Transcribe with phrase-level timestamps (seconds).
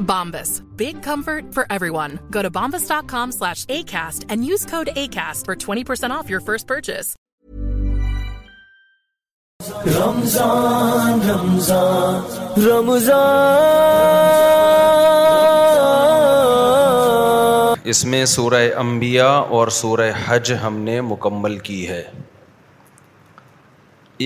[0.00, 0.62] Bombas.
[0.76, 2.18] Big comfort for everyone.
[2.30, 7.14] Go to bombas.com slash ACAST and use code ACAST for 20% off your first purchase.
[9.84, 12.24] Ramzan, Ramzan,
[12.68, 14.48] Ramzan.
[17.90, 22.02] اس میں سورہ انبیاء اور سورہ حج ہم نے مکمل کی ہے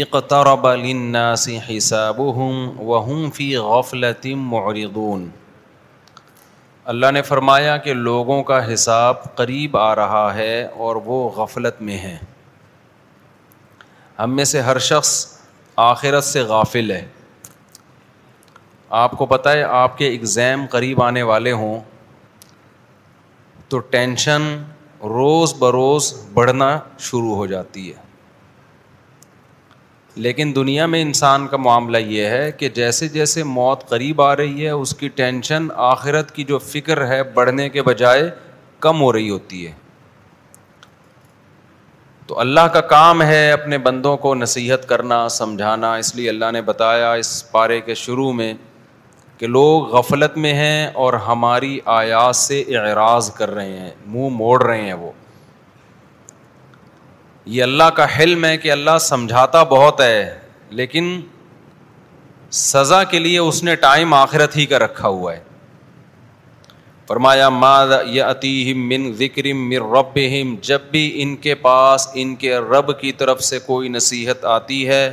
[0.02, 5.28] اقترب للناس حسابهم وهم في غفلة معرضون
[6.90, 11.98] اللہ نے فرمایا کہ لوگوں کا حساب قریب آ رہا ہے اور وہ غفلت میں
[11.98, 12.16] ہیں
[14.18, 15.14] ہم میں سے ہر شخص
[15.84, 17.04] آخرت سے غافل ہے
[19.04, 21.78] آپ کو پتہ ہے آپ کے اگزام قریب آنے والے ہوں
[23.68, 24.52] تو ٹینشن
[25.18, 26.78] روز بروز بڑھنا
[27.10, 28.10] شروع ہو جاتی ہے
[30.14, 34.64] لیکن دنیا میں انسان کا معاملہ یہ ہے کہ جیسے جیسے موت قریب آ رہی
[34.64, 38.28] ہے اس کی ٹینشن آخرت کی جو فکر ہے بڑھنے کے بجائے
[38.86, 39.72] کم ہو رہی ہوتی ہے
[42.26, 46.62] تو اللہ کا کام ہے اپنے بندوں کو نصیحت کرنا سمجھانا اس لیے اللہ نے
[46.62, 48.52] بتایا اس پارے کے شروع میں
[49.38, 54.62] کہ لوگ غفلت میں ہیں اور ہماری آیات سے اعراض کر رہے ہیں مو موڑ
[54.64, 55.10] رہے ہیں وہ
[57.44, 60.38] یہ اللہ کا حلم ہے کہ اللہ سمجھاتا بہت ہے
[60.80, 61.20] لیکن
[62.64, 65.40] سزا کے لیے اس نے ٹائم آخرت ہی کا رکھا ہوا ہے
[67.08, 70.18] فرمایا ماد یا عتیم من ذکر مر رب
[70.68, 75.04] جب بھی ان کے پاس ان کے رب کی طرف سے کوئی نصیحت آتی ہے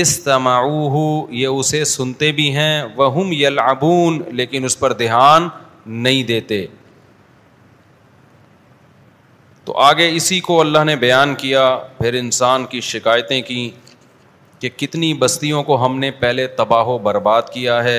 [0.00, 5.48] اس تماؤ یہ اسے سنتے بھی ہیں وہ یلعبون لیکن اس پر دھیان
[5.86, 6.66] نہیں دیتے
[9.68, 11.62] تو آگے اسی کو اللہ نے بیان کیا
[11.96, 13.68] پھر انسان کی شکایتیں کیں
[14.60, 17.98] کہ کتنی بستیوں کو ہم نے پہلے تباہ و برباد کیا ہے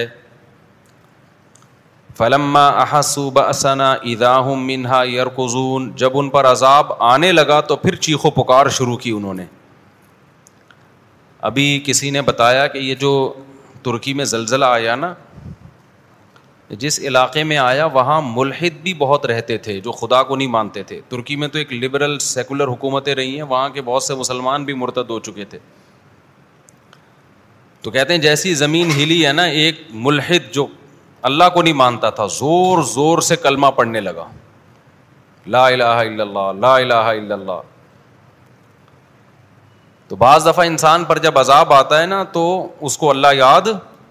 [2.18, 8.26] فلما احسوب اسنا اداہ منہا یرکزون جب ان پر عذاب آنے لگا تو پھر چیخ
[8.26, 9.46] و پکار شروع کی انہوں نے
[11.52, 13.12] ابھی کسی نے بتایا کہ یہ جو
[13.84, 15.14] ترکی میں زلزلہ آیا نا
[16.80, 20.84] جس علاقے میں آیا وہاں ملحد بھی بہت رہتے تھے جو خدا کو نہیں مانتے
[20.90, 24.64] تھے ترکی میں تو ایک لبرل سیکولر حکومتیں رہی ہیں وہاں کے بہت سے مسلمان
[24.66, 25.60] بھی مرتد ہو چکے تھے
[27.82, 30.66] تو کہتے ہیں جیسی زمین ہلی ہے نا ایک ملحد جو
[31.30, 34.28] اللہ کو نہیں مانتا تھا زور زور سے کلمہ پڑھنے لگا
[35.56, 37.62] لا الہ الا اللہ لا الہ الا اللہ
[40.08, 42.46] تو بعض دفعہ انسان پر جب عذاب آتا ہے نا تو
[42.90, 43.68] اس کو اللہ یاد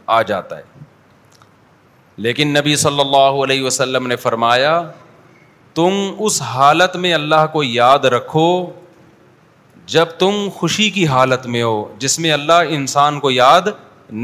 [0.07, 0.78] آ جاتا ہے
[2.25, 4.71] لیکن نبی صلی اللہ علیہ وسلم نے فرمایا
[5.75, 5.93] تم
[6.27, 8.47] اس حالت میں اللہ کو یاد رکھو
[9.97, 13.69] جب تم خوشی کی حالت میں ہو جس میں اللہ انسان کو یاد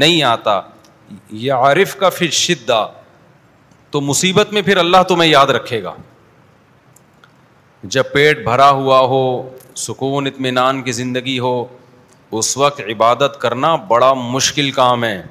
[0.01, 0.59] نہیں آتا
[1.45, 2.85] یہ عارف کا پھر شدہ
[3.91, 5.93] تو مصیبت میں پھر اللہ تمہیں یاد رکھے گا
[7.95, 9.21] جب پیٹ بھرا ہوا ہو
[9.87, 11.55] سکون اطمینان کی زندگی ہو
[12.39, 15.21] اس وقت عبادت کرنا بڑا مشکل کام ہے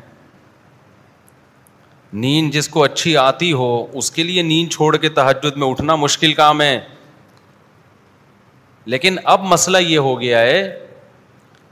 [2.22, 3.68] نیند جس کو اچھی آتی ہو
[3.98, 6.78] اس کے لیے نیند چھوڑ کے تحجد میں اٹھنا مشکل کام ہے
[8.92, 10.60] لیکن اب مسئلہ یہ ہو گیا ہے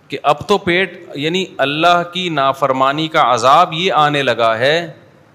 [0.09, 4.75] کہ اب تو پیٹ یعنی اللہ کی نافرمانی کا عذاب یہ آنے لگا ہے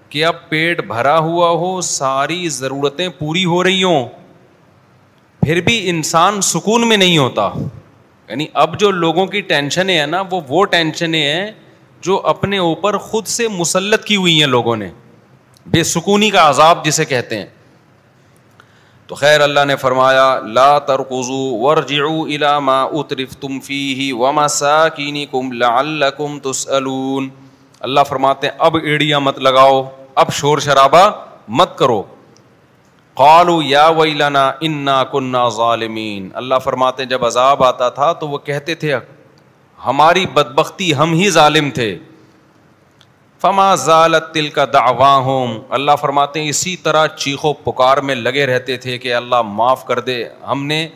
[0.08, 4.06] کہ اب پیٹ بھرا ہوا ہو ساری ضرورتیں پوری ہو رہی ہوں
[5.44, 7.48] پھر بھی انسان سکون میں نہیں ہوتا
[8.28, 11.50] یعنی اب جو لوگوں کی ٹینشنیں ہیں نا وہ وہ ٹینشنیں ہیں
[12.06, 14.90] جو اپنے اوپر خود سے مسلط کی ہوئی ہیں لوگوں نے
[15.72, 17.46] بے سکونی کا عذاب جسے کہتے ہیں
[19.06, 20.24] تو خیر اللہ نے فرمایا
[20.54, 20.78] لا
[22.60, 24.12] ما ترقی
[27.80, 29.82] اللہ فرماتے ہیں اب ایڑیاں مت لگاؤ
[30.22, 31.08] اب شور شرابہ
[31.60, 32.02] مت کرو
[33.16, 38.38] قالو یا ویلنا انا کنہ ظالمین اللہ فرماتے ہیں جب عذاب آتا تھا تو وہ
[38.50, 38.94] کہتے تھے
[39.86, 41.96] ہماری بدبختی ہم ہی ظالم تھے
[43.40, 43.74] فما
[44.32, 44.64] تل کا
[45.76, 50.22] اللہ فرماتے اسی طرح چیخو پکار میں لگے رہتے تھے کہ اللہ معاف کر دے
[50.48, 50.86] ہم نے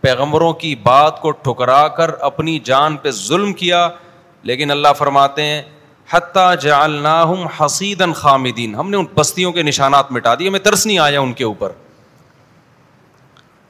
[0.00, 3.88] پیغمبروں کی بات کو ٹھکرا کر اپنی جان پہ ظلم کیا
[4.50, 5.62] لیکن اللہ فرماتے ہیں
[6.62, 10.98] جالنا ہم حسید خامدین ہم نے ان بستیوں کے نشانات مٹا دیے ہمیں ترس نہیں
[11.04, 11.72] آیا ان کے اوپر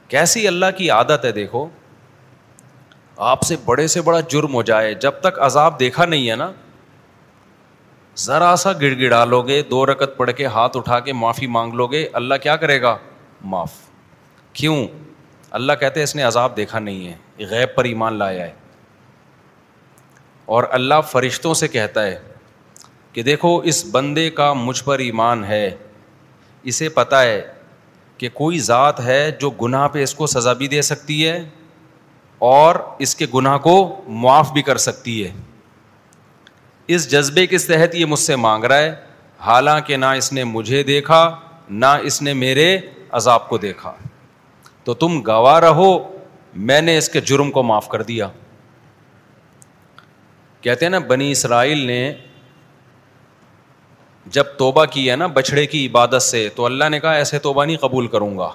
[0.09, 1.67] کیسی اللہ کی عادت ہے دیکھو
[3.17, 6.51] آپ سے بڑے سے بڑا جرم ہو جائے جب تک عذاب دیکھا نہیں ہے نا
[8.25, 11.73] ذرا سا گڑ گڑا لو گے دو رکت پڑھ کے ہاتھ اٹھا کے معافی مانگ
[11.73, 12.95] لو گے اللہ کیا کرے گا
[13.53, 13.71] معاف
[14.53, 14.85] کیوں
[15.59, 18.51] اللہ کہتے اس نے عذاب دیکھا نہیں ہے غیب پر ایمان لایا ہے
[20.55, 22.17] اور اللہ فرشتوں سے کہتا ہے
[23.13, 25.69] کہ دیکھو اس بندے کا مجھ پر ایمان ہے
[26.71, 27.41] اسے پتہ ہے
[28.17, 31.39] کہ کوئی ذات ہے جو گناہ پہ اس کو سزا بھی دے سکتی ہے
[32.39, 33.73] اور اس کے گناہ کو
[34.21, 35.31] معاف بھی کر سکتی ہے
[36.95, 38.93] اس جذبے کے تحت یہ مجھ سے مانگ رہا ہے
[39.45, 41.21] حالانکہ نہ اس نے مجھے دیکھا
[41.69, 42.77] نہ اس نے میرے
[43.19, 43.93] عذاب کو دیکھا
[44.83, 45.97] تو تم گواہ رہو
[46.71, 48.27] میں نے اس کے جرم کو معاف کر دیا
[50.61, 52.13] کہتے ہیں نا بنی اسرائیل نے
[54.35, 57.65] جب توبہ کی ہے نا بچھڑے کی عبادت سے تو اللہ نے کہا ایسے توبہ
[57.65, 58.49] نہیں قبول کروں گا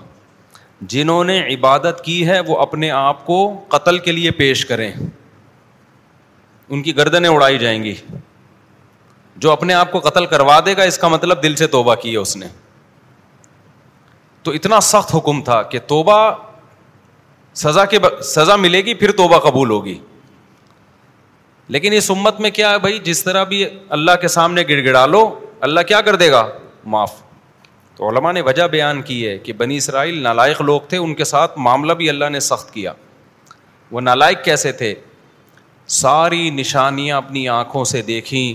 [0.88, 3.38] جنہوں نے عبادت کی ہے وہ اپنے آپ کو
[3.68, 4.92] قتل کے لیے پیش کریں
[6.68, 7.94] ان کی گردنیں اڑائی جائیں گی
[9.44, 12.12] جو اپنے آپ کو قتل کروا دے گا اس کا مطلب دل سے توبہ کی
[12.12, 12.46] ہے اس نے
[14.42, 16.18] تو اتنا سخت حکم تھا کہ توبہ
[17.62, 17.98] سزا کے
[18.34, 19.98] سزا ملے گی پھر توبہ قبول ہوگی
[21.74, 23.64] لیکن اس امت میں کیا ہے بھائی جس طرح بھی
[23.96, 25.28] اللہ کے سامنے گڑ گڑا لو
[25.68, 26.48] اللہ کیا کر دے گا
[26.94, 27.12] معاف
[28.00, 31.24] تو علماء نے وجہ بیان کی ہے کہ بنی اسرائیل نالائق لوگ تھے ان کے
[31.30, 32.92] ساتھ معاملہ بھی اللہ نے سخت کیا
[33.90, 34.92] وہ نالائق کیسے تھے
[35.96, 38.54] ساری نشانیاں اپنی آنکھوں سے دیکھیں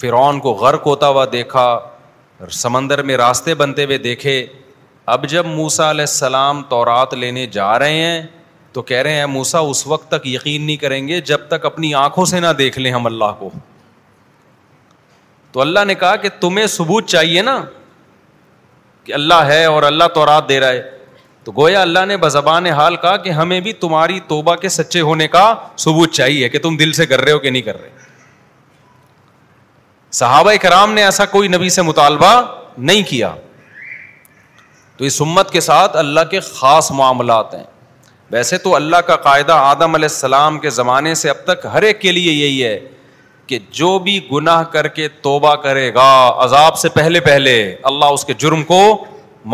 [0.00, 1.64] فرعون کو غرق ہوتا ہوا دیکھا
[2.58, 4.34] سمندر میں راستے بنتے ہوئے دیکھے
[5.14, 8.22] اب جب موسا علیہ السلام تورات لینے جا رہے ہیں
[8.72, 11.94] تو کہہ رہے ہیں موسا اس وقت تک یقین نہیں کریں گے جب تک اپنی
[12.04, 13.50] آنکھوں سے نہ دیکھ لیں ہم اللہ کو
[15.52, 17.60] تو اللہ نے کہا کہ تمہیں ثبوت چاہیے نا
[19.08, 20.80] کہ اللہ ہے اور اللہ تو رات دے رہا ہے
[21.44, 25.28] تو گویا اللہ نے بزبان حال کہا کہ ہمیں بھی تمہاری توبہ کے سچے ہونے
[25.36, 25.44] کا
[25.84, 27.88] ثبوت چاہیے کہ تم دل سے کر رہے ہو کہ نہیں کر رہے
[30.18, 32.32] صحابہ کرام نے ایسا کوئی نبی سے مطالبہ
[32.90, 33.30] نہیں کیا
[34.96, 37.64] تو اس امت کے ساتھ اللہ کے خاص معاملات ہیں
[38.30, 42.00] ویسے تو اللہ کا قاعدہ آدم علیہ السلام کے زمانے سے اب تک ہر ایک
[42.00, 42.78] کے لیے یہی ہے
[43.48, 46.08] کہ جو بھی گناہ کر کے توبہ کرے گا
[46.44, 47.54] عذاب سے پہلے پہلے
[47.90, 48.80] اللہ اس کے جرم کو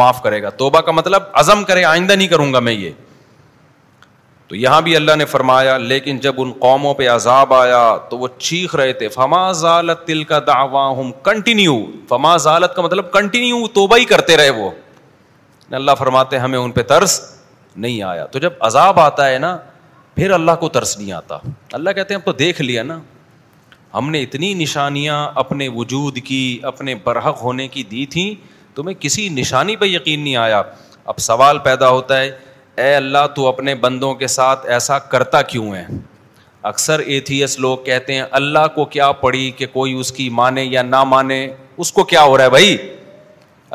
[0.01, 2.91] معاف کرے گا توبہ کا مطلب عزم کرے آئندہ نہیں کروں گا میں یہ
[4.49, 8.29] تو یہاں بھی اللہ نے فرمایا لیکن جب ان قوموں پہ عذاب آیا تو وہ
[8.39, 10.59] چیخ رہے تھے فما ضالت تل کا دا
[11.31, 14.71] کنٹینیو فما ضالت کا مطلب کنٹینیو توبہ ہی کرتے رہے وہ
[15.81, 17.21] اللہ فرماتے ہمیں ان پہ ترس
[17.85, 19.57] نہیں آیا تو جب عذاب آتا ہے نا
[20.17, 21.39] پھر اللہ کو ترس نہیں آتا
[21.79, 22.99] اللہ کہتے ہیں اب تو دیکھ لیا نا
[23.95, 28.33] ہم نے اتنی نشانیاں اپنے وجود کی اپنے برحق ہونے کی دی تھیں
[28.77, 30.63] تمہیں کسی نشانی پہ یقین نہیں آیا
[31.13, 32.31] اب سوال پیدا ہوتا ہے
[32.83, 35.85] اے اللہ تو اپنے بندوں کے ساتھ ایسا کرتا کیوں ہے
[36.73, 40.83] اکثر ایتھیس لوگ کہتے ہیں اللہ کو کیا پڑی کہ کوئی اس کی مانے یا
[40.83, 41.47] نہ مانے
[41.85, 42.77] اس کو کیا ہو رہا ہے بھائی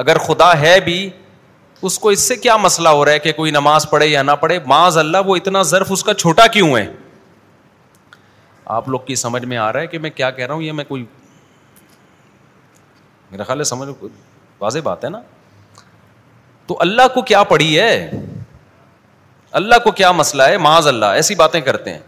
[0.04, 1.00] اگر خدا ہے بھی
[1.88, 4.32] اس کو اس سے کیا مسئلہ ہو رہا ہے کہ کوئی نماز پڑھے یا نہ
[4.42, 6.86] پڑھے معاذ اللہ وہ اتنا ظرف اس کا چھوٹا کیوں ہے
[8.78, 10.72] آپ لوگ کی سمجھ میں آ رہا ہے کہ میں کیا کہہ رہا ہوں یہ
[10.80, 11.06] میں کوئی
[13.32, 13.90] میرا خیال ہے سمجھ
[14.60, 15.20] واضح بات ہے نا
[16.68, 18.22] تو اللہ کو کیا پڑھی ہے
[19.60, 22.00] اللہ کو کیا مسئلہ ہے معاذ اللہ ایسی باتیں کرتے ہیں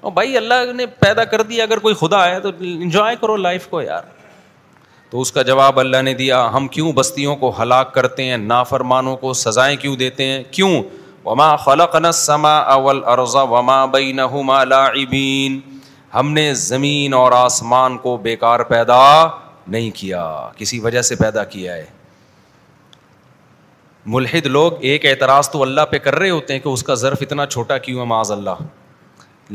[0.00, 3.66] اور بھائی اللہ نے پیدا کر دیا اگر کوئی خدا ہے تو انجوائے کرو لائف
[3.70, 4.02] کو یار
[5.10, 9.16] تو اس کا جواب اللہ نے دیا ہم کیوں بستیوں کو ہلاک کرتے ہیں نافرمانوں
[9.22, 10.82] کو سزائیں کیوں دیتے ہیں کیوں
[11.24, 13.36] وما وما خلقنا السماء والارض
[16.14, 19.00] ہم نے زمین اور آسمان کو بیکار پیدا
[19.74, 20.24] نہیں کیا
[20.56, 21.84] کسی وجہ سے پیدا کیا ہے
[24.14, 27.18] ملحد لوگ ایک اعتراض تو اللہ پہ کر رہے ہوتے ہیں کہ اس کا ظرف
[27.22, 28.62] اتنا چھوٹا کیوں ہے معاذ اللہ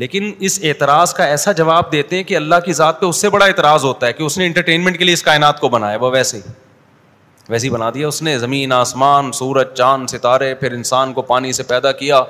[0.03, 3.29] لیکن اس اعتراض کا ایسا جواب دیتے ہیں کہ اللہ کی ذات پہ اس سے
[3.35, 6.11] بڑا اعتراض ہوتا ہے کہ اس نے انٹرٹینمنٹ کے لیے اس کائنات کو بنایا وہ
[6.11, 6.41] ویسے ہی
[7.49, 11.51] ویسے ہی بنا دیا اس نے زمین آسمان سورج چاند ستارے پھر انسان کو پانی
[11.53, 12.23] سے پیدا کیا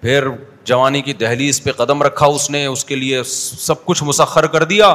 [0.00, 0.24] پھر
[0.66, 3.22] جوانی کی دہلیز پہ قدم رکھا اس نے اس کے لیے
[3.66, 4.94] سب کچھ مسخر کر دیا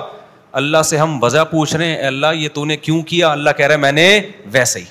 [0.61, 3.67] اللہ سے ہم وضع پوچھ رہے ہیں اللہ یہ تو نے کیوں کیا اللہ کہہ
[3.67, 4.07] رہے میں نے
[4.51, 4.85] ویسے ہی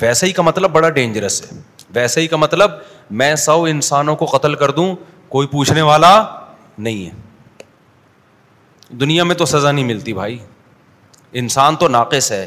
[0.00, 1.58] ویسے ہی کا مطلب بڑا ڈینجرس ہے
[1.94, 2.70] ویسے ہی کا مطلب
[3.22, 4.94] میں سو انسانوں کو قتل کر دوں
[5.28, 6.14] کوئی پوچھنے والا
[6.78, 7.64] نہیں ہے
[9.00, 10.38] دنیا میں تو سزا نہیں ملتی بھائی
[11.40, 12.46] انسان تو ناقص ہے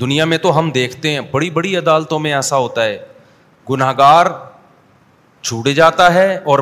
[0.00, 2.98] دنیا میں تو ہم دیکھتے ہیں بڑی بڑی عدالتوں میں ایسا ہوتا ہے
[3.70, 4.26] گناہ گار
[5.42, 6.58] چھوٹ جاتا ہے اور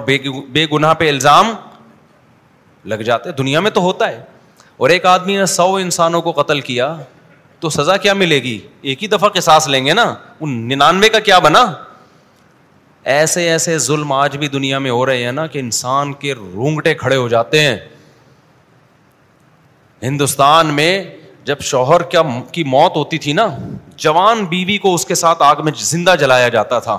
[0.54, 1.52] بے گناہ پہ الزام
[2.88, 4.20] لگ جاتے دنیا میں تو ہوتا ہے
[4.76, 6.94] اور ایک آدمی نے سو انسانوں کو قتل کیا
[7.60, 8.58] تو سزا کیا ملے گی
[8.90, 11.64] ایک ہی دفعہ کے ساس لیں گے نا ان ننانوے کا کیا بنا
[13.14, 16.94] ایسے ایسے ظلم آج بھی دنیا میں ہو رہے ہیں نا کہ انسان کے رونگٹے
[16.94, 17.76] کھڑے ہو جاتے ہیں
[20.02, 20.94] ہندوستان میں
[21.50, 22.20] جب شوہر کیا
[22.52, 23.46] کی موت ہوتی تھی نا
[24.06, 26.96] جوان بیوی کو اس کے ساتھ آگ میں زندہ جلایا جاتا تھا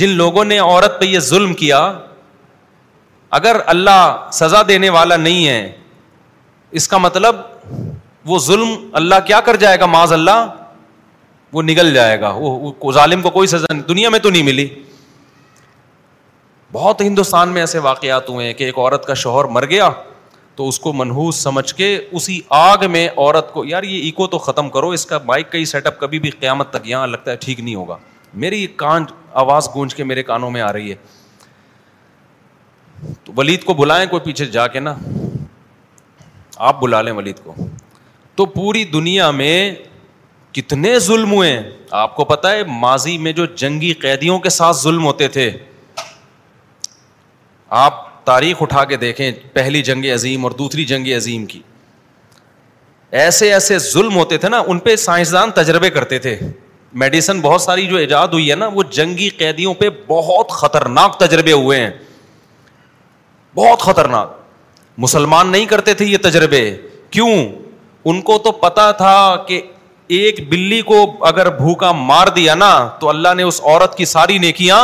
[0.00, 1.80] جن لوگوں نے عورت پہ یہ ظلم کیا
[3.38, 4.00] اگر اللہ
[4.40, 5.60] سزا دینے والا نہیں ہے
[6.80, 7.36] اس کا مطلب
[8.32, 10.44] وہ ظلم اللہ کیا کر جائے گا معاذ اللہ
[11.56, 14.68] وہ نگل جائے گا وہ ظالم کو کوئی سزا نہیں دنیا میں تو نہیں ملی
[16.78, 19.88] بہت ہندوستان میں ایسے واقعات ہوئے ہیں کہ ایک عورت کا شوہر مر گیا
[20.60, 21.86] تو اس کو منحوس سمجھ کے
[22.18, 25.58] اسی آگ میں عورت کو یار یہ ایکو تو ختم کرو اس کا مائک کا
[25.58, 27.96] ہی سیٹ اپ کبھی بھی قیامت تک یہاں لگتا ہے ٹھیک نہیں ہوگا
[28.42, 29.04] میری کان
[29.42, 30.96] آواز گونج کے میرے کانوں میں آ رہی ہے
[33.24, 34.94] تو ولید کو بلائیں کوئی پیچھے جا کے نا
[36.70, 37.54] آپ بلا لیں ولید کو
[38.36, 39.56] تو پوری دنیا میں
[40.58, 41.56] کتنے ظلم ہوئے
[42.02, 45.50] آپ کو پتا ہے ماضی میں جو جنگی قیدیوں کے ساتھ ظلم ہوتے تھے
[47.86, 51.60] آپ تاریخ اٹھا کے دیکھیں پہلی جنگ عظیم اور دوسری جنگ عظیم کی
[53.22, 56.38] ایسے ایسے ظلم ہوتے تھے نا ان پہ سائنسدان تجربے کرتے تھے
[57.02, 61.52] میڈیسن بہت ساری جو ایجاد ہوئی ہے نا وہ جنگی قیدیوں پہ بہت خطرناک تجربے
[61.52, 61.90] ہوئے ہیں
[63.54, 64.38] بہت خطرناک
[65.04, 66.62] مسلمان نہیں کرتے تھے یہ تجربے
[67.10, 67.34] کیوں
[68.10, 69.16] ان کو تو پتا تھا
[69.48, 69.60] کہ
[70.18, 74.38] ایک بلی کو اگر بھوکا مار دیا نا تو اللہ نے اس عورت کی ساری
[74.46, 74.78] نیکیاں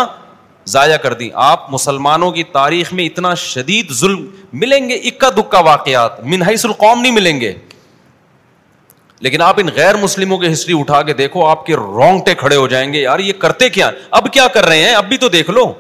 [0.75, 4.25] ضائع کر دی آپ مسلمانوں کی تاریخ میں اتنا شدید ظلم
[4.63, 7.53] ملیں گے اکا دکا واقعات منہیس القوم نہیں ملیں گے
[9.27, 12.67] لیکن آپ ان غیر مسلموں کی ہسٹری اٹھا کے دیکھو آپ کے رونگٹے کھڑے ہو
[12.69, 15.51] جائیں گے یار یہ کرتے کیا اب کیا کر رہے ہیں اب بھی تو دیکھ
[15.51, 15.73] لو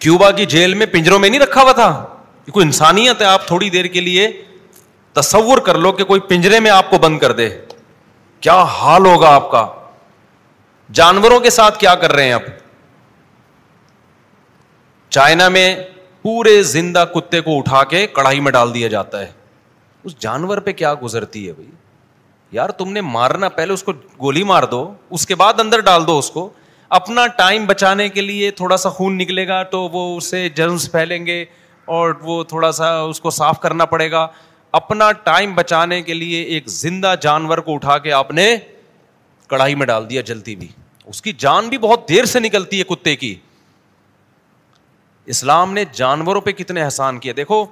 [0.00, 1.88] کیوبا کی جیل میں پنجروں میں نہیں رکھا ہوا تھا
[2.52, 4.28] کوئی انسانیت ہے آپ تھوڑی دیر کے لیے
[5.20, 7.48] تصور کر لو کہ کوئی پنجرے میں آپ کو بند کر دے
[8.42, 9.66] کیا حال ہوگا آپ کا
[10.98, 12.42] جانوروں کے ساتھ کیا کر رہے ہیں آپ
[15.08, 15.74] چائنا میں
[16.22, 19.30] پورے زندہ کتے کو اٹھا کے کڑھائی میں ڈال دیا جاتا ہے
[20.04, 21.70] اس جانور پہ کیا گزرتی ہے بھائی
[22.56, 24.86] یار تم نے مارنا پہلے اس کو گولی مار دو
[25.18, 26.48] اس کے بعد اندر ڈال دو اس کو
[26.98, 31.24] اپنا ٹائم بچانے کے لیے تھوڑا سا خون نکلے گا تو وہ اسے جرمس پھیلیں
[31.26, 31.44] گے
[31.96, 34.26] اور وہ تھوڑا سا اس کو صاف کرنا پڑے گا
[34.80, 38.54] اپنا ٹائم بچانے کے لیے ایک زندہ جانور کو اٹھا کے آپ نے
[39.48, 40.68] کڑھائی میں ڈال دیا جلدی بھی
[41.08, 43.34] اس کی جان بھی بہت دیر سے نکلتی ہے کتے کی
[45.32, 47.64] اسلام نے جانوروں پہ کتنے احسان کیے دیکھو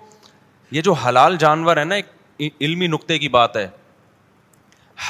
[0.72, 3.66] یہ جو حلال جانور ہے نا ایک علمی نقطے کی بات ہے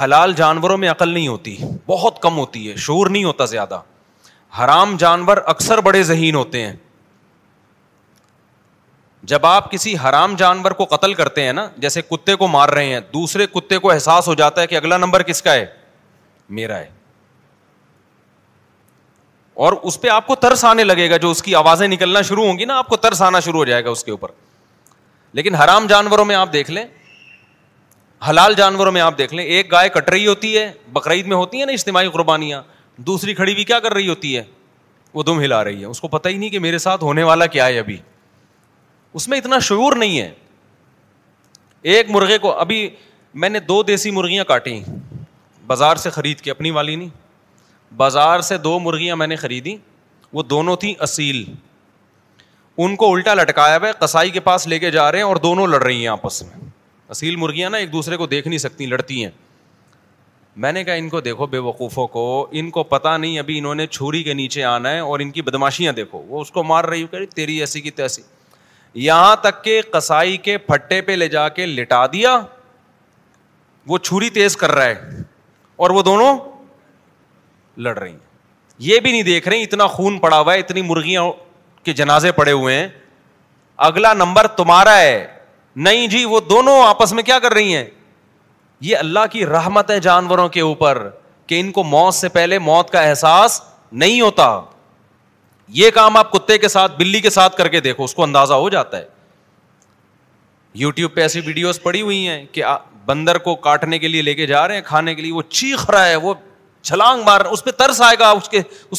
[0.01, 3.81] حلال جانوروں میں عقل نہیں ہوتی بہت کم ہوتی ہے شور نہیں ہوتا زیادہ
[4.59, 6.75] حرام جانور اکثر بڑے ذہین ہوتے ہیں
[9.33, 12.93] جب آپ کسی حرام جانور کو قتل کرتے ہیں نا جیسے کتے کو مار رہے
[12.93, 15.65] ہیں دوسرے کتے کو احساس ہو جاتا ہے کہ اگلا نمبر کس کا ہے
[16.61, 16.89] میرا ہے
[19.63, 22.45] اور اس پہ آپ کو ترس آنے لگے گا جو اس کی آوازیں نکلنا شروع
[22.47, 24.31] ہوں گی نا آپ کو ترس آنا شروع ہو جائے گا اس کے اوپر
[25.39, 26.85] لیکن حرام جانوروں میں آپ دیکھ لیں
[28.29, 31.59] حلال جانوروں میں آپ دیکھ لیں ایک گائے کٹ رہی ہوتی ہے بقرعید میں ہوتی
[31.59, 32.61] ہیں نا اجتماعی قربانیاں
[33.07, 34.43] دوسری کھڑی بھی کیا کر رہی ہوتی ہے
[35.15, 37.47] وہ دم ہلا رہی ہے اس کو پتہ ہی نہیں کہ میرے ساتھ ہونے والا
[37.57, 37.97] کیا ہے ابھی
[39.19, 40.31] اس میں اتنا شعور نہیں ہے
[41.97, 42.89] ایک مرغے کو ابھی
[43.43, 44.81] میں نے دو دیسی مرغیاں کاٹی
[45.67, 47.09] بازار سے خرید کے اپنی والی نہیں
[47.97, 49.77] بازار سے دو مرغیاں میں نے خریدی
[50.33, 51.45] وہ دونوں تھیں اصیل
[52.85, 55.67] ان کو الٹا لٹکایا ہے کسائی کے پاس لے کے جا رہے ہیں اور دونوں
[55.67, 56.69] لڑ رہی ہیں آپس میں
[57.15, 59.31] اصیل مرغیاں نا ایک دوسرے کو دیکھ نہیں سکتی لڑتی ہیں
[60.63, 62.25] میں نے کہا ان کو دیکھو بے وقوفوں کو
[62.61, 65.43] ان کو پتا نہیں ابھی انہوں نے چھری کے نیچے آنا ہے اور ان کی
[65.49, 68.23] بدماشیاں دیکھو وہ اس کو مار رہی کری تیری ایسی کی تیسی
[69.07, 72.39] یہاں تک کہ کسائی کے پھٹے پہ لے جا کے لٹا دیا
[73.93, 75.23] وہ چھری تیز کر رہا ہے
[75.85, 76.37] اور وہ دونوں
[77.77, 78.33] لڑ رہی ہیں
[78.79, 81.31] یہ بھی نہیں دیکھ رہی اتنا خون پڑا ہوا ہے اتنی مرغیوں
[81.85, 82.87] کے جنازے پڑے ہوئے ہیں
[83.87, 85.27] اگلا نمبر تمہارا ہے
[85.87, 87.85] نہیں جی وہ دونوں آپس میں کیا کر رہی ہیں
[88.87, 91.09] یہ اللہ کی رحمت ہے جانوروں کے اوپر
[91.47, 93.61] کہ ان کو موت سے پہلے موت کا احساس
[94.03, 94.49] نہیں ہوتا
[95.81, 98.55] یہ کام آپ کتے کے ساتھ بلی کے ساتھ کر کے دیکھو اس کو اندازہ
[98.63, 99.05] ہو جاتا ہے
[100.75, 102.63] یو ٹیوب پہ ایسی ویڈیوز پڑی ہوئی ہیں کہ
[103.07, 105.89] بندر کو کاٹنے کے لیے لے کے جا رہے ہیں کھانے کے لیے وہ چیخ
[105.91, 106.35] رہا ہے وہ
[106.89, 108.49] چھلانگ مار اس پہ ترس آئے گا اس اس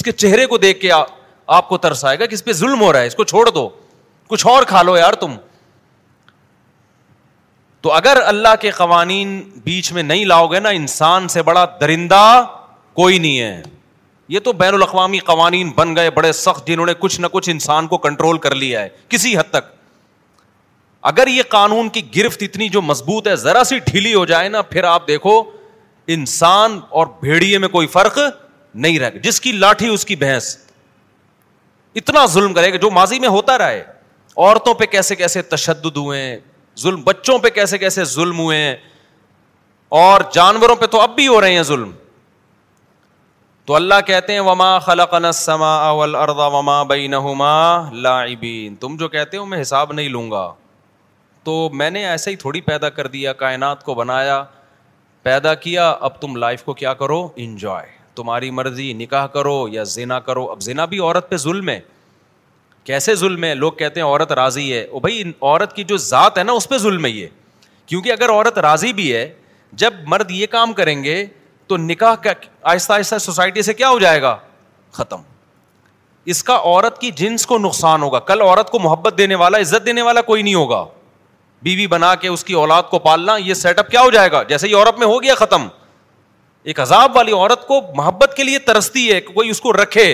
[0.03, 2.81] کے کے چہرے کو دیکھ کے آپ کو ترس آئے گا کہ اس پہ ظلم
[2.81, 3.67] ہو رہا ہے اس کو چھوڑ دو
[4.27, 5.35] کچھ اور کھا لو یار تم
[7.81, 12.21] تو اگر اللہ کے قوانین بیچ میں نہیں لاؤ گے نا انسان سے بڑا درندہ
[13.01, 13.61] کوئی نہیں ہے
[14.33, 17.87] یہ تو بین الاقوامی قوانین بن گئے بڑے سخت جنہوں نے کچھ نہ کچھ انسان
[17.87, 19.65] کو کنٹرول کر لیا ہے کسی حد تک
[21.09, 24.61] اگر یہ قانون کی گرفت اتنی جو مضبوط ہے ذرا سی ڈھیلی ہو جائے نا
[24.71, 25.41] پھر آپ دیکھو
[26.13, 28.19] انسان اور بھیڑیے میں کوئی فرق
[28.73, 30.57] نہیں رہے جس کی لاٹھی اس کی بھینس
[31.95, 33.83] اتنا ظلم کرے گا جو ماضی میں ہوتا رہا ہے
[34.37, 36.21] عورتوں پہ کیسے کیسے تشدد ہوئے
[36.81, 38.75] ظلم بچوں پہ کیسے کیسے ظلم ہوئے
[40.01, 41.91] اور جانوروں پہ تو اب بھی ہو رہے ہیں ظلم
[43.65, 47.53] تو اللہ کہتے ہیں وما اردا وما بئی نما
[47.93, 50.51] لائبین تم جو کہتے ہو میں حساب نہیں لوں گا
[51.43, 54.43] تو میں نے ایسے ہی تھوڑی پیدا کر دیا کائنات کو بنایا
[55.25, 60.19] پیدا کیا اب تم لائف کو کیا کرو انجوائے تمہاری مرضی نکاح کرو یا زینا
[60.27, 61.79] کرو اب زینا بھی عورت پہ ظلم ہے
[62.85, 66.37] کیسے ظلم ہے لوگ کہتے ہیں عورت راضی ہے وہ بھائی عورت کی جو ذات
[66.37, 67.27] ہے نا اس پہ ظلم ہے یہ
[67.85, 69.27] کیونکہ اگر عورت راضی بھی ہے
[69.83, 71.25] جب مرد یہ کام کریں گے
[71.67, 72.31] تو نکاح کا
[72.73, 74.37] آہستہ آہستہ سوسائٹی سے کیا ہو جائے گا
[74.99, 75.21] ختم
[76.33, 79.85] اس کا عورت کی جنس کو نقصان ہوگا کل عورت کو محبت دینے والا عزت
[79.85, 80.85] دینے والا کوئی نہیں ہوگا
[81.65, 84.31] بیوی بی بنا کے اس کی اولاد کو پالنا یہ سیٹ اپ کیا ہو جائے
[84.31, 85.67] گا جیسے یورپ میں ہو گیا ختم
[86.71, 90.05] ایک عذاب والی عورت کو محبت کے لیے ترستی ہے کہ کوئی اس کو رکھے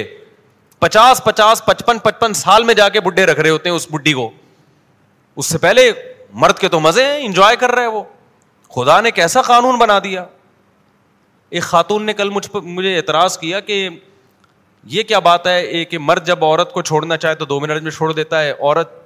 [0.79, 4.13] پچاس پچاس پچپن پچپن سال میں جا کے بڈھے رکھ رہے ہوتے ہیں اس بڈھی
[4.19, 4.29] کو
[5.41, 5.89] اس سے پہلے
[6.43, 8.03] مرد کے تو مزے ہیں انجوائے کر رہے وہ
[8.75, 10.25] خدا نے کیسا قانون بنا دیا
[11.57, 13.87] ایک خاتون نے کل مجھ پر مجھے اعتراض کیا کہ
[14.95, 17.91] یہ کیا بات ہے کہ مرد جب عورت کو چھوڑنا چاہے تو دو منٹ میں
[17.91, 18.99] چھوڑ دیتا ہے عورت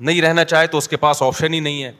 [0.00, 1.92] نہیں رہنا چاہے تو اس کے پاس آپشن ہی نہیں ہے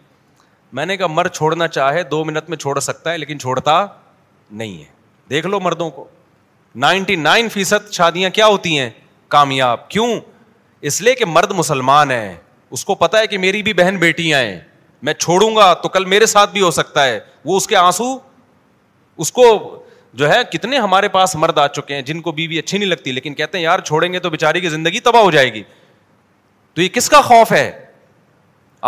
[0.79, 3.85] میں نے کہا مرد چھوڑنا چاہے دو منٹ میں چھوڑ سکتا ہے لیکن چھوڑتا
[4.51, 4.85] نہیں ہے
[5.31, 6.07] دیکھ لو مردوں کو
[6.85, 8.89] نائنٹی نائن فیصد شادیاں کیا ہوتی ہیں
[9.35, 10.09] کامیاب کیوں
[10.91, 12.35] اس لیے کہ مرد مسلمان ہیں
[12.77, 14.59] اس کو پتا ہے کہ میری بھی بہن بیٹیاں ہیں
[15.03, 18.05] میں چھوڑوں گا تو کل میرے ساتھ بھی ہو سکتا ہے وہ اس کے آنسو
[19.23, 19.45] اس کو
[20.21, 23.13] جو ہے کتنے ہمارے پاس مرد آ چکے ہیں جن کو بیوی اچھی نہیں لگتی
[23.13, 25.63] لیکن کہتے ہیں یار چھوڑیں گے تو بےچاری کی زندگی تباہ ہو جائے گی
[26.75, 27.71] تو یہ کس کا خوف ہے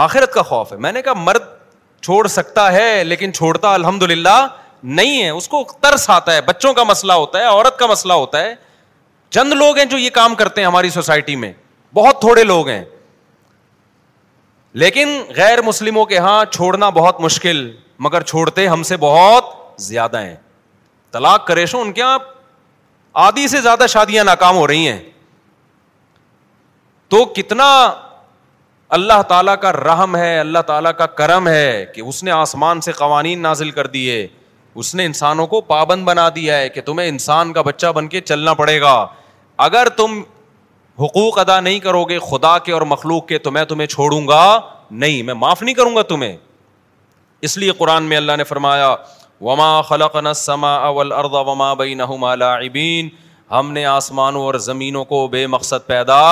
[0.03, 1.43] آخرت کا خوف ہے میں نے کہا مرد
[2.03, 4.47] چھوڑ سکتا ہے لیکن چھوڑتا الحمد للہ
[4.83, 8.13] نہیں ہے اس کو ترس آتا ہے بچوں کا مسئلہ ہوتا ہے عورت کا مسئلہ
[8.13, 8.55] ہوتا ہے
[9.37, 11.53] چند لوگ ہیں جو یہ کام کرتے ہیں ہماری سوسائٹی میں
[11.95, 12.85] بہت تھوڑے لوگ ہیں
[14.83, 17.71] لیکن غیر مسلموں کے ہاں چھوڑنا بہت مشکل
[18.07, 20.35] مگر چھوڑتے ہم سے بہت زیادہ ہیں
[21.13, 22.19] طلاق کریشوں ان کے یہاں
[23.27, 24.99] آدھی سے زیادہ شادیاں ناکام ہو رہی ہیں
[27.11, 27.71] تو کتنا
[28.95, 32.93] اللہ تعالیٰ کا رحم ہے اللہ تعالیٰ کا کرم ہے کہ اس نے آسمان سے
[32.99, 34.19] قوانین نازل کر دیے
[34.83, 38.21] اس نے انسانوں کو پابند بنا دیا ہے کہ تمہیں انسان کا بچہ بن کے
[38.33, 38.95] چلنا پڑے گا
[39.67, 40.21] اگر تم
[41.01, 44.41] حقوق ادا نہیں کرو گے خدا کے اور مخلوق کے تو میں تمہیں چھوڑوں گا
[45.05, 46.37] نہیں میں معاف نہیں کروں گا تمہیں
[47.49, 48.95] اس لیے قرآن میں اللہ نے فرمایا
[49.49, 50.77] وما خلق نسما
[51.53, 51.75] وما
[53.59, 56.23] ہم نے آسمانوں اور زمینوں کو بے مقصد پیدا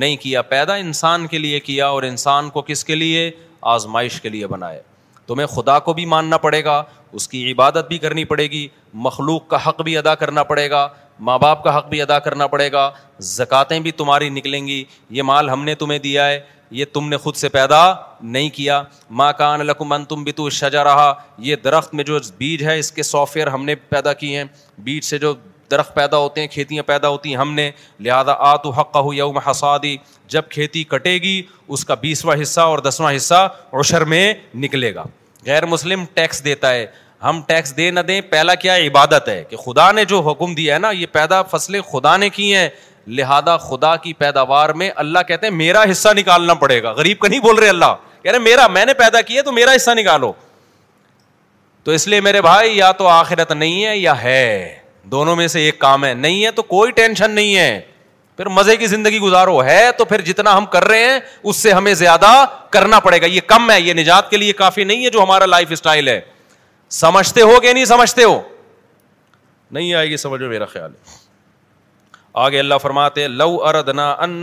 [0.00, 3.30] نہیں کیا پیدا انسان کے لیے کیا اور انسان کو کس کے لیے
[3.74, 4.80] آزمائش کے لیے بنایا
[5.26, 6.82] تمہیں خدا کو بھی ماننا پڑے گا
[7.18, 8.66] اس کی عبادت بھی کرنی پڑے گی
[9.06, 10.88] مخلوق کا حق بھی ادا کرنا پڑے گا
[11.28, 12.90] ماں باپ کا حق بھی ادا کرنا پڑے گا
[13.36, 14.82] زکاتیں بھی تمہاری نکلیں گی
[15.18, 16.40] یہ مال ہم نے تمہیں دیا ہے
[16.76, 17.80] یہ تم نے خود سے پیدا
[18.22, 18.82] نہیں کیا
[19.20, 21.12] ماں کان لکمن تم بھی تو شجا رہا
[21.48, 24.44] یہ درخت میں جو بیج ہے اس کے سافٹ ویئر ہم نے پیدا کیے ہیں
[24.84, 25.34] بیج سے جو
[25.72, 27.70] درخت پیدا ہوتے ہیں کھیتیاں پیدا ہوتی ہیں ہم نے
[28.06, 29.76] لہٰذا
[30.32, 31.32] جب کھیتی کٹے گی
[31.76, 33.40] اس کا بیسواں حصہ اور دسواں حصہ
[33.80, 34.22] عشر میں
[34.62, 35.02] نکلے گا
[35.46, 36.86] غیر مسلم ٹیکس دیتا ہے
[37.24, 40.74] ہم ٹیکس دے نہ دیں پہلا کیا عبادت ہے کہ خدا نے جو حکم دیا
[40.74, 42.68] ہے نا یہ پیدا فصلیں خدا نے کی ہیں
[43.20, 47.28] لہذا خدا کی پیداوار میں اللہ کہتے ہیں میرا حصہ نکالنا پڑے گا غریب کا
[47.28, 50.32] نہیں بول رہے اللہ کہہ رہے میرا میں نے پیدا کیا تو میرا حصہ نکالو
[51.84, 54.42] تو اس لیے میرے بھائی یا تو آخرت نہیں ہے یا ہے
[55.10, 57.80] دونوں میں سے ایک کام ہے نہیں ہے تو کوئی ٹینشن نہیں ہے
[58.36, 61.72] پھر مزے کی زندگی گزارو ہے تو پھر جتنا ہم کر رہے ہیں اس سے
[61.72, 62.26] ہمیں زیادہ
[62.70, 65.46] کرنا پڑے گا یہ کم ہے یہ نجات کے لیے کافی نہیں ہے جو ہمارا
[65.46, 66.20] لائف اسٹائل ہے
[67.00, 68.40] سمجھتے ہو کہ نہیں سمجھتے ہو
[69.72, 71.20] نہیں آئے گی سمجھو میرا خیال ہے
[72.44, 74.42] آگے اللہ فرماتے لو اردنا ان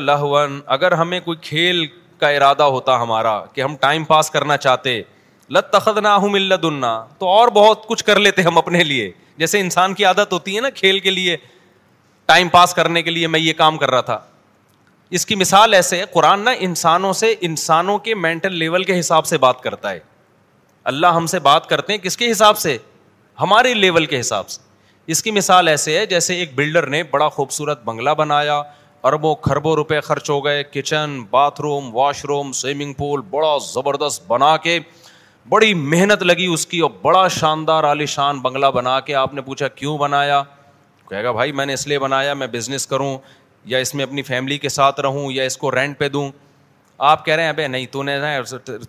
[0.00, 1.84] لہ ون اگر ہمیں کوئی کھیل
[2.20, 5.00] کا ارادہ ہوتا ہمارا کہ ہم ٹائم پاس کرنا چاہتے
[5.50, 10.04] نہ ہوں اللہ تو اور بہت کچھ کر لیتے ہم اپنے لیے جیسے انسان کی
[10.04, 11.36] عادت ہوتی ہے نا کھیل کے لیے
[12.26, 14.18] ٹائم پاس کرنے کے لیے میں یہ کام کر رہا تھا
[15.16, 19.38] اس کی مثال ایسے ہے قرآن انسانوں سے انسانوں کے مینٹل لیول کے حساب سے
[19.38, 19.98] بات کرتا ہے
[20.92, 22.76] اللہ ہم سے بات کرتے ہیں کس کے حساب سے
[23.40, 24.60] ہمارے لیول کے حساب سے
[25.12, 28.60] اس کی مثال ایسے ہے جیسے ایک بلڈر نے بڑا خوبصورت بنگلہ بنایا
[29.08, 31.20] اربوں کھربوں روپئے خرچ ہو گئے kitchen
[31.60, 34.78] bathroom washroom swimming pool بڑا زبردست بنا کے
[35.48, 39.40] بڑی محنت لگی اس کی اور بڑا شاندار عالی شان بنگلہ بنا کے آپ نے
[39.42, 40.42] پوچھا کیوں بنایا
[41.08, 43.16] کہے گا بھائی میں نے اس لیے بنایا میں بزنس کروں
[43.72, 46.28] یا اس میں اپنی فیملی کے ساتھ رہوں یا اس کو رینٹ پہ دوں
[47.10, 48.16] آپ کہہ رہے ہیں بھائی نہیں تو نے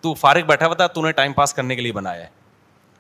[0.01, 2.29] تو فارغ بیٹھا ہوتا تو نے ٹائم پاس کرنے کے لیے بنایا ہے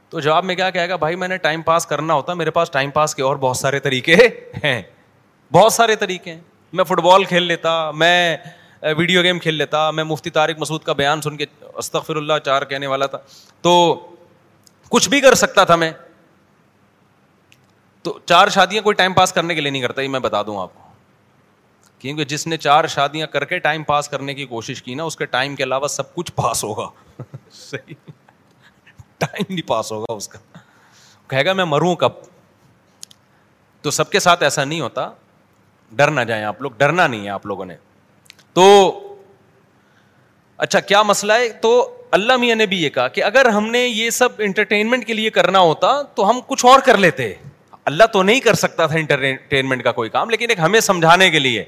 [0.09, 2.71] تو جواب میں کیا کہے گا بھائی میں نے ٹائم پاس کرنا ہوتا میرے پاس
[2.71, 4.15] ٹائم پاس کے اور بہت سارے طریقے
[4.63, 4.81] ہیں
[5.53, 6.39] بہت سارے طریقے ہیں
[6.73, 8.37] میں فٹ بال کھیل لیتا میں
[8.97, 11.45] ویڈیو گیم کھیل لیتا میں مفتی طارق مسعود کا بیان سن کے
[11.77, 13.17] استغفر اللہ چار کہنے والا تھا
[13.61, 13.71] تو
[14.89, 15.91] کچھ بھی کر سکتا تھا میں
[18.03, 20.59] تو چار شادیاں کوئی ٹائم پاس کرنے کے لیے نہیں کرتا یہ میں بتا دوں
[20.61, 20.83] آپ کو
[21.99, 25.15] کیونکہ جس نے چار شادیاں کر کے ٹائم پاس کرنے کی کوشش کی نا اس
[25.17, 26.87] کے ٹائم کے علاوہ سب کچھ پاس ہوگا
[27.59, 28.09] صحیح
[29.17, 30.39] ٹائم نہیں پاس ہوگا اس کا
[31.29, 32.11] کہے گا میں مروں کب
[33.81, 35.09] تو سب کے ساتھ ایسا نہیں ہوتا
[35.95, 37.75] ڈر نہ جائیں آپ لوگ ڈرنا نہیں ہے آپ لوگوں نے
[38.55, 38.65] تو
[40.63, 41.71] اچھا کیا مسئلہ ہے تو
[42.17, 45.29] اللہ میاں نے بھی یہ کہا کہ اگر ہم نے یہ سب انٹرٹینمنٹ کے لیے
[45.37, 47.33] کرنا ہوتا تو ہم کچھ اور کر لیتے
[47.89, 51.39] اللہ تو نہیں کر سکتا تھا انٹرٹینمنٹ کا کوئی کام لیکن ایک ہمیں سمجھانے کے
[51.39, 51.63] لیے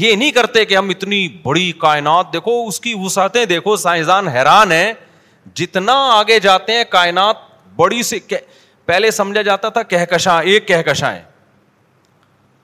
[0.00, 4.72] یہ نہیں کرتے کہ ہم اتنی بڑی کائنات دیکھو اس کی وسعتیں دیکھو سائنسدان حیران
[4.72, 4.92] ہیں
[5.60, 7.36] جتنا آگے جاتے ہیں کائنات
[7.76, 8.18] بڑی سے
[8.86, 11.20] پہلے سمجھا جاتا تھا کہکشاں ایک کہکشائیں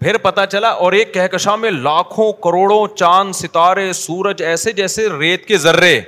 [0.00, 5.46] پھر پتا چلا اور ایک کہکشاں میں لاکھوں کروڑوں چاند ستارے سورج ایسے جیسے ریت
[5.46, 6.00] کے ذرے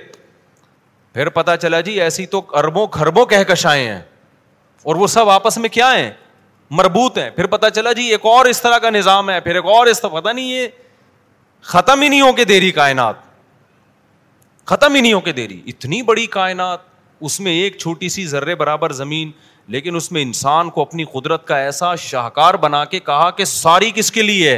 [1.13, 3.91] پھر پتا چلا جی ایسی تو اربوں کھربوں کہکشائیں
[4.83, 6.11] اور وہ سب آپس میں کیا ہے
[6.79, 9.65] مربوط ہیں پھر پتا چلا جی ایک اور اس طرح کا نظام ہے پھر ایک
[9.75, 10.69] اور اس طرح پتا نہیں یہ
[11.73, 13.17] ختم ہی نہیں ہو کے دیری کائنات
[14.69, 16.79] ختم ہی نہیں ہو کے دیری اتنی بڑی کائنات
[17.29, 19.31] اس میں ایک چھوٹی سی ذرے برابر زمین
[19.73, 23.91] لیکن اس میں انسان کو اپنی قدرت کا ایسا شاہکار بنا کے کہا کہ ساری
[23.95, 24.55] کس کے لیے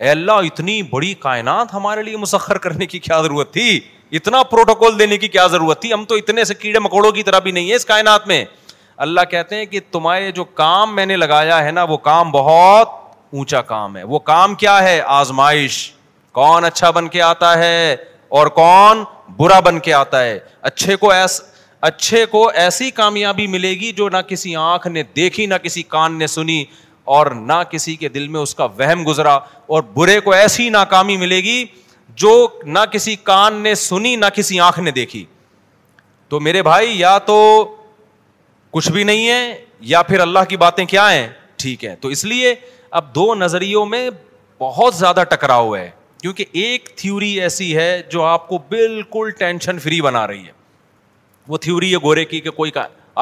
[0.00, 3.80] اے اللہ اتنی بڑی کائنات ہمارے لیے مسخر کرنے کی کیا ضرورت تھی
[4.18, 7.38] اتنا پروٹوکول دینے کی کیا ضرورت تھی ہم تو اتنے سے کیڑے مکوڑوں کی طرح
[7.46, 8.44] بھی نہیں ہے اس کائنات میں
[9.06, 12.88] اللہ کہتے ہیں کہ تمہارے جو کام میں نے لگایا ہے نا وہ کام بہت
[13.38, 15.78] اونچا کام ہے وہ کام کیا ہے آزمائش
[16.40, 17.94] کون اچھا بن کے آتا ہے
[18.38, 19.02] اور کون
[19.36, 20.38] برا بن کے آتا ہے
[20.70, 21.52] اچھے کو ایسا
[21.86, 26.14] اچھے کو ایسی کامیابی ملے گی جو نہ کسی آنکھ نے دیکھی نہ کسی کان
[26.18, 26.64] نے سنی
[27.16, 31.16] اور نہ کسی کے دل میں اس کا وہم گزرا اور برے کو ایسی ناکامی
[31.24, 31.64] ملے گی
[32.22, 32.30] جو
[32.66, 35.24] نہ کسی کان نے سنی نہ کسی آنکھ نے دیکھی
[36.28, 37.36] تو میرے بھائی یا تو
[38.78, 39.54] کچھ بھی نہیں ہے
[39.92, 41.28] یا پھر اللہ کی باتیں کیا ہیں
[41.64, 42.54] ٹھیک ہے تو اس لیے
[43.02, 44.08] اب دو نظریوں میں
[44.60, 50.00] بہت زیادہ ٹکراؤ ہے کیونکہ ایک تھیوری ایسی ہے جو آپ کو بالکل ٹینشن فری
[50.10, 50.62] بنا رہی ہے
[51.48, 52.70] وہ تھیوری ہے گورے کی کہ کوئی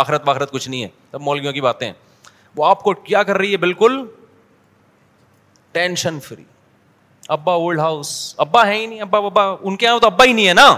[0.02, 1.92] آخرت واخرت کچھ نہیں ہے سب مولگیوں کی باتیں
[2.56, 3.96] وہ آپ کو کیا کر رہی ہے بالکل
[5.72, 6.44] ٹینشن فری
[7.36, 10.32] ابا اولڈ ہاؤس ابا ہے ہی نہیں ابا ابا ان کے یہاں تو ابا ہی
[10.32, 10.72] نہیں ہے نا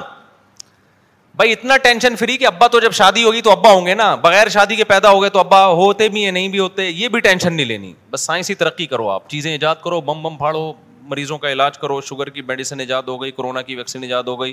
[1.37, 4.15] بھائی اتنا ٹینشن فری کہ ابا تو جب شادی ہوگی تو ابا ہوں گے نا
[4.25, 7.09] بغیر شادی کے پیدا ہو گئے تو ابا ہوتے بھی ہیں نہیں بھی ہوتے یہ
[7.15, 10.73] بھی ٹینشن نہیں لینی بس سائنسی ترقی کرو آپ چیزیں ایجاد کرو بم بم پھاڑو
[11.09, 14.41] مریضوں کا علاج کرو شوگر کی میڈیسن ایجاد ہو گئی کورونا کی ویکسین ایجاد ہو
[14.41, 14.53] گئی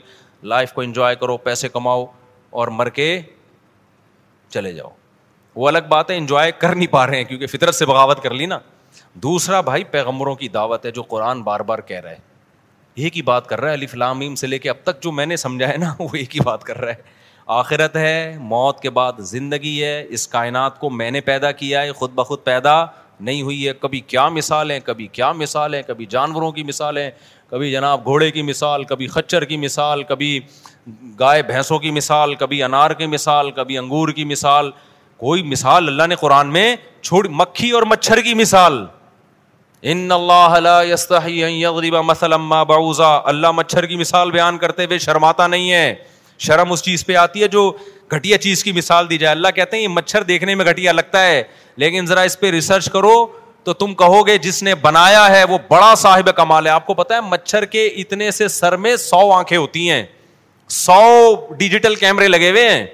[0.53, 2.05] لائف کو انجوائے کرو پیسے کماؤ
[2.59, 3.09] اور مر کے
[4.53, 4.89] چلے جاؤ
[5.55, 8.33] وہ الگ بات ہے انجوائے کر نہیں پا رہے ہیں کیونکہ فطرت سے بغاوت کر
[8.33, 8.59] لی نا
[9.23, 12.29] دوسرا بھائی پیغمبروں کی دعوت ہے جو قرآن بار بار کہہ رہا ہے
[12.95, 15.25] یہ کی بات کر رہا ہے علی فلام سے لے کے اب تک جو میں
[15.25, 17.19] نے سمجھا ہے نا وہ ایک ہی بات کر رہا ہے
[17.61, 21.91] آخرت ہے موت کے بعد زندگی ہے اس کائنات کو میں نے پیدا کیا ہے
[22.01, 22.83] خود بخود پیدا
[23.29, 26.97] نہیں ہوئی ہے کبھی کیا مثال ہے کبھی کیا مثال ہے کبھی جانوروں کی مثال
[26.97, 27.09] ہے
[27.49, 30.39] کبھی جناب گھوڑے کی مثال کبھی خچر کی مثال کبھی
[31.19, 34.71] گائے بھینسوں کی مثال کبھی انار کی مثال کبھی انگور کی مثال
[35.17, 38.85] کوئی مثال اللہ نے قرآن میں چھوڑ مکھی اور مچھر کی مثال
[39.91, 40.93] ان اللہ
[41.65, 42.01] عبا
[42.37, 45.93] ما باذا اللہ مچھر کی مثال بیان کرتے ہوئے شرماتا نہیں ہے
[46.47, 47.69] شرم اس چیز پہ آتی ہے جو
[48.15, 51.23] گھٹیا چیز کی مثال دی جائے اللہ کہتے ہیں یہ مچھر دیکھنے میں گھٹیا لگتا
[51.25, 51.41] ہے
[51.83, 53.15] لیکن ذرا اس پہ ریسرچ کرو
[53.63, 56.93] تو تم کہو گے جس نے بنایا ہے وہ بڑا صاحب کمال ہے آپ کو
[56.93, 60.03] پتا ہے مچھر کے اتنے سے سر میں سو آنکھیں ہوتی ہیں
[60.71, 60.99] سو
[61.57, 62.85] ڈیجیٹل کیمرے لگے ہوئے ہیں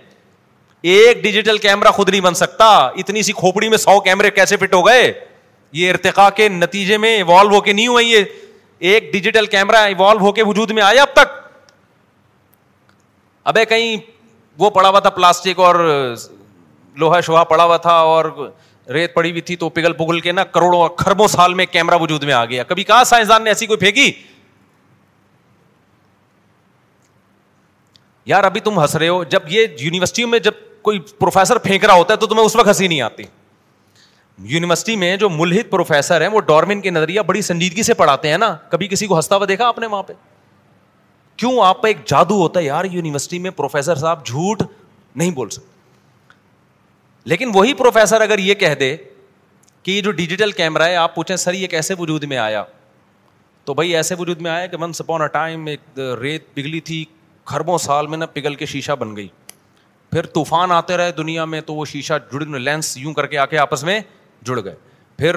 [0.93, 2.67] ایک ڈیجیٹل کیمرا خود نہیں بن سکتا
[3.03, 5.11] اتنی سی کھوپڑی میں سو کیمرے کیسے فٹ ہو گئے
[5.79, 8.23] یہ ارتقا کے نتیجے میں ایوالو ہو کے نہیں ہوئے یہ
[8.91, 11.35] ایک ڈیجیٹل کیمرا ایوالو ہو کے وجود میں آیا اب تک
[13.51, 13.95] ابے کہیں
[14.63, 15.75] وہ پڑا ہوا تھا پلاسٹک اور
[16.99, 18.25] لوہا شوہا پڑا ہوا تھا اور
[18.93, 22.23] ریت پڑی ہوئی تھی تو پگل پگل کے نا کروڑوں خربوں سال میں کیمرا وجود
[22.29, 24.11] میں آ گیا کبھی کہاں سائنسدان نے ایسی کوئی پھینکی
[28.27, 31.93] یار ابھی تم ہنس رہے ہو جب یہ یونیورسٹی میں جب کوئی پروفیسر پھینک رہا
[31.93, 33.23] ہوتا ہے تو تمہیں اس وقت ہنسی نہیں آتی
[34.53, 38.37] یونیورسٹی میں جو ملحد پروفیسر ہیں وہ ڈارمن کے نظریہ بڑی سنجیدگی سے پڑھاتے ہیں
[38.37, 40.13] نا کبھی کسی کو ہنستا ہوا دیکھا آپ نے وہاں پہ
[41.41, 44.63] کیوں آپ پہ ایک جادو ہوتا ہے یار یونیورسٹی میں پروفیسر صاحب جھوٹ
[45.15, 45.75] نہیں بول سکتے
[47.29, 48.95] لیکن وہی پروفیسر اگر یہ کہہ دے
[49.83, 52.63] کہ یہ جو ڈیجیٹل کیمرا ہے آپ پوچھیں سر یہ کیسے وجود میں آیا
[53.65, 57.03] تو بھائی ایسے وجود میں آیا کہ اے ٹائم ایک ریت پگھلی تھی
[57.47, 59.27] خربوں سال میں نا پگھل کے شیشہ بن گئی
[60.11, 63.45] پھر طوفان آتے رہے دنیا میں تو وہ شیشہ جڑ لینس یوں کر کے آ
[63.45, 63.99] کے آپس میں
[64.47, 64.75] جڑ گئے
[65.17, 65.35] پھر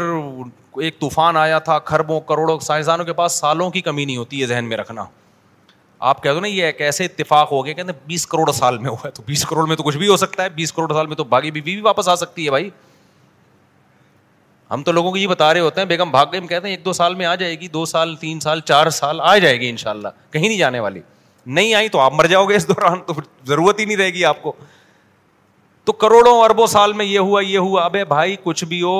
[0.84, 4.46] ایک طوفان آیا تھا خربوں کروڑوں سائنسدانوں کے پاس سالوں کی کمی نہیں ہوتی یہ
[4.46, 5.04] ذہن میں رکھنا
[6.10, 8.90] آپ کہہ دو نا یہ ایک ایسے اتفاق ہو گیا کہ بیس کروڑ سال میں
[8.90, 11.06] ہوا ہے تو بیس کروڑ میں تو کچھ بھی ہو سکتا ہے بیس کروڑ سال
[11.06, 12.68] میں تو بھاگی بیوی بھی واپس آ سکتی ہے بھائی
[14.70, 16.74] ہم تو لوگوں کو یہ بتا رہے ہوتے ہیں بیگم بھاگ گئے ہم کہتے ہیں
[16.76, 19.58] ایک دو سال میں آ جائے گی دو سال تین سال چار سال آ جائے
[19.60, 21.00] گی ان شاء اللہ کہیں نہیں جانے والی
[21.46, 23.12] نہیں آئی تو آپ مر جاؤ گے اس دوران تو
[23.48, 24.52] ضرورت ہی نہیں رہے گی آپ کو
[25.84, 28.96] تو کروڑوں اربوں سال میں یہ ہوا یہ ہوا ابے بھائی کچھ بھی ہو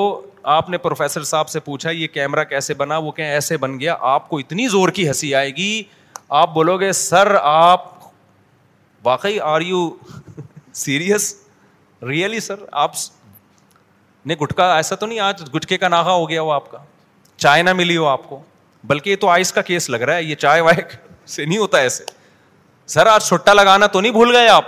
[0.53, 4.27] آپ نے پروفیسر صاحب سے پوچھا یہ کیمرا کیسے بنا وہ ایسے بن گیا آپ
[4.29, 5.83] کو اتنی زور کی ہنسی آئے گی
[6.39, 7.83] آپ بولو گے سر آپ
[9.03, 9.89] واقعی are you
[10.81, 11.33] serious
[12.09, 12.95] really sir آپ
[14.27, 16.77] نے گٹکا ایسا تو نہیں آج گٹکے کا ناخا ہو گیا وہ آپ کا
[17.37, 18.39] چائے نہ ملی ہو آپ کو
[18.87, 20.81] بلکہ یہ تو آئس کا کیس لگ رہا ہے یہ چائے وائے
[21.27, 22.03] سے نہیں ہوتا ایسے
[22.99, 24.65] آج چھٹا لگانا تو نہیں بھول گئے آپ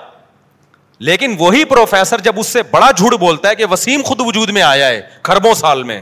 [1.08, 4.62] لیکن وہی پروفیسر جب اس سے بڑا جھوٹ بولتا ہے کہ وسیم خود وجود میں
[4.62, 6.02] آیا ہے سال میں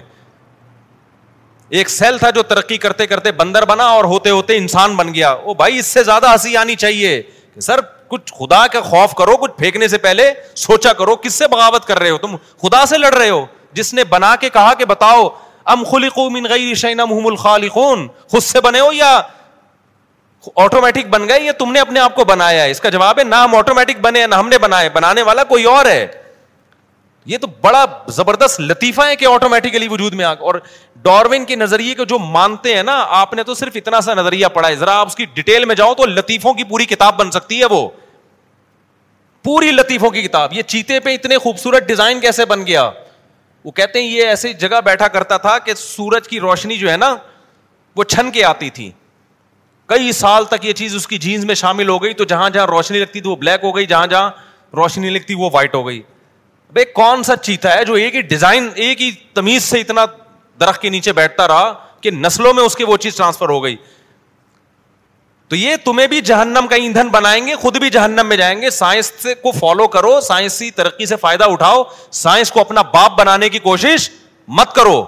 [1.79, 5.31] ایک سیل تھا جو ترقی کرتے کرتے بندر بنا اور ہوتے ہوتے انسان بن گیا
[5.43, 7.21] وہ بھائی اس سے زیادہ ہنسی آنی چاہیے
[7.53, 11.47] کہ سر کچھ خدا کا خوف کرو کچھ پھینکنے سے پہلے سوچا کرو کس سے
[11.51, 14.73] بغاوت کر رہے ہو تم خدا سے لڑ رہے ہو جس نے بنا کے کہا
[14.77, 15.27] کہ بتاؤ
[15.73, 19.19] ام خلقو من خلی خالی الخالقون خود سے بنے ہو یا
[20.55, 23.23] آٹومیٹک بن گئے یا تم نے اپنے آپ کو بنایا ہے اس کا جواب ہے
[23.23, 26.05] نہ ہم آٹومیٹک بنے نہ ہم نے بنائے بنانے والا کوئی اور ہے
[27.31, 27.83] یہ تو بڑا
[28.15, 30.55] زبردست لطیفہ ہے کہ آٹومیٹکلی وجود میں آ اور
[31.01, 34.47] ڈاروین کے نظریے کو جو مانتے ہیں نا آپ نے تو صرف اتنا سا نظریہ
[34.53, 37.31] پڑھا ہے ذرا آپ اس کی ڈیٹیل میں جاؤ تو لطیفوں کی پوری کتاب بن
[37.31, 37.87] سکتی ہے وہ
[39.43, 42.89] پوری لطیفوں کی کتاب یہ چیتے پہ اتنے خوبصورت ڈیزائن کیسے بن گیا
[43.65, 46.97] وہ کہتے ہیں یہ ایسی جگہ بیٹھا کرتا تھا کہ سورج کی روشنی جو ہے
[46.97, 47.15] نا
[47.95, 48.91] وہ چھن کے آتی تھی
[49.91, 52.65] کئی سال تک یہ چیز اس کی جینس میں شامل ہو گئی تو جہاں جہاں
[52.67, 54.29] روشنی لگتی تھی وہ بلیک ہو گئی جہاں جہاں
[54.75, 56.01] روشنی لگتی وہ وائٹ ہو گئی
[56.95, 58.69] کون سا چیتا ہے جو ایک ایک ہی ہی ڈیزائن
[59.35, 60.05] تمیز سے اتنا
[60.59, 63.75] درخت کے نیچے بیٹھتا رہا کہ نسلوں میں اس کی وہ چیز ٹرانسفر ہو گئی
[65.49, 68.69] تو یہ تمہیں بھی جہنم کا ایندھن بنائیں گے خود بھی جہنم میں جائیں گے
[68.79, 71.83] سائنس کو فالو کرو سائنسی ترقی سے فائدہ اٹھاؤ
[72.23, 74.09] سائنس کو اپنا باپ بنانے کی کوشش
[74.59, 74.99] مت کرو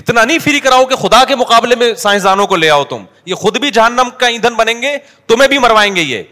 [0.00, 3.34] اتنا نہیں فری کراؤ کہ خدا کے مقابلے میں سائنسدانوں کو لے آؤ تم یہ
[3.44, 4.96] خود بھی جہنم کا ایندھن بنیں گے
[5.28, 6.22] تمہیں بھی مروائیں گے یہ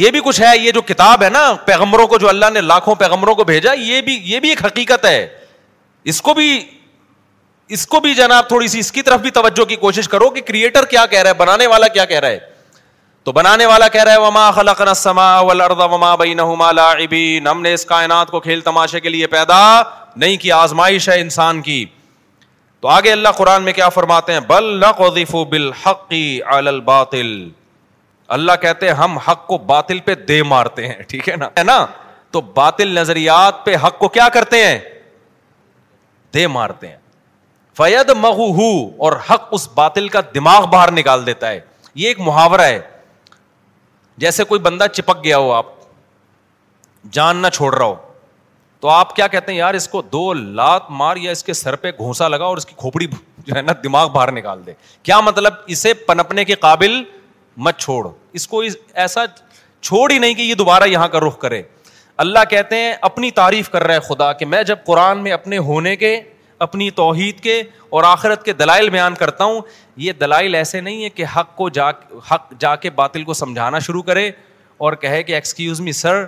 [0.00, 2.94] یہ بھی کچھ ہے یہ جو کتاب ہے نا پیغمبروں کو جو اللہ نے لاکھوں
[3.00, 5.18] پیغمبروں کو بھیجا یہ بھی یہ بھی ایک حقیقت ہے
[6.12, 9.76] اس کو کو بھی بھی اس اس جناب تھوڑی سی کی طرف بھی توجہ کی
[9.86, 12.38] کوشش کرو کہ کریٹر کیا کہہ رہا ہے بنانے والا کیا کہہ رہا ہے
[13.24, 15.32] تو بنانے والا کہہ رہا ہے وما
[15.94, 16.14] وما
[17.50, 19.60] ہم نے اس کائنات کو کھیل تماشے کے لیے پیدا
[20.24, 21.84] نہیں کیا آزمائش ہے انسان کی
[22.82, 24.80] تو آگے اللہ قرآن میں کیا فرماتے ہیں بل
[25.50, 27.28] بلکی آلل الباطل
[28.36, 31.62] اللہ کہتے ہیں ہم حق کو باطل پہ دے مارتے ہیں ٹھیک ہے نا ہے
[31.64, 31.84] نا
[32.36, 34.78] تو باطل نظریات پہ حق کو کیا کرتے ہیں
[36.34, 36.96] دے مارتے ہیں
[37.76, 38.72] فید مغو
[39.04, 41.60] اور حق اس باطل کا دماغ باہر نکال دیتا ہے
[42.00, 42.80] یہ ایک محاورہ ہے
[44.24, 45.66] جیسے کوئی بندہ چپک گیا ہو آپ
[47.18, 47.94] جان نہ چھوڑ رہا ہو
[48.82, 51.74] تو آپ کیا کہتے ہیں یار اس کو دو لات مار یا اس کے سر
[51.82, 53.06] پہ گھونسا لگا اور اس کی کھوپڑی
[53.46, 56.94] جو ہے نا دماغ باہر نکال دے کیا مطلب اسے پنپنے کے قابل
[57.66, 58.06] مت چھوڑ
[58.40, 58.62] اس کو
[59.02, 59.24] ایسا
[59.80, 61.60] چھوڑ ہی نہیں کہ یہ دوبارہ یہاں کا رخ کرے
[62.24, 65.94] اللہ کہتے ہیں اپنی تعریف کر رہے خدا کہ میں جب قرآن میں اپنے ہونے
[66.02, 66.20] کے
[66.66, 67.62] اپنی توحید کے
[67.98, 69.60] اور آخرت کے دلائل بیان کرتا ہوں
[70.08, 71.88] یہ دلائل ایسے نہیں ہے کہ حق کو جا
[72.30, 74.30] حق جا کے باطل کو سمجھانا شروع کرے
[74.86, 76.24] اور کہے کہ ایکسکیوز می سر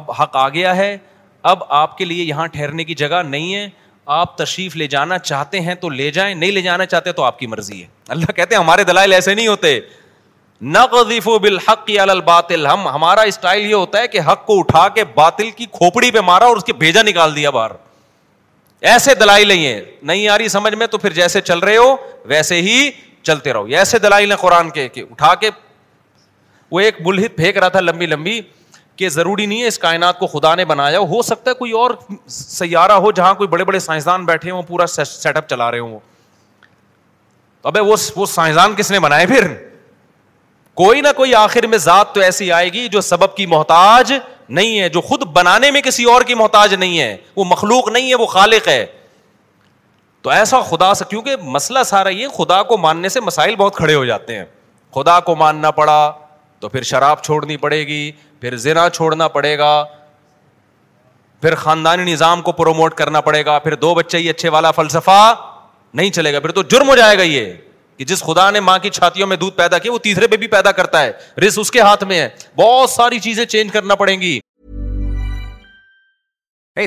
[0.00, 0.96] اب حق آ گیا ہے
[1.44, 3.68] اب آپ کے لیے یہاں ٹھہرنے کی جگہ نہیں ہے
[4.16, 7.38] آپ تشریف لے جانا چاہتے ہیں تو لے جائیں نہیں لے جانا چاہتے تو آپ
[7.38, 9.78] کی مرضی ہے اللہ کہتے ہیں ہمارے دلائل ایسے نہیں ہوتے
[10.76, 15.04] نقذف بالحق علی الباطل ہم ہمارا اسٹائل یہ ہوتا ہے کہ حق کو اٹھا کے
[15.14, 17.72] باطل کی کھوپڑی پہ مارا اور اس کے بھیجا نکال دیا باہر
[18.92, 21.94] ایسے دلائل نہیں ہے نہیں آ رہی سمجھ میں تو پھر جیسے چل رہے ہو
[22.32, 22.90] ویسے ہی
[23.22, 25.50] چلتے رہو ایسے دلائل ہیں قرآن کے کہ اٹھا کے
[26.70, 28.40] وہ ایک بلحت پھینک رہا تھا لمبی لمبی
[28.98, 31.90] کہ ضروری نہیں ہے اس کائنات کو خدا نے بنایا ہو سکتا ہے کوئی اور
[32.36, 35.70] سیارہ ہو جہاں کوئی بڑے بڑے سائنسدان سائنسدان بیٹھے ہوں ہوں پورا سیٹ اپ چلا
[35.70, 35.80] رہے
[37.62, 37.84] تو تو
[38.18, 39.46] وہ کس نے بنائے پھر
[40.82, 44.12] کوئی کوئی نہ آخر میں ذات ایسی آئے گی جو سبب کی محتاج
[44.58, 48.08] نہیں ہے جو خود بنانے میں کسی اور کی محتاج نہیں ہے وہ مخلوق نہیں
[48.10, 48.84] ہے وہ خالق ہے
[50.22, 53.94] تو ایسا خدا سے کیونکہ مسئلہ سارا یہ خدا کو ماننے سے مسائل بہت کھڑے
[53.94, 54.44] ہو جاتے ہیں
[54.94, 55.98] خدا کو ماننا پڑا
[56.60, 58.00] تو پھر شراب چھوڑنی پڑے گی
[58.40, 59.68] پھر زنا چھوڑنا پڑے گا
[61.42, 65.34] پھر خاندانی نظام کو پروموٹ کرنا پڑے گا پھر دو بچے ہی اچھے والا فلسفہ
[65.94, 67.52] نہیں چلے گا پھر تو جرم ہو جائے گا یہ
[67.98, 70.46] کہ جس خدا نے ماں کی چھاتیوں میں دودھ پیدا کیا وہ تیسرے پہ بھی
[70.48, 71.12] پیدا کرتا ہے
[71.46, 72.28] رس اس کے ہاتھ میں ہے
[72.60, 74.38] بہت ساری چیزیں چینج کرنا پڑیں گی
[76.78, 76.86] Hey,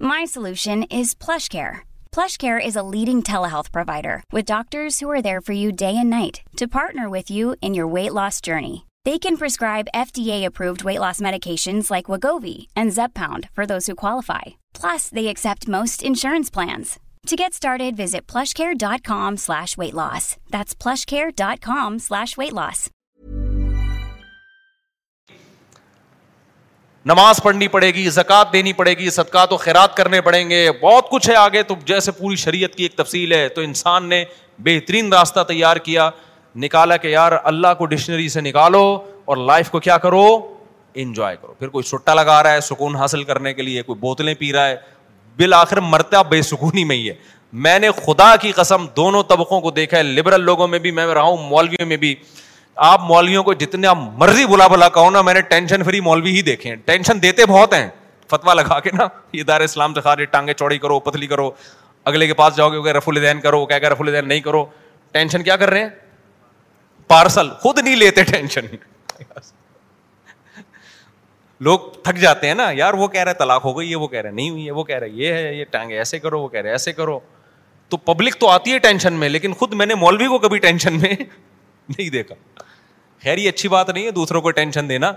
[0.00, 1.80] My solution is PlushCare.
[2.10, 6.08] PlushCare is a leading telehealth provider with doctors who are there for you day and
[6.08, 8.86] night to partner with you in your weight loss journey.
[9.04, 14.44] They can prescribe FDA-approved weight loss medications like Wegovy and Zepbound for those who qualify.
[14.72, 16.98] Plus, they accept most insurance plans.
[17.26, 20.24] To get started, visit plushcare.com/weightloss.
[20.56, 22.80] That's plushcare.com/weightloss.
[27.06, 31.08] نماز پڑھنی پڑے گی زکوٰۃ دینی پڑے گی صدقات و خیرات کرنے پڑیں گے بہت
[31.10, 34.24] کچھ ہے آگے تو جیسے پوری شریعت کی ایک تفصیل ہے تو انسان نے
[34.64, 36.10] بہترین راستہ تیار کیا
[36.64, 38.82] نکالا کہ یار اللہ کو ڈکشنری سے نکالو
[39.24, 40.26] اور لائف کو کیا کرو
[41.02, 44.34] انجوائے کرو پھر کوئی سٹا لگا رہا ہے سکون حاصل کرنے کے لیے کوئی بوتلیں
[44.38, 44.76] پی رہا ہے
[45.38, 47.14] بالآخر مرتا بے سکونی میں ہی ہے
[47.66, 51.06] میں نے خدا کی قسم دونوں طبقوں کو دیکھا ہے لبرل لوگوں میں بھی میں
[51.06, 52.14] رہا ہوں مولویوں میں بھی
[52.88, 56.30] آپ مولویوں کو جتنے آپ مرضی بلا بلا کہو نا میں نے ٹینشن فری مولوی
[56.36, 57.88] ہی دیکھے ہیں ٹینشن دیتے بہت ہیں
[58.30, 61.28] فتوا لگا کے نا اسلام سے خارج چوڑی کرو کرو پتلی
[62.10, 64.64] اگلے کے پاس جاؤ گے رف الدین کرو کیا رف الدین نہیں کرو
[65.12, 65.88] ٹینشن کیا کر رہے ہیں
[67.08, 68.66] پارسل خود نہیں لیتے ٹینشن
[71.68, 74.30] لوگ تھک جاتے ہیں نا یار وہ کہہ رہے طلاق ہو گئی وہ کہہ رہے
[74.38, 76.80] نہیں ہوئی ہے وہ کہہ رہے یہ ہے یہ ٹانگے ایسے کرو وہ کہہ رہے
[76.80, 77.18] ایسے کرو
[77.88, 80.98] تو پبلک تو آتی ہے ٹینشن میں لیکن خود میں نے مولوی کو کبھی ٹینشن
[81.00, 82.34] میں نہیں دیکھا
[83.22, 85.12] خیر یہ اچھی بات نہیں ہے دوسروں کو ٹینشن دینا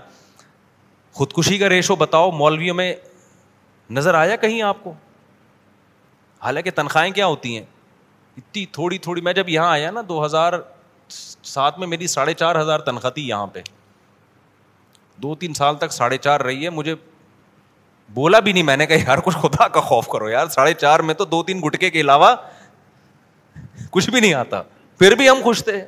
[1.16, 2.92] خودکشی کا ریشو بتاؤ مولویوں میں
[3.98, 4.92] نظر آیا کہیں آپ کو
[6.44, 7.64] حالانکہ تنخواہیں کیا ہوتی ہیں
[8.36, 10.52] اتنی تھوڑی تھوڑی میں جب یہاں آیا نا دو ہزار
[11.52, 13.60] سات میں میری ساڑھے چار ہزار تنخواہ تھی یہاں پہ
[15.22, 16.94] دو تین سال تک ساڑھے چار رہی ہے مجھے
[18.14, 21.00] بولا بھی نہیں میں نے کہا یار کچھ خدا کا خوف کرو یار ساڑھے چار
[21.10, 22.34] میں تو دو تین گٹکے کے علاوہ
[23.90, 24.62] کچھ بھی نہیں آتا
[24.98, 25.82] پھر بھی ہم خوش تھے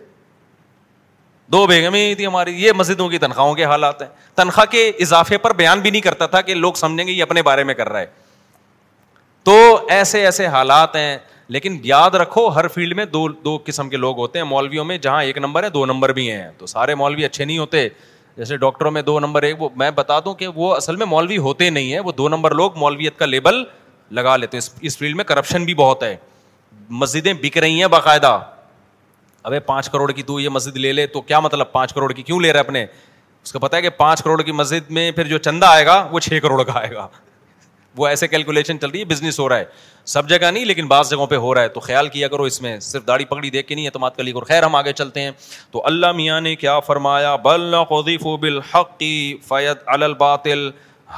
[1.52, 5.38] دو بیگمیں ہی تھی ہماری یہ مسجدوں کی تنخواہوں کے حالات ہیں تنخواہ کے اضافے
[5.38, 7.88] پر بیان بھی نہیں کرتا تھا کہ لوگ سمجھیں گے یہ اپنے بارے میں کر
[7.92, 8.06] رہا ہے
[9.44, 9.52] تو
[9.90, 11.16] ایسے ایسے حالات ہیں
[11.54, 14.96] لیکن یاد رکھو ہر فیلڈ میں دو دو قسم کے لوگ ہوتے ہیں مولویوں میں
[14.98, 17.88] جہاں ایک نمبر ہے دو نمبر بھی ہیں تو سارے مولوی اچھے نہیں ہوتے
[18.36, 21.36] جیسے ڈاکٹروں میں دو نمبر ایک وہ میں بتا دوں کہ وہ اصل میں مولوی
[21.46, 23.62] ہوتے نہیں ہیں وہ دو نمبر لوگ مولویت کا لیبل
[24.16, 26.16] لگا لیتے اس اس فیلڈ میں کرپشن بھی بہت ہے
[27.02, 28.38] مسجدیں بک رہی ہیں باقاعدہ
[29.66, 32.40] پانچ کروڑ کی تو یہ مسجد لے لے تو کیا مطلب پانچ کروڑ کی کیوں
[32.40, 32.84] لے رہا ہے اپنے
[33.44, 36.06] اس کو پتا ہے کہ پانچ کروڑ کی مسجد میں پھر جو چندہ آئے گا
[36.12, 37.06] وہ چھ کروڑ کا آئے گا
[37.96, 39.64] وہ ایسے کیلکولیشن چل رہی ہے بزنس ہو رہا ہے
[40.14, 42.60] سب جگہ نہیں لیکن بعض جگہوں پہ ہو رہا ہے تو خیال کیا کرو اس
[42.62, 45.20] میں صرف داڑھی پکڑی دیکھ کے نہیں اعتماد کر لی اور خیر ہم آگے چلتے
[45.22, 45.30] ہیں
[45.70, 47.74] تو اللہ میاں نے کیا فرمایا بل
[49.48, 50.70] فیت الباطل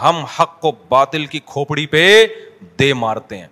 [0.03, 2.05] ہم حق کو باطل کی کھوپڑی پہ
[2.79, 3.47] دے مارتے ہیں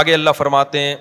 [0.00, 0.94] آگے اللہ فرماتے ہیں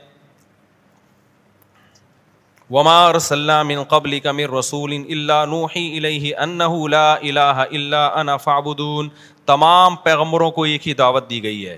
[2.74, 9.09] وماسلام قبل کمر رسول اللہ نوحی الَََ انہ لا اللہ الا انا فعبدون
[9.45, 11.78] تمام پیغمبروں کو ایک ہی دعوت دی گئی ہے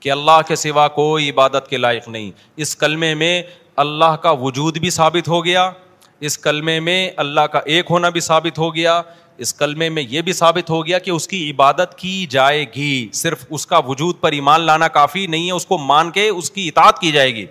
[0.00, 2.30] کہ اللہ کے سوا کوئی عبادت کے لائق نہیں
[2.64, 3.32] اس کلمے میں
[3.86, 5.70] اللہ کا وجود بھی ثابت ہو گیا
[6.28, 9.00] اس کلمے میں اللہ کا ایک ہونا بھی ثابت ہو گیا
[9.46, 12.94] اس کلمے میں یہ بھی ثابت ہو گیا کہ اس کی عبادت کی جائے گی
[13.24, 16.50] صرف اس کا وجود پر ایمان لانا کافی نہیں ہے اس کو مان کے اس
[16.58, 17.46] کی اطاعت کی جائے گی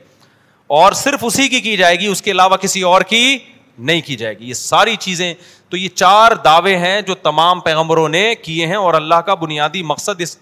[0.68, 3.38] اور صرف اسی کی کی جائے گی اس کے علاوہ کسی اور کی
[3.78, 5.34] نہیں کی جائے گی یہ ساری چیزیں
[5.70, 9.82] تو یہ چار دعوے ہیں جو تمام پیغمبروں نے کیے ہیں اور اللہ کا بنیادی
[9.84, 10.38] مقصد اس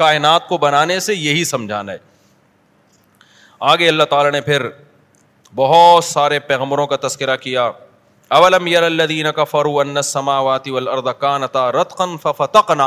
[0.00, 1.98] کائنات کو بنانے سے یہی سمجھانا ہے
[3.72, 4.66] آگے اللہ تعالیٰ نے پھر
[5.54, 7.70] بہت سارے پیغمبروں کا تذکرہ کیا
[8.38, 8.68] اولم
[9.34, 10.70] کا فرو ان سماواتی
[12.76, 12.82] نہ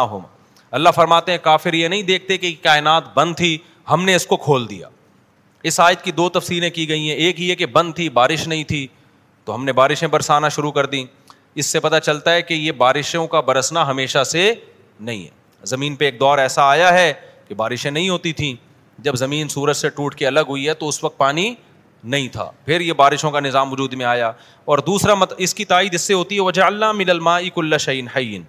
[0.76, 3.58] اللہ فرماتے ہیں کافر یہ نہیں دیکھتے کہ کائنات بند تھی
[3.92, 4.88] ہم نے اس کو کھول دیا
[5.68, 8.64] اس آیت کی دو تفصیلیں کی گئی ہیں ایک یہ کہ بند تھی بارش نہیں
[8.64, 8.86] تھی
[9.46, 11.04] تو ہم نے بارشیں برسانا شروع کر دیں
[11.62, 14.52] اس سے پتہ چلتا ہے کہ یہ بارشوں کا برسنا ہمیشہ سے
[15.00, 15.30] نہیں ہے
[15.68, 17.12] زمین پہ ایک دور ایسا آیا ہے
[17.48, 18.54] کہ بارشیں نہیں ہوتی تھیں
[19.04, 21.54] جب زمین سورج سے ٹوٹ کے الگ ہوئی ہے تو اس وقت پانی
[22.04, 24.32] نہیں تھا پھر یہ بارشوں کا نظام وجود میں آیا
[24.72, 27.58] اور دوسرا مت اس کی تائید اس سے ہوتی ہے وجہ اللہ مل الما اک
[27.58, 28.44] اللہ شعین حین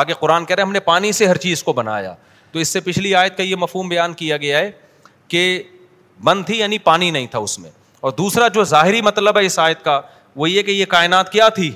[0.00, 2.14] آگے قرآن کہہ رہے ہیں ہم نے پانی سے ہر چیز کو بنایا
[2.52, 4.70] تو اس سے پچھلی آیت کا یہ مفہوم بیان کیا گیا ہے
[5.28, 5.62] کہ
[6.24, 9.58] بند تھی یعنی پانی نہیں تھا اس میں اور دوسرا جو ظاہری مطلب ہے اس
[9.58, 10.00] آیت کا
[10.36, 11.70] وہ یہ کہ یہ کائنات کیا تھی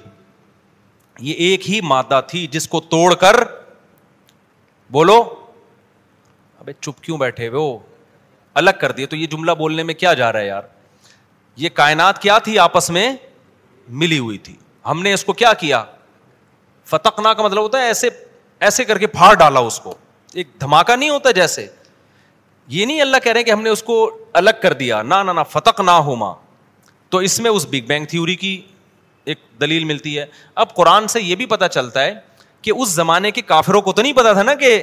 [1.29, 3.37] یہ ایک ہی مادہ تھی جس کو توڑ کر
[4.93, 5.19] بولو
[6.61, 7.77] ابے چپ کیوں بیٹھے وہ
[8.63, 10.63] الگ کر دیے تو یہ جملہ بولنے میں کیا جا رہا ہے یار
[11.63, 13.11] یہ کائنات کیا تھی آپس میں
[14.03, 14.55] ملی ہوئی تھی
[14.87, 15.85] ہم نے اس کو کیا کیا
[16.91, 18.09] فتقنا کا مطلب ہوتا ہے ایسے
[18.69, 19.95] ایسے کر کے پھاڑ ڈالا اس کو
[20.33, 21.67] ایک دھماکہ نہیں ہوتا جیسے
[22.69, 23.95] یہ نہیں اللہ کہہ رہے ہیں کہ ہم نے اس کو
[24.41, 26.35] الگ کر دیا نہ فتق نہ ہو ماں
[27.11, 28.61] تو اس میں اس بگ بینگ تھیوری کی
[29.25, 30.25] ایک دلیل ملتی ہے
[30.63, 32.15] اب قرآن سے یہ بھی پتہ چلتا ہے
[32.63, 34.79] کہ اس زمانے کے کافروں کو تو نہیں پتا تھا نا کہ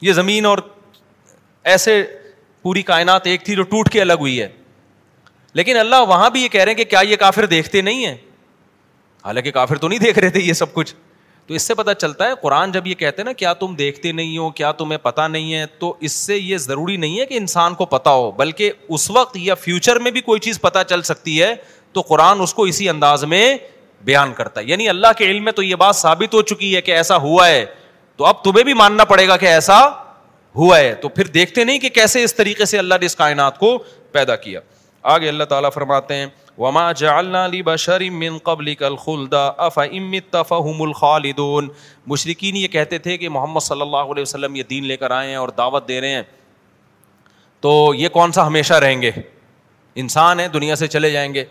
[0.00, 0.58] یہ زمین اور
[1.72, 2.02] ایسے
[2.62, 4.48] پوری کائنات ایک تھی جو ٹوٹ کے الگ ہوئی ہے
[5.54, 8.16] لیکن اللہ وہاں بھی یہ کہہ رہے ہیں کہ کیا یہ کافر دیکھتے نہیں ہیں
[9.24, 10.94] حالانکہ کافر تو نہیں دیکھ رہے تھے یہ سب کچھ
[11.48, 14.12] تو اس سے پتا چلتا ہے قرآن جب یہ کہتے ہیں نا کیا تم دیکھتے
[14.12, 17.36] نہیں ہو کیا تمہیں پتا نہیں ہے تو اس سے یہ ضروری نہیں ہے کہ
[17.36, 21.02] انسان کو پتا ہو بلکہ اس وقت یا فیوچر میں بھی کوئی چیز پتا چل
[21.10, 21.54] سکتی ہے
[21.92, 23.44] تو قرآن اس کو اسی انداز میں
[24.04, 26.80] بیان کرتا ہے یعنی اللہ کے علم میں تو یہ بات ثابت ہو چکی ہے
[26.88, 27.64] کہ ایسا ہوا ہے
[28.16, 29.80] تو اب تمہیں بھی ماننا پڑے گا کہ ایسا
[30.56, 33.58] ہوا ہے تو پھر دیکھتے نہیں کہ کیسے اس طریقے سے اللہ نے اس کائنات
[33.58, 33.76] کو
[34.12, 34.60] پیدا کیا
[35.12, 36.26] آگے اللہ تعالیٰ فرماتے ہیں
[36.58, 36.90] وما
[38.22, 38.40] من
[40.80, 41.68] الخالدون
[42.12, 45.28] مشرقین یہ کہتے تھے کہ محمد صلی اللہ علیہ وسلم یہ دین لے کر آئے
[45.28, 46.22] ہیں اور دعوت دے رہے ہیں
[47.66, 49.10] تو یہ کون سا ہمیشہ رہیں گے
[50.04, 51.44] انسان ہیں دنیا سے چلے جائیں گے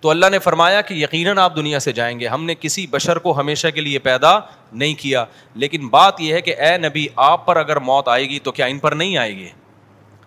[0.00, 3.18] تو اللہ نے فرمایا کہ یقیناً آپ دنیا سے جائیں گے ہم نے کسی بشر
[3.26, 4.38] کو ہمیشہ کے لیے پیدا
[4.72, 5.24] نہیں کیا
[5.64, 8.66] لیکن بات یہ ہے کہ اے نبی آپ پر اگر موت آئے گی تو کیا
[8.74, 9.48] ان پر نہیں آئے گی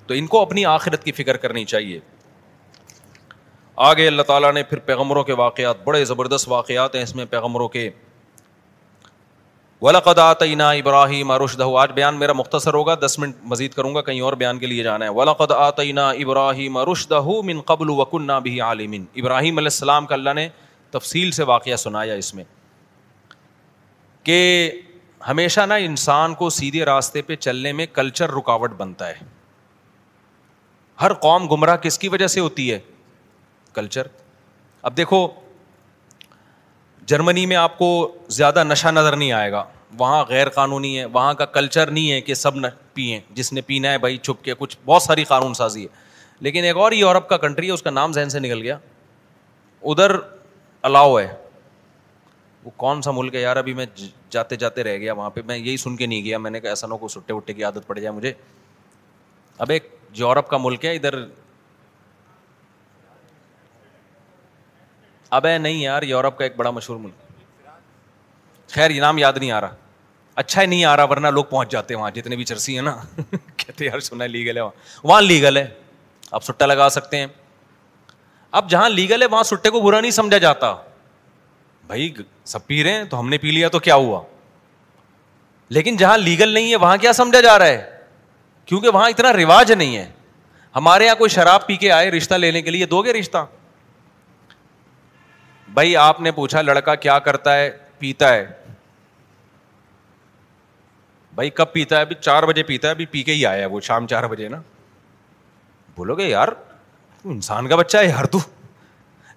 [0.07, 1.99] تو ان کو اپنی آخرت کی فکر کرنی چاہیے
[3.85, 7.67] آگے اللہ تعالیٰ نے پھر پیغمبروں کے واقعات بڑے زبردست واقعات ہیں اس میں پیغمبروں
[7.69, 7.89] کے
[9.81, 14.01] ولاقد آتعینہ ابراہیم ارشد ہو آج بیان میرا مختصر ہوگا دس منٹ مزید کروں گا
[14.07, 17.11] کہیں اور بیان کے لیے جانا ہے ولاقد آتعینہ ابراہیم ارشد
[17.51, 20.47] من قبل وکنہ بھی عالمن ابراہیم علیہ السلام کا اللہ نے
[20.97, 22.43] تفصیل سے واقعہ سنایا اس میں
[24.23, 24.39] کہ
[25.29, 29.13] ہمیشہ نہ انسان کو سیدھے راستے پہ چلنے میں کلچر رکاوٹ بنتا ہے
[31.01, 32.79] ہر قوم گمراہ کس کی وجہ سے ہوتی ہے
[33.77, 34.07] کلچر
[34.89, 35.27] اب دیکھو
[37.11, 37.89] جرمنی میں آپ کو
[38.37, 39.63] زیادہ نشہ نظر نہیں آئے گا
[39.99, 43.61] وہاں غیر قانونی ہے وہاں کا کلچر نہیں ہے کہ سب نہ پئیں جس نے
[43.69, 47.29] پینا ہے بھائی چھپ کے کچھ بہت ساری قانون سازی ہے لیکن ایک اور یورپ
[47.29, 48.77] کا کنٹری ہے اس کا نام ذہن سے نکل گیا
[49.93, 50.15] ادھر
[50.89, 51.27] الاؤ ہے
[52.63, 53.85] وہ کون سا ملک ہے یار ابھی میں
[54.37, 56.69] جاتے جاتے رہ گیا وہاں پہ میں یہی سن کے نہیں گیا میں نے کہا
[56.75, 58.33] ایسا نہ کو سٹے وٹے کی عادت پڑ جائے مجھے
[59.65, 61.23] اب ایک یورپ کا ملک ہے ادھر
[65.33, 67.65] اب نہیں یار یورپ کا ایک بڑا مشہور ملک
[68.73, 69.75] خیر یہ نام یاد نہیں آ رہا
[70.35, 72.95] اچھا ہی نہیں آ رہا ورنہ لوگ پہنچ جاتے وہاں جتنے بھی چرسی ہیں نا
[73.57, 75.65] کہتے یار سنا ہے لیگل ہے وہاں وہاں لیگل ہے
[76.31, 77.27] آپ سٹا لگا سکتے ہیں
[78.61, 80.73] اب جہاں لیگل ہے وہاں سٹے کو برا نہیں سمجھا جاتا
[81.87, 82.11] بھائی
[82.45, 84.21] سب پی رہے ہیں تو ہم نے پی لیا تو کیا ہوا
[85.75, 87.99] لیکن جہاں لیگل نہیں ہے وہاں کیا سمجھا جا رہا ہے
[88.65, 90.09] کیونکہ وہاں اتنا رواج نہیں ہے
[90.75, 93.45] ہمارے یہاں کوئی شراب پی کے آئے رشتہ لینے کے لیے دو گے رشتہ
[95.77, 97.69] بھائی آپ نے پوچھا لڑکا کیا کرتا ہے
[97.99, 98.45] پیتا ہے
[101.39, 103.65] بھائی کب پیتا ہے ابھی چار بجے پیتا ہے ابھی پی کے ہی آیا ہے
[103.73, 104.57] وہ شام چار بجے نا
[105.97, 106.47] بولو گے یار
[107.33, 108.39] انسان کا بچہ ہے یار تو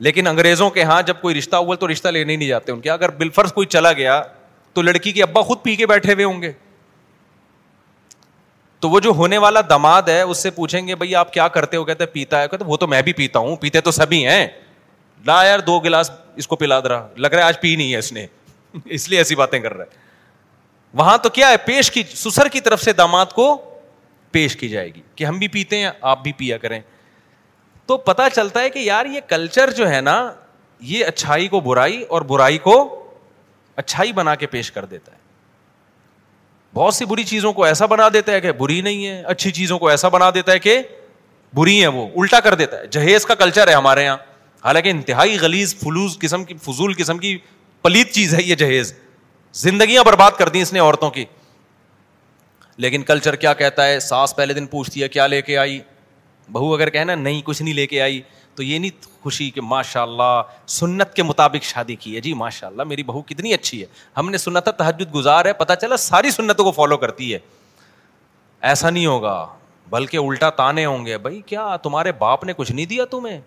[0.06, 2.80] لیکن انگریزوں کے یہاں جب کوئی رشتہ ہوا تو رشتہ لینے ہی نہیں جاتے ان
[2.80, 4.20] کے ہاں اگر بلفرس کوئی چلا گیا
[4.74, 6.52] تو لڑکی کے ابا خود پی کے بیٹھے ہوئے ہوں گے
[8.84, 11.76] تو وہ جو ہونے والا دماد ہے اس سے پوچھیں گے بھائی آپ کیا کرتے
[11.76, 14.46] ہو کہتے پیتا ہے کہتے وہ تو میں بھی پیتا ہوں پیتے تو سبھی ہیں
[15.26, 17.98] لا یار دو گلاس اس کو پلا رہا لگ رہا ہے آج پی نہیں ہے
[17.98, 18.26] اس نے
[18.94, 19.98] اس لیے ایسی باتیں کر رہا ہے
[20.98, 23.46] وہاں تو کیا ہے پیش کی سسر کی طرف سے داماد کو
[24.32, 26.80] پیش کی جائے گی کہ ہم بھی پیتے ہیں آپ بھی پیا کریں
[27.86, 30.20] تو پتا چلتا ہے کہ یار یہ کلچر جو ہے نا
[30.90, 32.78] یہ اچھائی کو برائی اور برائی کو
[33.76, 35.18] اچھائی بنا کے پیش کر دیتا ہے
[36.74, 39.78] بہت سی بری چیزوں کو ایسا بنا دیتا ہے کہ بری نہیں ہے اچھی چیزوں
[39.78, 40.80] کو ایسا بنا دیتا ہے کہ
[41.54, 44.16] بری ہے وہ الٹا کر دیتا ہے جہیز کا کلچر ہے ہمارے یہاں
[44.64, 47.36] حالانکہ انتہائی غلیز فلوز قسم کی فضول قسم کی
[47.82, 48.92] پلیت چیز ہے یہ جہیز
[49.60, 51.24] زندگیاں برباد کر دی اس نے عورتوں کی
[52.84, 55.80] لیکن کلچر کیا کہتا ہے ساس پہلے دن پوچھتی ہے کیا لے کے آئی
[56.52, 58.20] بہو اگر کہنا نہیں کچھ نہیں لے کے آئی
[58.54, 60.40] تو یہ نہیں خوشی کہ ماشاء اللہ
[60.78, 63.86] سنت کے مطابق شادی کی ہے جی ماشاء اللہ میری بہو کتنی اچھی ہے
[64.16, 67.38] ہم نے سنت تحجد گزار ہے پتہ چلا ساری سنتوں کو فالو کرتی ہے
[68.70, 69.36] ایسا نہیں ہوگا
[69.90, 73.38] بلکہ الٹا تانے ہوں گے بھائی کیا تمہارے باپ نے کچھ نہیں دیا تمہیں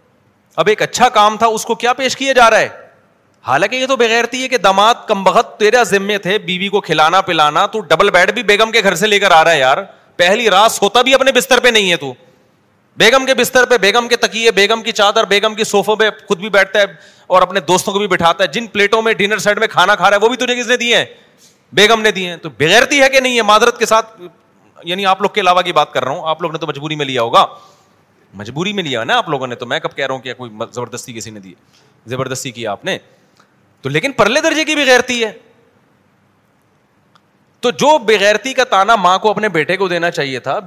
[0.61, 2.67] اب ایک اچھا کام تھا اس کو کیا پیش کیا جا رہا ہے
[3.47, 6.81] حالانکہ یہ تو بغیرتی ہے کہ دماد کم بہت تیرا ذمے تھے بیوی بی کو
[6.81, 9.59] کھلانا پلانا تو ڈبل بیڈ بھی بیگم کے گھر سے لے کر آ رہا ہے
[9.59, 9.77] یار
[10.17, 12.13] پہلی رات ہوتا بھی اپنے بستر پہ نہیں ہے تو
[12.97, 16.39] بیگم کے بستر پہ بیگم کے تکیے بیگم کی چادر بیگم کی سوفوں پہ خود
[16.39, 16.85] بھی بیٹھتا ہے
[17.35, 20.09] اور اپنے دوستوں کو بھی بٹھاتا ہے جن پلیٹوں میں ڈنر سیٹ میں کھانا کھا
[20.09, 21.05] رہا ہے وہ بھی تجھے کس نے دیے ہیں
[21.75, 24.11] بیگم نے دیے ہیں تو بغیرتی ہے کہ نہیں ہے معذرت کے ساتھ
[24.85, 26.95] یعنی آپ لوگ کے علاوہ کی بات کر رہا ہوں آپ لوگ نے تو مجبوری
[26.95, 27.45] میں لیا ہوگا
[28.37, 30.51] مجبوری میں لیا نا آپ لوگوں نے تو میں کب کہہ رہا ہوں کہ کوئی
[30.73, 31.53] زبردستی کسی نے دی
[32.13, 32.97] زبردستی کی آپ نے
[33.81, 35.31] تو لیکن پرلے درجے کی بھی غیرتی ہے
[37.63, 40.57] تو جو بغیرتی کا تانا ماں کو اپنے بیٹے کو دینا چاہیے تھا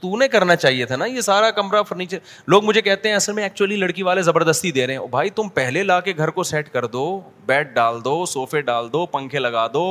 [0.00, 2.18] تو نے کرنا چاہیے تھا نا یہ سارا کمرہ فرنیچر
[2.52, 5.48] لوگ مجھے کہتے ہیں اصل میں ایکچولی لڑکی والے زبردستی دے رہے ہیں بھائی تم
[5.54, 7.02] پہلے لا کے گھر کو سیٹ کر دو
[7.46, 9.82] بیڈ ڈال دو سوفے ڈال دو پنکھے لگا دو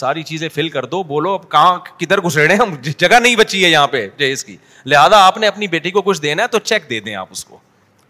[0.00, 3.70] ساری چیزیں فل کر دو بولو اب کہاں کدھر رہے ہیں جگہ نہیں بچی ہے
[3.70, 6.88] یہاں پہ اس کی لہٰذا آپ نے اپنی بیٹی کو کچھ دینا ہے تو چیک
[6.90, 7.58] دے دیں آپ اس کو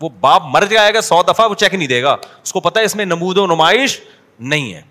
[0.01, 2.81] وہ باپ مر جائے گا سو دفعہ وہ چیک نہیں دے گا اس کو پتا
[2.81, 3.99] ہے اس میں نمود و نمائش
[4.55, 4.83] نہیں ہے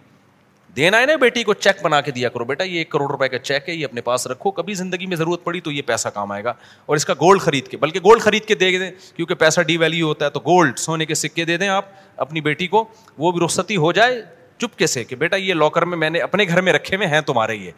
[0.75, 3.27] دینا ہے نا بیٹی کو چیک بنا کے دیا کرو بیٹا یہ ایک کروڑ روپئے
[3.29, 6.07] کا چیک ہے یہ اپنے پاس رکھو کبھی زندگی میں ضرورت پڑی تو یہ پیسہ
[6.13, 6.53] کام آئے گا
[6.85, 9.77] اور اس کا گولڈ خرید کے بلکہ گولڈ خرید کے دے دیں کیونکہ پیسہ ڈی
[9.83, 11.85] ویلیو ہوتا ہے تو گولڈ سونے کے سکے دے دیں آپ
[12.25, 12.83] اپنی بیٹی کو
[13.17, 14.21] وہ بھی رخصتی ہو جائے
[14.57, 17.21] چپ کے کہ بیٹا یہ لاکر میں میں نے اپنے گھر میں رکھے ہوئے ہیں
[17.31, 17.71] تمہارے یہ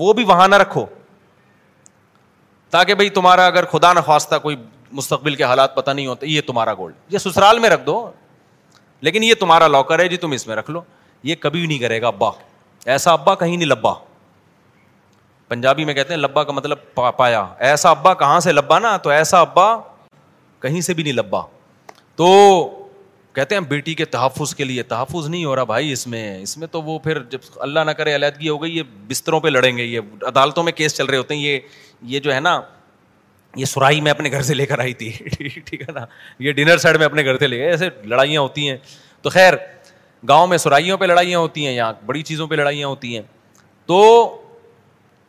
[0.00, 0.86] وہ بھی وہاں نہ رکھو
[2.70, 4.56] تاکہ بھائی تمہارا اگر خدا نخواستہ کوئی
[5.00, 8.04] مستقبل کے حالات پتہ نہیں ہوتے یہ تمہارا گولڈ یہ سسرال میں رکھ دو
[9.06, 10.80] لیکن یہ تمہارا لاکر ہے جی تم اس میں رکھ لو
[11.22, 12.30] یہ کبھی نہیں کرے گا ابا
[12.94, 13.92] ایسا ابا کہیں نہیں لبا
[15.48, 18.96] پنجابی میں کہتے ہیں لبا کا مطلب پا پایا ایسا ابا کہاں سے لبا نا
[19.02, 19.74] تو ایسا ابا
[20.60, 21.40] کہیں سے بھی نہیں لبا
[22.16, 22.30] تو
[23.34, 26.56] کہتے ہیں بیٹی کے تحفظ کے لیے تحفظ نہیں ہو رہا بھائی اس میں اس
[26.58, 29.76] میں تو وہ پھر جب اللہ نہ کرے علیحدگی ہو گئی یہ بستروں پہ لڑیں
[29.76, 31.58] گے یہ عدالتوں میں کیس چل رہے ہوتے ہیں یہ
[32.14, 32.60] یہ جو ہے نا
[33.56, 36.04] یہ سرائی میں اپنے گھر سے لے کر آئی تھی ٹھیک ہے نا
[36.46, 38.76] یہ ڈنر سیٹ میں اپنے گھر سے لے گئے ایسے لڑائیاں ہوتی ہیں
[39.22, 39.54] تو خیر
[40.28, 43.22] گاؤں میں سرائیوں پہ لڑائیاں ہوتی ہیں یہاں بڑی چیزوں پہ لڑائیاں ہوتی ہیں
[43.86, 44.02] تو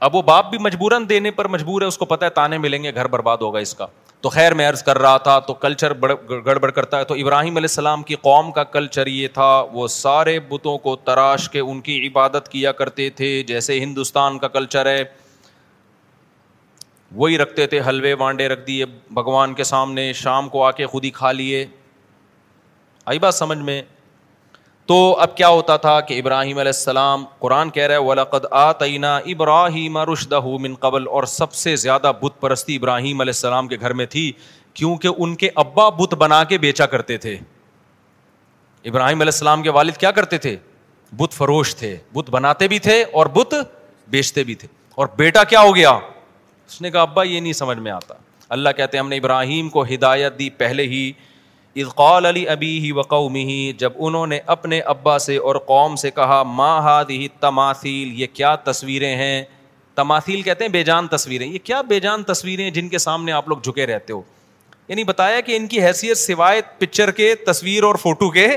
[0.07, 2.83] اب وہ باپ بھی مجبوراً دینے پر مجبور ہے اس کو پتا ہے تانے ملیں
[2.83, 3.87] گے گھر برباد ہوگا اس کا
[4.21, 5.93] تو خیر میں عرض کر رہا تھا تو کلچر
[6.29, 10.39] گڑبڑ کرتا ہے تو ابراہیم علیہ السلام کی قوم کا کلچر یہ تھا وہ سارے
[10.49, 15.01] بتوں کو تراش کے ان کی عبادت کیا کرتے تھے جیسے ہندوستان کا کلچر ہے
[17.15, 18.85] وہی رکھتے تھے حلوے وانڈے رکھ دیے
[19.19, 21.65] بھگوان کے سامنے شام کو آ کے خود ہی کھا لیے
[23.05, 23.81] آئی بات سمجھ میں
[24.89, 28.95] تو اب کیا ہوتا تھا کہ ابراہیم علیہ السلام قرآن کہہ رہے
[29.31, 29.97] ابراہیم
[30.61, 34.23] من قبل اور سب سے زیادہ بت پرستی ابراہیم علیہ السلام کے گھر میں تھی
[34.79, 37.33] کیونکہ ان کے ابا بت بنا کے بیچا کرتے تھے
[38.91, 40.55] ابراہیم علیہ السلام کے والد کیا کرتے تھے
[41.17, 43.53] بت فروش تھے بت بناتے بھی تھے اور بت
[44.17, 44.67] بیچتے بھی تھے
[45.01, 45.91] اور بیٹا کیا ہو گیا
[46.67, 48.13] اس نے کہا ابا یہ نہیں سمجھ میں آتا
[48.57, 51.11] اللہ کہتے ہیں ہم نے ابراہیم کو ہدایت دی پہلے ہی
[51.81, 55.95] اذ قال علی ابی ہی وقومی ہی جب انہوں نے اپنے ابا سے اور قوم
[56.03, 59.35] سے کہا ماں ہاد ہی تماثیل یہ کیا تصویریں ہیں
[59.95, 63.31] تماثیل کہتے ہیں بے جان تصویریں یہ کیا بے جان تصویریں ہیں جن کے سامنے
[63.39, 64.21] آپ لوگ جھکے رہتے ہو
[64.87, 68.47] یعنی بتایا کہ ان کی حیثیت سوائے پکچر کے تصویر اور فوٹو کے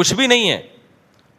[0.00, 0.60] کچھ بھی نہیں ہے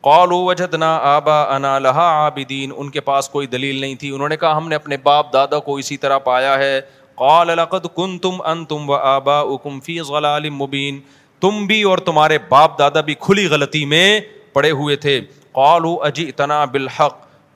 [0.10, 4.12] قول و وجد نا آبا انا لہا آبدین ان کے پاس کوئی دلیل نہیں تھی
[4.16, 6.80] انہوں نے کہا ہم نے اپنے باپ دادا کو اسی طرح پایا ہے
[7.20, 11.00] قال لقد کنتم انتم وآباؤکم فی ضلال مبین
[11.42, 14.08] تم بھی اور تمہارے باپ دادا بھی کھلی غلطی میں
[14.54, 15.20] پڑے ہوئے تھے
[15.60, 17.16] قالوا اجئتنا بالحق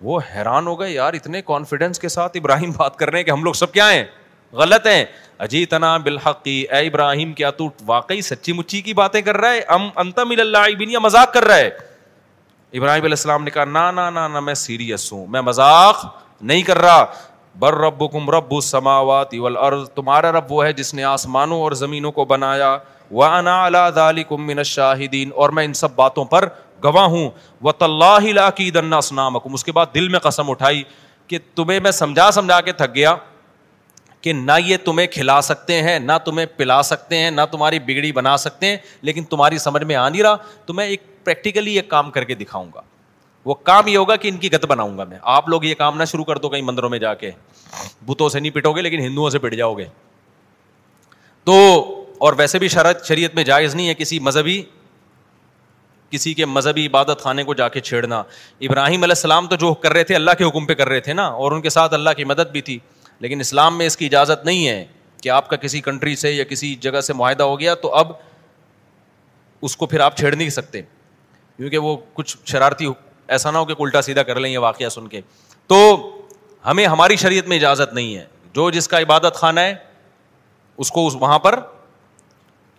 [0.09, 3.31] وہ حیران ہو گئے یار اتنے کانفیڈنس کے ساتھ ابراہیم بات کر رہے ہیں کہ
[3.31, 4.03] ہم لوگ سب کیا ہیں
[4.61, 5.03] غلط ہیں
[5.47, 9.87] اجیتنا بالحقی اے ابراہیم کیا تو واقعی سچی مچی کی باتیں کر رہا ہے ام
[10.05, 11.67] انت مل اللہ یا مذاق کر رہا ہے
[12.79, 16.05] ابراہیم علیہ السلام نے کہا نا نا نا نا میں سیریس ہوں میں مذاق
[16.41, 17.05] نہیں کر رہا
[17.59, 22.11] بر رب کم رب سماوات اور تمہارا رب وہ ہے جس نے آسمانوں اور زمینوں
[22.11, 22.77] کو بنایا
[23.11, 26.47] وہ انا اللہ دالی کم من شاہدین اور میں ان سب باتوں پر
[26.83, 27.29] گواہ ہوں
[27.63, 28.45] و طلّہ
[29.53, 30.83] اس کے بعد دل میں قسم اٹھائی
[31.27, 33.15] کہ تمہیں میں سمجھا سمجھا کے تھک گیا
[34.21, 38.11] کہ نہ یہ تمہیں کھلا سکتے ہیں نہ تمہیں پلا سکتے ہیں نہ تمہاری بگڑی
[38.11, 38.77] بنا سکتے ہیں
[39.09, 40.35] لیکن تمہاری سمجھ میں آ نہیں رہا
[40.65, 42.81] تو میں ایک پریکٹیکلی ایک کام کر کے دکھاؤں گا
[43.45, 45.97] وہ کام یہ ہوگا کہ ان کی گت بناؤں گا میں آپ لوگ یہ کام
[45.97, 47.31] نہ شروع کر دو کہیں مندروں میں جا کے
[48.05, 49.85] بتوں سے نہیں پٹو گے لیکن ہندوؤں سے پٹ جاؤ گے
[51.43, 51.55] تو
[52.25, 54.61] اور ویسے بھی شرط شریعت میں جائز نہیں ہے کسی مذہبی
[56.09, 58.17] کسی کے مذہبی عبادت خانے کو جا کے چھیڑنا
[58.67, 61.13] ابراہیم علیہ السلام تو جو کر رہے تھے اللہ کے حکم پہ کر رہے تھے
[61.13, 62.77] نا اور ان کے ساتھ اللہ کی مدد بھی تھی
[63.19, 64.83] لیکن اسلام میں اس کی اجازت نہیں ہے
[65.23, 68.11] کہ آپ کا کسی کنٹری سے یا کسی جگہ سے معاہدہ ہو گیا تو اب
[69.67, 70.81] اس کو پھر آپ چھیڑ نہیں سکتے
[71.57, 72.85] کیونکہ وہ کچھ شرارتی
[73.33, 75.19] ایسا نہ ہو کہ الٹا سیدھا کر لیں یہ واقعہ سن کے
[75.67, 75.75] تو
[76.69, 78.25] ہمیں ہماری شریعت میں اجازت نہیں ہے
[78.55, 79.73] جو جس کا عبادت خانہ ہے
[80.83, 81.59] اس کو اس وہاں پر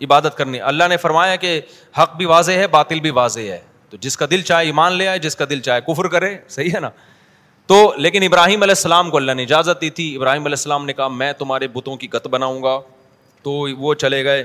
[0.04, 1.60] عبادت کرنی اللہ نے فرمایا کہ
[1.98, 3.58] حق بھی واضح ہے باطل بھی واضح ہے
[3.90, 6.70] تو جس کا دل چاہے ایمان لے آئے جس کا دل چاہے کفر کرے صحیح
[6.74, 6.90] ہے نا
[7.70, 7.74] تو
[8.04, 11.08] لیکن ابراہیم علیہ السلام کو اللہ نے اجازت دی تھی ابراہیم علیہ السلام نے کہا
[11.20, 12.78] میں تمہارے بتوں کی گت بناؤں گا
[13.46, 13.52] تو
[13.84, 14.44] وہ چلے گئے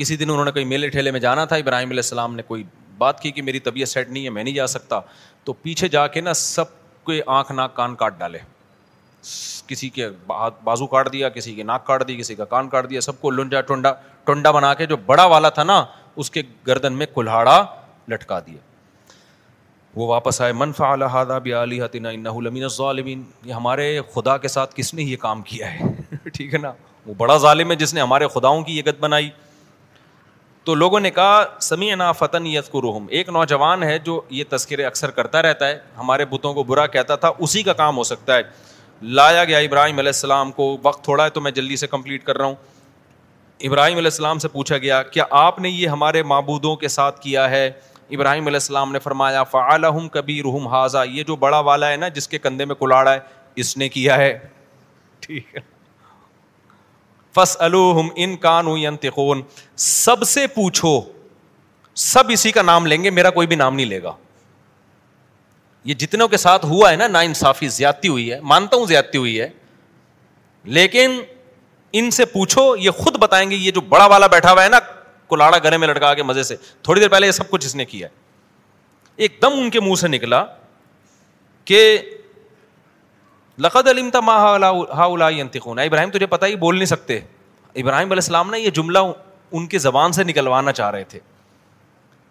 [0.00, 2.62] کسی دن انہوں نے کوئی میلے ٹھیلے میں جانا تھا ابراہیم علیہ السلام نے کوئی
[2.98, 5.00] بات کی کہ میری طبیعت سیٹ نہیں ہے میں نہیں جا سکتا
[5.44, 6.70] تو پیچھے جا کے نا سب
[7.06, 8.38] کے آنکھ ناک کان کاٹ ڈالے
[9.66, 10.08] کسی کے
[10.64, 13.30] بازو کاٹ دیا کسی کے ناک کاٹ دی کسی کا کان کاٹ دیا سب کو
[13.30, 13.92] لنجا ٹنڈا
[14.26, 15.84] ٹنڈا بنا کے جو بڑا والا تھا نا
[16.22, 17.62] اس کے گردن میں کلہاڑا
[18.08, 18.58] لٹکا دیا
[19.98, 21.38] وہ واپس آئے منفا الحدہ
[21.84, 22.08] حتینہ
[23.04, 25.88] یہ ہمارے خدا کے ساتھ کس نے یہ کام کیا ہے
[26.32, 26.72] ٹھیک ہے نا
[27.06, 29.30] وہ بڑا ظالم ہے جس نے ہمارے خداؤں کی یہ گت بنائی
[30.66, 34.44] تو لوگوں نے کہا سمیع نا فتن یس کو روحم ایک نوجوان ہے جو یہ
[34.50, 38.04] تذکرے اکثر کرتا رہتا ہے ہمارے بتوں کو برا کہتا تھا اسی کا کام ہو
[38.04, 38.42] سکتا ہے
[39.18, 42.38] لایا گیا ابراہیم علیہ السلام کو وقت تھوڑا ہے تو میں جلدی سے کمپلیٹ کر
[42.38, 42.54] رہا ہوں
[43.68, 47.48] ابراہیم علیہ السلام سے پوچھا گیا کیا آپ نے یہ ہمارے معبودوں کے ساتھ کیا
[47.50, 47.64] ہے
[48.18, 51.96] ابراہیم علیہ السلام نے فرمایا فعال علّہ کبھی رحم حاضہ یہ جو بڑا والا ہے
[51.96, 53.18] نا جس کے کندھے میں کلاڑا ہے
[53.64, 54.38] اس نے کیا ہے
[55.26, 55.60] ٹھیک ہے
[58.16, 59.40] ان
[59.76, 61.00] سب سے پوچھو
[61.94, 64.12] سب اسی کا نام لیں گے میرا کوئی بھی نام نہیں لے گا
[65.84, 69.18] یہ جتنے کے ساتھ ہوا ہے نا نا انصافی زیادتی ہوئی ہے مانتا ہوں زیادتی
[69.18, 69.48] ہوئی ہے
[70.78, 71.20] لیکن
[71.98, 74.78] ان سے پوچھو یہ خود بتائیں گے یہ جو بڑا والا بیٹھا ہوا ہے نا
[75.28, 77.84] کلاڑا گلے میں لٹکا کے مزے سے تھوڑی دیر پہلے یہ سب کچھ اس نے
[77.84, 78.08] کیا
[79.24, 80.44] ایک دم ان کے منہ سے نکلا
[81.64, 81.80] کہ
[83.64, 85.04] لقد علم تما ماں ہا ہا
[85.84, 87.16] ابراہیم تجھے پتہ یہ بول نہیں سکتے
[87.80, 88.98] ابراہیم علیہ السلام نے یہ جملہ
[89.58, 91.18] ان کی زبان سے نکلوانا چاہ رہے تھے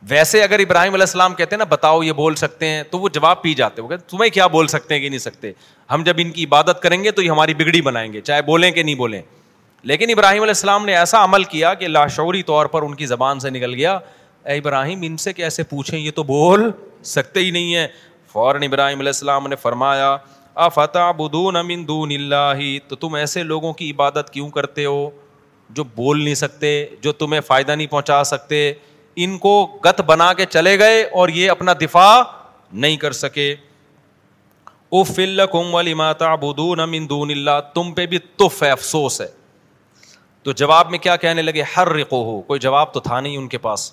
[0.10, 3.10] ویسے اگر ابراہیم علیہ السلام کہتے ہیں نا بتاؤ یہ بول سکتے ہیں تو وہ
[3.14, 5.52] جواب پی جاتے وہ کہتے تمہیں کیا بول سکتے ہیں کہ نہیں سکتے
[5.92, 8.70] ہم جب ان کی عبادت کریں گے تو یہ ہماری بگڑی بنائیں گے چاہے بولیں
[8.72, 9.22] کہ نہیں بولیں
[9.92, 13.40] لیکن ابراہیم علیہ السلام نے ایسا عمل کیا کہ لاشوری طور پر ان کی زبان
[13.40, 13.98] سے نکل گیا
[14.46, 16.70] اے ابراہیم ان سے کیسے پوچھیں یہ تو بول
[17.16, 17.88] سکتے ہی نہیں ہیں
[18.32, 20.16] فوراً ابراہیم علیہ السلام نے فرمایا
[20.56, 25.10] بدون امن دون اللہ تو تم ایسے لوگوں کی عبادت کیوں کرتے ہو
[25.78, 28.72] جو بول نہیں سکتے جو تمہیں فائدہ نہیں پہنچا سکتے
[29.24, 29.54] ان کو
[29.86, 32.22] گت بنا کے چلے گئے اور یہ اپنا دفاع
[32.72, 33.54] نہیں کر سکے
[35.00, 39.28] اف اللہ کنگ والی ماتا دون اللہ تم پہ بھی تف ہے افسوس ہے
[40.44, 43.48] تو جواب میں کیا کہنے لگے ہر رقو ہو کوئی جواب تو تھا نہیں ان
[43.54, 43.92] کے پاس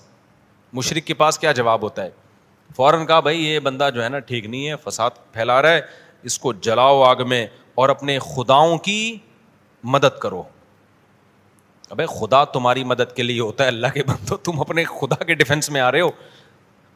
[0.79, 2.11] مشرق کے پاس کیا جواب ہوتا ہے
[2.77, 5.81] فوراً کہا بھائی یہ بندہ جو ہے نا ٹھیک نہیں ہے فساد پھیلا رہا ہے
[6.27, 7.47] اس کو جلاؤ آگ میں
[7.81, 8.97] اور اپنے خداؤں کی
[9.93, 10.43] مدد کرو
[11.91, 15.35] ابے خدا تمہاری مدد کے لیے ہوتا ہے اللہ کے بندو تم اپنے خدا کے
[15.35, 16.11] ڈیفینس میں آ رہے ہو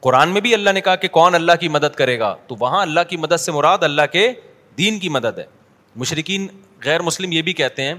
[0.03, 2.81] قرآن میں بھی اللہ نے کہا کہ کون اللہ کی مدد کرے گا تو وہاں
[2.83, 4.31] اللہ کی مدد سے مراد اللہ کے
[4.79, 5.45] دین کی مدد ہے
[5.97, 6.47] مشرقین
[6.85, 7.95] غیر مسلم یہ بھی کہتے ہیں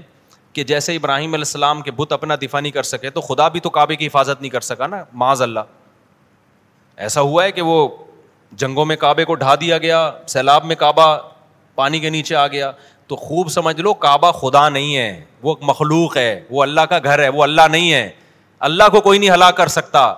[0.52, 3.60] کہ جیسے ابراہیم علیہ السلام کے بت اپنا دفاع نہیں کر سکے تو خدا بھی
[3.60, 5.76] تو کعبے کی حفاظت نہیں کر سکا نا معاذ اللہ
[7.06, 7.86] ایسا ہوا ہے کہ وہ
[8.60, 11.16] جنگوں میں کعبے کو ڈھا دیا گیا سیلاب میں کعبہ
[11.74, 12.70] پانی کے نیچے آ گیا
[13.08, 17.22] تو خوب سمجھ لو کعبہ خدا نہیں ہے وہ مخلوق ہے وہ اللہ کا گھر
[17.22, 18.08] ہے وہ اللہ نہیں ہے
[18.68, 20.12] اللہ کو کوئی نہیں ہلا کر سکتا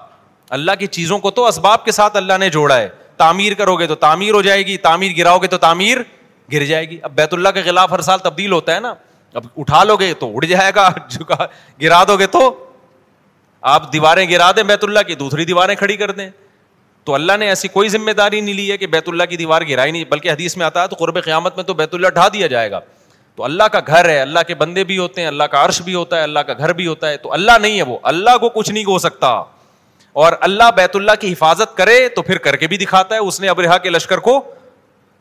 [0.57, 3.87] اللہ کی چیزوں کو تو اسباب کے ساتھ اللہ نے جوڑا ہے تعمیر کرو گے
[3.87, 5.99] تو تعمیر ہو جائے گی تعمیر گراؤ گے تو تعمیر
[6.53, 8.95] گر جائے گی اب بیت اللہ کے خلاف ہر سال تبدیل ہوتا ہے نا
[9.37, 10.89] اب اٹھا لو گے تو اٹھ جائے گا
[11.83, 12.41] گرا دو گے تو
[13.72, 16.28] آپ دیواریں گرا دیں بیت اللہ کی دوسری دیواریں کھڑی کر دیں
[17.05, 19.62] تو اللہ نے ایسی کوئی ذمہ داری نہیں لی ہے کہ بیت اللہ کی دیوار
[19.68, 22.26] گرائی نہیں بلکہ حدیث میں آتا ہے تو قرب قیامت میں تو بیت اللہ ڈھا
[22.32, 22.80] دیا جائے گا
[23.36, 25.94] تو اللہ کا گھر ہے اللہ کے بندے بھی ہوتے ہیں اللہ کا عرش بھی
[25.94, 28.48] ہوتا ہے اللہ کا گھر بھی ہوتا ہے تو اللہ نہیں ہے وہ اللہ کو
[28.55, 29.28] کچھ نہیں ہو سکتا
[30.22, 33.40] اور اللہ بیت اللہ کی حفاظت کرے تو پھر کر کے بھی دکھاتا ہے اس
[33.40, 34.40] نے ابرحا کے لشکر کو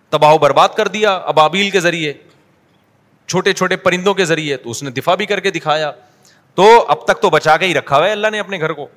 [0.09, 2.13] تباہ و برباد کر دیا ابابیل کے ذریعے
[3.27, 5.91] چھوٹے چھوٹے پرندوں کے ذریعے تو اس نے دفاع بھی کر کے دکھایا
[6.55, 8.87] تو اب تک تو بچا کے ہی رکھا ہوا ہے اللہ نے اپنے گھر کو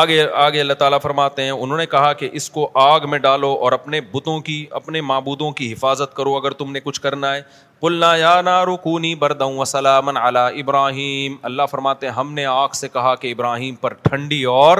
[0.00, 3.52] آگے آگے اللہ تعالیٰ فرماتے ہیں انہوں نے کہا کہ اس کو آگ میں ڈالو
[3.64, 7.40] اور اپنے بتوں کی اپنے معبودوں کی حفاظت کرو اگر تم نے کچھ کرنا ہے
[7.80, 12.88] پلنا یا نا رکونی بردوں وسلامن علی ابراہیم اللہ فرماتے ہیں ہم نے آگ سے
[12.92, 14.78] کہا کہ ابراہیم پر ٹھنڈی اور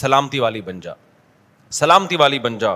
[0.00, 0.92] سلامتی والی بن جا
[1.80, 2.74] سلامتی والی بن جا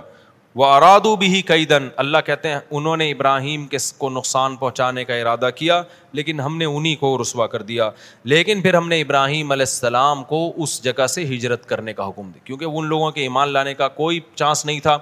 [0.55, 5.05] وہ ارادو بھی کئی دن اللہ کہتے ہیں انہوں نے ابراہیم کے کو نقصان پہنچانے
[5.05, 5.83] کا ارادہ کیا
[6.13, 7.91] لیکن ہم نے انہیں کو رسوا کر دیا
[8.33, 12.31] لیکن پھر ہم نے ابراہیم علیہ السلام کو اس جگہ سے ہجرت کرنے کا حکم
[12.35, 14.97] دیا کیونکہ ان لوگوں کے ایمان لانے کا کوئی چانس نہیں تھا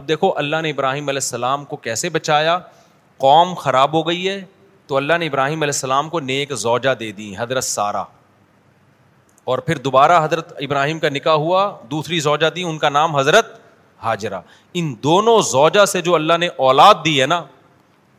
[0.00, 2.58] اب دیکھو اللہ نے ابراہیم علیہ السلام کو کیسے بچایا
[3.18, 4.40] قوم خراب ہو گئی ہے
[4.86, 8.04] تو اللہ نے ابراہیم علیہ السلام کو نیک زوجہ دے دی حضرت سارا
[9.52, 13.54] اور پھر دوبارہ حضرت ابراہیم کا نکاح ہوا دوسری زوجہ دی ان کا نام حضرت
[14.02, 14.40] حاجرہ
[14.80, 17.42] ان دونوں زوجہ سے جو اللہ نے اولاد دی ہے نا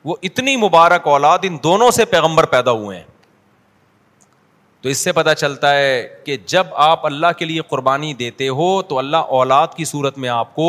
[0.06, 3.06] وہ اتنی مبارک اولاد ان دونوں سے پیغمبر پیدا ہوئے ہیں
[4.82, 8.72] تو اس سے پتا چلتا ہے کہ جب آپ اللہ کے لیے قربانی دیتے ہو
[8.90, 10.68] تو اللہ اولاد کی صورت میں آپ کو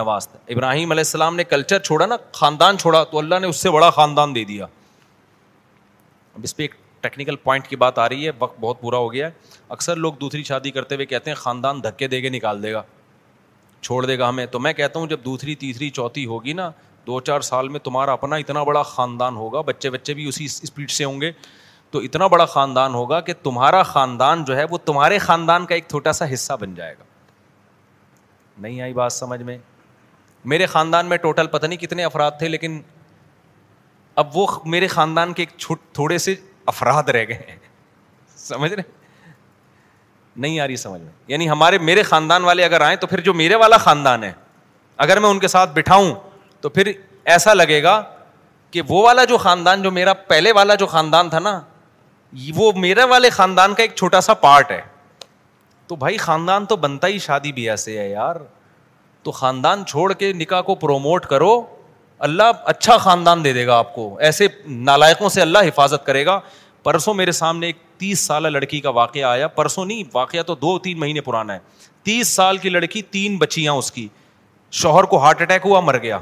[0.00, 3.60] نوازتا ہے ابراہیم علیہ السلام نے کلچر چھوڑا نا خاندان چھوڑا تو اللہ نے اس
[3.62, 4.64] سے بڑا خاندان دے دیا
[6.34, 9.12] اب اس پہ ایک ٹیکنیکل پوائنٹ کی بات آ رہی ہے وقت بہت برا ہو
[9.12, 9.32] گیا ہے
[9.76, 12.82] اکثر لوگ دوسری شادی کرتے ہوئے کہتے ہیں خاندان دھکے دے کے نکال دے گا
[13.80, 16.70] چھوڑ دے گا ہمیں تو میں کہتا ہوں جب دوسری تیسری چوتھی ہوگی نا
[17.06, 20.90] دو چار سال میں تمہارا اپنا اتنا بڑا خاندان ہوگا بچے بچے بھی اسی اسپیڈ
[20.90, 21.30] سے ہوں گے
[21.90, 25.84] تو اتنا بڑا خاندان ہوگا کہ تمہارا خاندان جو ہے وہ تمہارے خاندان کا ایک
[25.90, 27.04] چھوٹا سا حصہ بن جائے گا
[28.62, 29.56] نہیں آئی بات سمجھ میں
[30.52, 32.80] میرے خاندان میں ٹوٹل پتہ نہیں کتنے افراد تھے لیکن
[34.22, 36.34] اب وہ میرے خاندان کے ایک تھوڑے سے
[36.74, 37.56] افراد رہ گئے ہیں
[38.36, 38.82] سمجھ رہے
[40.42, 43.34] نہیں آ رہی سمجھ میں یعنی ہمارے میرے خاندان والے اگر آئیں تو پھر جو
[43.34, 44.32] میرے والا خاندان ہے
[45.06, 46.12] اگر میں ان کے ساتھ بٹھاؤں
[46.60, 46.90] تو پھر
[47.34, 48.00] ایسا لگے گا
[48.70, 51.60] کہ وہ والا جو خاندان جو میرا پہلے والا جو خاندان تھا نا
[52.54, 54.80] وہ میرے والے خاندان کا ایک چھوٹا سا پارٹ ہے
[55.88, 58.36] تو بھائی خاندان تو بنتا ہی شادی بیاہ سے ہے یار
[59.22, 61.50] تو خاندان چھوڑ کے نکاح کو پروموٹ کرو
[62.28, 66.38] اللہ اچھا خاندان دے دے گا آپ کو ایسے نالائقوں سے اللہ حفاظت کرے گا
[66.84, 70.78] پرسوں میرے سامنے ایک تیس سالہ لڑکی کا واقعہ آیا پرسوں نہیں واقعہ تو دو
[70.78, 71.58] تین مہینے پرانا ہے
[72.04, 74.06] تیس سال کی لڑکی تین بچیاں اس کی
[74.80, 76.18] شوہر کو ہارٹ اٹیک ہوا مر گیا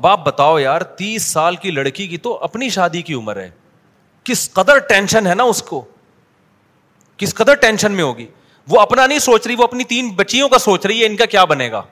[0.00, 3.50] اب آپ بتاؤ یار تیس سال کی لڑکی کی تو اپنی شادی کی عمر ہے
[4.24, 5.84] کس قدر ٹینشن ہے نا اس کو
[7.16, 8.26] کس قدر ٹینشن میں ہوگی
[8.70, 11.24] وہ اپنا نہیں سوچ رہی وہ اپنی تین بچیوں کا سوچ رہی ہے ان کا
[11.36, 11.82] کیا بنے گا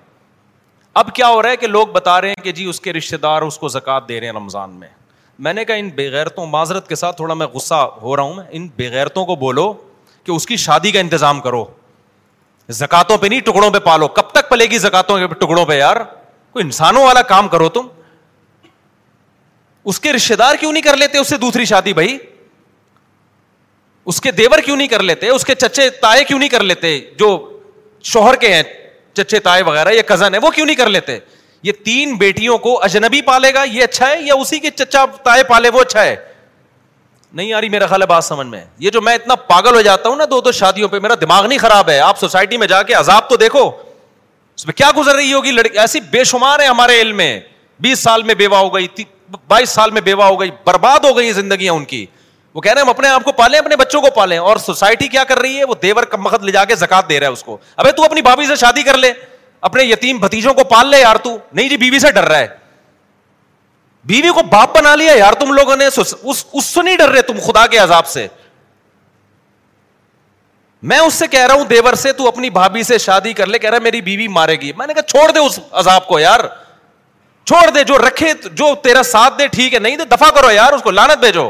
[1.01, 3.17] اب کیا ہو رہا ہے کہ لوگ بتا رہے ہیں کہ جی اس کے رشتے
[3.17, 4.89] دار اس کو زکات دے رہے ہیں رمضان میں
[5.45, 8.67] میں نے کہا ان بےغیرتوں معذرت کے ساتھ تھوڑا میں غصہ ہو رہا ہوں ان
[8.77, 9.73] بےغیرتوں کو بولو
[10.25, 11.65] کہ اس کی شادی کا انتظام کرو
[12.81, 15.97] زکاتوں پہ نہیں ٹکڑوں پہ پالو کب تک پلے گی زکاتوں کے ٹکڑوں پہ یار
[16.53, 17.87] کوئی انسانوں والا کام کرو تم
[19.91, 22.17] اس کے رشتے دار کیوں نہیں کر لیتے اس سے دوسری شادی بھائی
[24.11, 26.99] اس کے دیور کیوں نہیں کر لیتے اس کے چچے تائے کیوں نہیں کر لیتے
[27.19, 27.37] جو
[28.13, 28.63] شوہر کے ہیں
[29.15, 31.19] چچے تائے وغیرہ یا کزن ہے وہ کیوں نہیں کر لیتے
[31.63, 35.43] یہ تین بیٹیوں کو اجنبی پالے گا یہ اچھا ہے یا اسی کے چچا تائے
[35.49, 36.15] پالے وہ اچھا ہے
[37.33, 40.09] نہیں یاری میرا خیال ہے بات سمجھ میں یہ جو میں اتنا پاگل ہو جاتا
[40.09, 42.83] ہوں نا دو دو شادیوں پہ میرا دماغ نہیں خراب ہے آپ سوسائٹی میں جا
[42.89, 43.71] کے عذاب تو دیکھو
[44.57, 47.31] اس کیا گزر رہی ہوگی لڑکی ایسی بے شمار ہے ہمارے علم میں
[47.81, 48.89] بیس سال میں بیوہ ہو گئی
[49.49, 52.05] بائیس سال میں بیوہ ہو گئی برباد ہو گئی زندگیاں ان کی
[52.55, 55.07] وہ کہہ رہے ہیں ہم اپنے آپ کو پالیں اپنے بچوں کو پالیں اور سوسائٹی
[55.09, 57.33] کیا کر رہی ہے وہ دیور کا مخت لے جا کے زکات دے رہا ہے
[57.33, 59.13] اس کو ابھی تو اپنی بھابھی سے شادی کر لے
[59.69, 62.47] اپنے یتیم بھتیجوں کو پال لے یار تو نہیں جی بیوی سے ڈر رہا ہے
[64.11, 66.15] بیوی کو باپ بنا لیا یار تم لوگوں نے اس,
[66.65, 68.27] سے نہیں ڈر رہے تم خدا کے عذاب سے
[70.91, 73.59] میں اس سے کہہ رہا ہوں دیور سے تو اپنی بھابی سے شادی کر لے
[73.59, 76.41] کہہ رہا میری بیوی مارے گی میں نے کہا چھوڑ دے اس عذاب کو یار
[77.47, 80.73] چھوڑ دے جو رکھے جو تیرا ساتھ دے ٹھیک ہے نہیں دے دفاع کرو یار
[80.73, 81.49] اس کو لانت بھیجو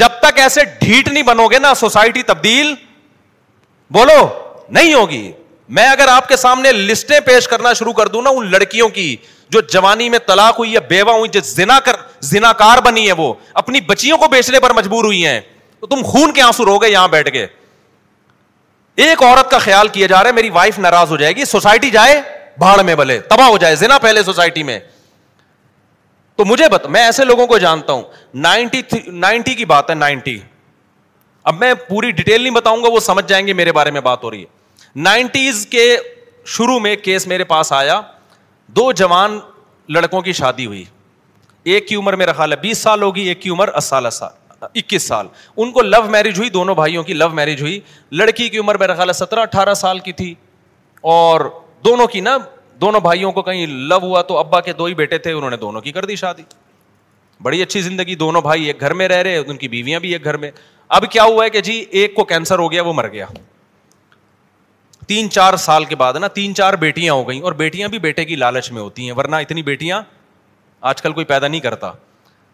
[0.00, 2.74] جب تک ایسے ڈھیٹ نہیں بنو گے نا سوسائٹی تبدیل
[3.98, 4.18] بولو
[4.78, 5.30] نہیں ہوگی
[5.76, 9.14] میں اگر آپ کے سامنے لسٹیں پیش کرنا شروع کر دوں نا ان لڑکیوں کی
[9.54, 11.30] جو جوانی میں طلاق ہوئی ہے بیوہ ہوئی
[12.32, 15.40] جنا کار بنی ہے وہ اپنی بچیوں کو بیچنے پر مجبور ہوئی ہیں
[15.80, 17.46] تو تم خون کے آنسو رو گے یہاں بیٹھ کے
[19.06, 21.90] ایک عورت کا خیال کیا جا رہا ہے میری وائف ناراض ہو جائے گی سوسائٹی
[21.90, 22.20] جائے
[22.58, 24.78] بھاڑ میں بلے تباہ ہو جائے زنا پہلے سوسائٹی میں
[26.36, 28.02] تو مجھے بتا میں ایسے لوگوں کو جانتا ہوں
[29.24, 30.38] نائنٹی کی بات ہے نائنٹی
[31.50, 34.22] اب میں پوری ڈیٹیل نہیں بتاؤں گا وہ سمجھ جائیں گے میرے بارے میں بات
[34.24, 34.60] ہو رہی ہے
[34.94, 35.86] نائنٹیز کے
[36.56, 38.00] شروع میں کیس میرے پاس آیا
[38.76, 39.38] دو جوان
[39.94, 40.82] لڑکوں کی شادی ہوئی
[41.72, 44.06] ایک کی عمر میرا خیال ہے بیس سال ہوگی ایک کی عمر اس سال
[44.62, 45.26] اکیس سال
[45.56, 47.78] ان کو لو میرج ہوئی دونوں بھائیوں کی لو میرج ہوئی
[48.16, 50.34] لڑکی کی عمر میرا خیال ہے سترہ اٹھارہ سال کی تھی
[51.12, 51.40] اور
[51.84, 52.36] دونوں کی نا
[52.80, 55.56] دونوں بھائیوں کو کہیں لو ہوا تو ابا کے دو ہی بیٹے تھے انہوں نے
[55.56, 56.42] دونوں کی کر دی شادی
[57.42, 60.24] بڑی اچھی زندگی دونوں بھائی ایک گھر میں رہ رہے ان کی بیویاں بھی ایک
[60.24, 60.50] گھر میں
[61.00, 63.26] اب کیا ہوا ہے کہ جی ایک کو کینسر ہو گیا وہ مر گیا
[65.12, 68.24] تین چار سال کے بعد نا تین چار بیٹیاں ہو گئیں اور بیٹیاں بھی بیٹے
[68.24, 70.00] کی لالچ میں ہوتی ہیں ورنہ اتنی بیٹیاں
[70.90, 71.90] آج کل کوئی پیدا نہیں کرتا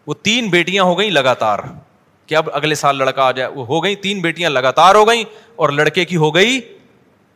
[0.07, 1.59] وہ تین بیٹیاں ہو گئیں لگاتار
[2.27, 5.23] کہ اب اگلے سال لڑکا آ جائے وہ ہو گئیں تین بیٹیاں لگاتار ہو گئیں
[5.63, 6.59] اور لڑکے کی ہو گئی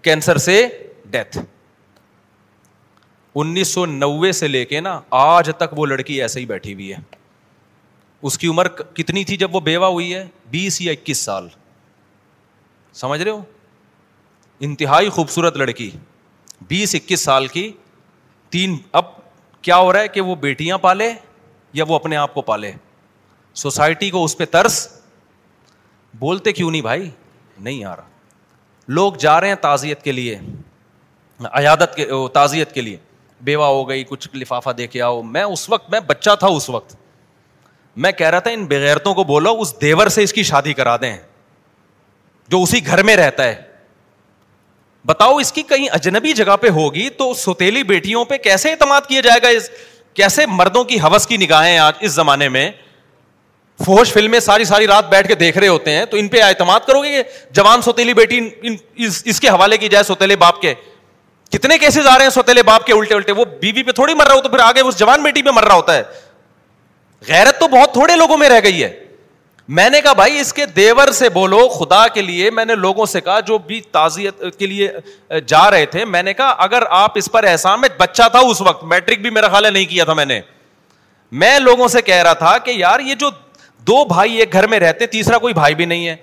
[0.10, 0.60] کینسر سے
[1.12, 1.38] ڈیتھ
[3.42, 6.92] انیس سو نوے سے لے کے نا آج تک وہ لڑکی ایسے ہی بیٹھی ہوئی
[6.94, 6.98] ہے
[8.30, 11.48] اس کی عمر کتنی تھی جب وہ بیوہ ہوئی ہے بیس یا اکیس سال
[13.04, 13.42] سمجھ رہے ہو
[14.66, 15.90] انتہائی خوبصورت لڑکی
[16.68, 17.72] بیس اکیس سال کی
[18.50, 19.06] تین اب
[19.62, 21.10] کیا ہو رہا ہے کہ وہ بیٹیاں پالے
[21.80, 22.72] یا وہ اپنے آپ کو پالے
[23.62, 24.78] سوسائٹی کو اس پہ ترس
[26.20, 27.10] بولتے کیوں نہیں بھائی
[27.58, 28.08] نہیں آ رہا
[29.00, 30.38] لوگ جا رہے ہیں تعزیت کے لیے
[31.52, 32.98] عیادت کے تعزیت کے لیے
[33.48, 36.70] بیوہ ہو گئی کچھ لفافہ دے کے آؤ میں اس وقت میں بچہ تھا اس
[36.70, 36.96] وقت
[38.04, 40.96] میں کہہ رہا تھا ان بغیرتوں کو بولو اس دیور سے اس کی شادی کرا
[41.02, 41.16] دیں
[42.54, 43.62] جو اسی گھر میں رہتا ہے
[45.08, 49.22] بتاؤ اس کی کہیں اجنبی جگہ پہ ہوگی تو سوتیلی بیٹیوں پہ کیسے اعتماد کیا
[49.22, 49.70] جائے گا اس
[50.16, 52.70] کیسے مردوں کی حوث کی نگاہیں آج اس زمانے میں
[53.86, 56.88] فوش فلمیں ساری ساری رات بیٹھ کے دیکھ رہے ہوتے ہیں تو ان پہ اعتماد
[56.88, 57.24] کرو گے کہ
[57.56, 58.40] جوان سوتیلی بیٹی
[59.26, 60.74] اس کے حوالے کی جائے سوتیلے باپ کے
[61.54, 64.28] کتنے کیسز آ رہے ہیں سوتیلے باپ کے الٹے الٹے وہ بیوی پہ تھوڑی مر
[64.28, 66.04] رہا ہو تو پھر آگے اس جوان بیٹی پہ مر رہا ہوتا ہے
[67.28, 68.92] غیرت تو بہت تھوڑے لوگوں میں رہ گئی ہے
[69.68, 73.06] میں نے کہا بھائی اس کے دیور سے بولو خدا کے لیے میں نے لوگوں
[73.06, 74.92] سے کہا جو بھی تعزیت کے لیے
[75.48, 78.62] جا رہے تھے میں نے کہا اگر آپ اس پر احسان میں بچہ تھا اس
[78.62, 80.40] وقت میٹرک بھی میرا خیال ہے نہیں کیا تھا میں نے
[81.44, 83.30] میں لوگوں سے کہہ رہا تھا کہ یار یہ جو
[83.88, 86.16] دو بھائی ایک گھر میں رہتے تیسرا کوئی بھائی بھی نہیں ہے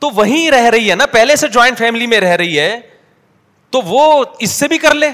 [0.00, 2.78] تو وہیں رہ رہی ہے نا پہلے سے جوائنٹ فیملی میں رہ رہی ہے
[3.70, 5.10] تو وہ اس سے بھی کر لے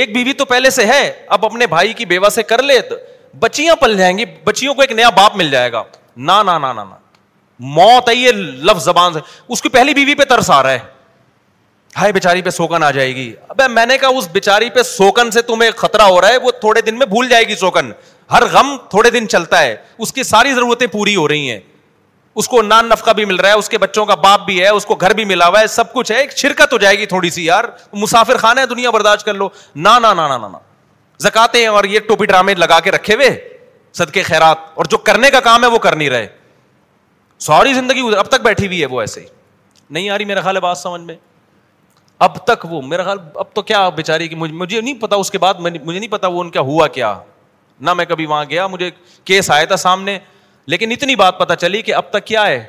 [0.00, 2.78] ایک بیوی تو پہلے سے ہے اب اپنے بھائی کی بیوہ سے کر لے
[3.38, 5.82] بچیاں پل جائیں گی بچیوں کو ایک نیا باپ مل جائے گا
[6.16, 6.82] نہ نہ نہ نہ
[7.60, 8.30] موت ہے یہ
[8.68, 9.18] لفظ زبان سے
[9.52, 10.78] اس کی پہلی بیوی پہ ترس آ رہا ہے
[11.98, 13.32] ہائے بےچاری پہ سوکن آ جائے گی
[13.70, 14.28] میں نے کہا اس
[14.74, 17.54] پہ سوکن سے تمہیں خطرہ ہو رہا ہے وہ تھوڑے دن میں بھول جائے گی
[17.56, 17.90] سوکن
[18.32, 21.60] ہر غم تھوڑے دن چلتا ہے اس کی ساری ضرورتیں پوری ہو رہی ہیں
[22.42, 24.68] اس کو نان نفقہ بھی مل رہا ہے اس کے بچوں کا باپ بھی ہے
[24.68, 27.06] اس کو گھر بھی ملا ہوا ہے سب کچھ ہے ایک شرکت ہو جائے گی
[27.06, 29.98] تھوڑی سی یار مسافر خانہ ہے دنیا برداشت کر لو نہ
[31.22, 33.30] زکاتے ہیں اور یہ ٹوپی ڈرامے لگا کے رکھے ہوئے
[33.98, 36.26] صدقے خیرات اور جو کرنے کا کام ہے وہ کر نہیں رہے
[37.46, 39.26] ساری زندگی اب تک بیٹھی ہوئی ہے وہ ایسے ہی
[39.90, 41.14] نہیں آ رہی میرا خیال ہے بات سمجھ میں
[42.26, 45.38] اب تک وہ میرا خیال اب تو کیا بیچاری کہ مجھے نہیں پتا اس کے
[45.38, 47.18] بعد مجھے نہیں پتا وہ ان کا ہوا کیا
[47.88, 48.90] نہ میں کبھی وہاں گیا مجھے
[49.24, 50.18] کیس آیا تھا سامنے
[50.72, 52.62] لیکن اتنی بات پتا چلی کہ اب تک کیا ہے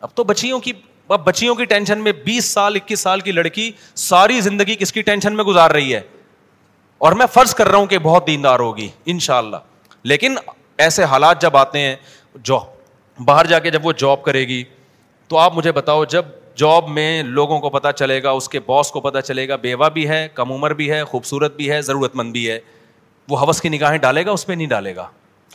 [0.00, 0.72] اب تو بچیوں کی
[1.16, 5.02] اب بچیوں کی ٹینشن میں بیس سال اکیس سال کی لڑکی ساری زندگی کس کی
[5.02, 6.00] ٹینشن میں گزار رہی ہے
[7.06, 9.56] اور میں فرض کر رہا ہوں کہ بہت دیندار ہوگی ان شاء اللہ
[10.04, 10.34] لیکن
[10.78, 11.94] ایسے حالات جب آتے ہیں
[12.42, 12.58] جو
[13.24, 14.62] باہر جا کے جب وہ جاب کرے گی
[15.28, 16.24] تو آپ مجھے بتاؤ جب
[16.56, 19.88] جاب میں لوگوں کو پتہ چلے گا اس کے باس کو پتا چلے گا بیوہ
[19.94, 22.58] بھی ہے کم عمر بھی ہے خوبصورت بھی ہے ضرورت مند بھی ہے
[23.30, 25.06] وہ حوث کی نگاہیں ڈالے گا اس پہ نہیں ڈالے گا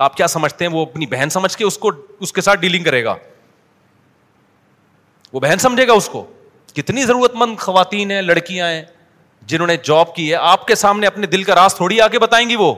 [0.06, 1.92] آپ کیا سمجھتے ہیں وہ اپنی بہن سمجھ کے اس کو
[2.28, 3.16] اس کے ساتھ ڈیلنگ کرے گا
[5.34, 6.26] وہ بہن سمجھے گا اس کو
[6.74, 8.84] کتنی ضرورت مند خواتین ہیں لڑکیاں ہیں
[9.48, 12.20] جنہوں نے جاب کی ہے آپ کے سامنے اپنے دل کا راز تھوڑی آ کے
[12.20, 12.74] بتائیں گی وہ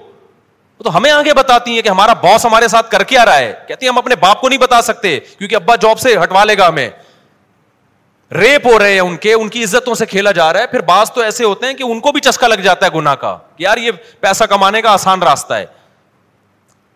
[0.79, 3.37] وہ تو ہمیں آگے بتاتی ہیں کہ ہمارا باس ہمارے ساتھ کر کے آ رہا
[3.37, 6.43] ہے کہتی ہیں ہم اپنے باپ کو نہیں بتا سکتے کیونکہ ابا جاب سے ہٹوا
[6.43, 6.89] لے گا ہمیں
[8.35, 10.81] ریپ ہو رہے ہیں ان ان کے کی عزتوں سے کھیلا جا رہا ہے پھر
[10.85, 13.13] بعض تو ایسے ہوتے ہیں کہ ان کو بھی چسکا لگ جاتا ہے گنا
[14.49, 15.65] کمانے کا آسان راستہ ہے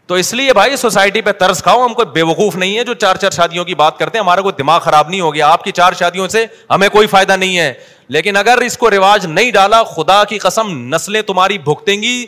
[0.07, 2.93] تو اس لیے بھائی سوسائٹی پہ ترس کھاؤ ہم کو بے وقوف نہیں ہے جو
[3.01, 5.63] چار چار شادیوں کی بات کرتے ہیں ہمارا کوئی دماغ خراب نہیں ہو گیا آپ
[5.63, 7.71] کی چار شادیوں سے ہمیں کوئی فائدہ نہیں ہے
[8.17, 12.25] لیکن اگر اس کو رواج نہیں ڈالا خدا کی قسم نسلیں تمہاری بھگتیں گی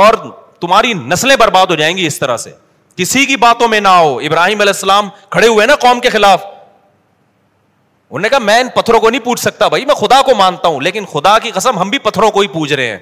[0.00, 0.14] اور
[0.60, 2.50] تمہاری نسلیں برباد ہو جائیں گی اس طرح سے
[2.96, 6.42] کسی کی باتوں میں نہ ہو ابراہیم علیہ السلام کھڑے ہوئے نا قوم کے خلاف
[6.48, 10.68] انہوں نے کہا میں ان پتھروں کو نہیں پوچھ سکتا بھائی میں خدا کو مانتا
[10.68, 12.98] ہوں لیکن خدا کی قسم ہم بھی پتھروں کو ہی پوج رہے ہیں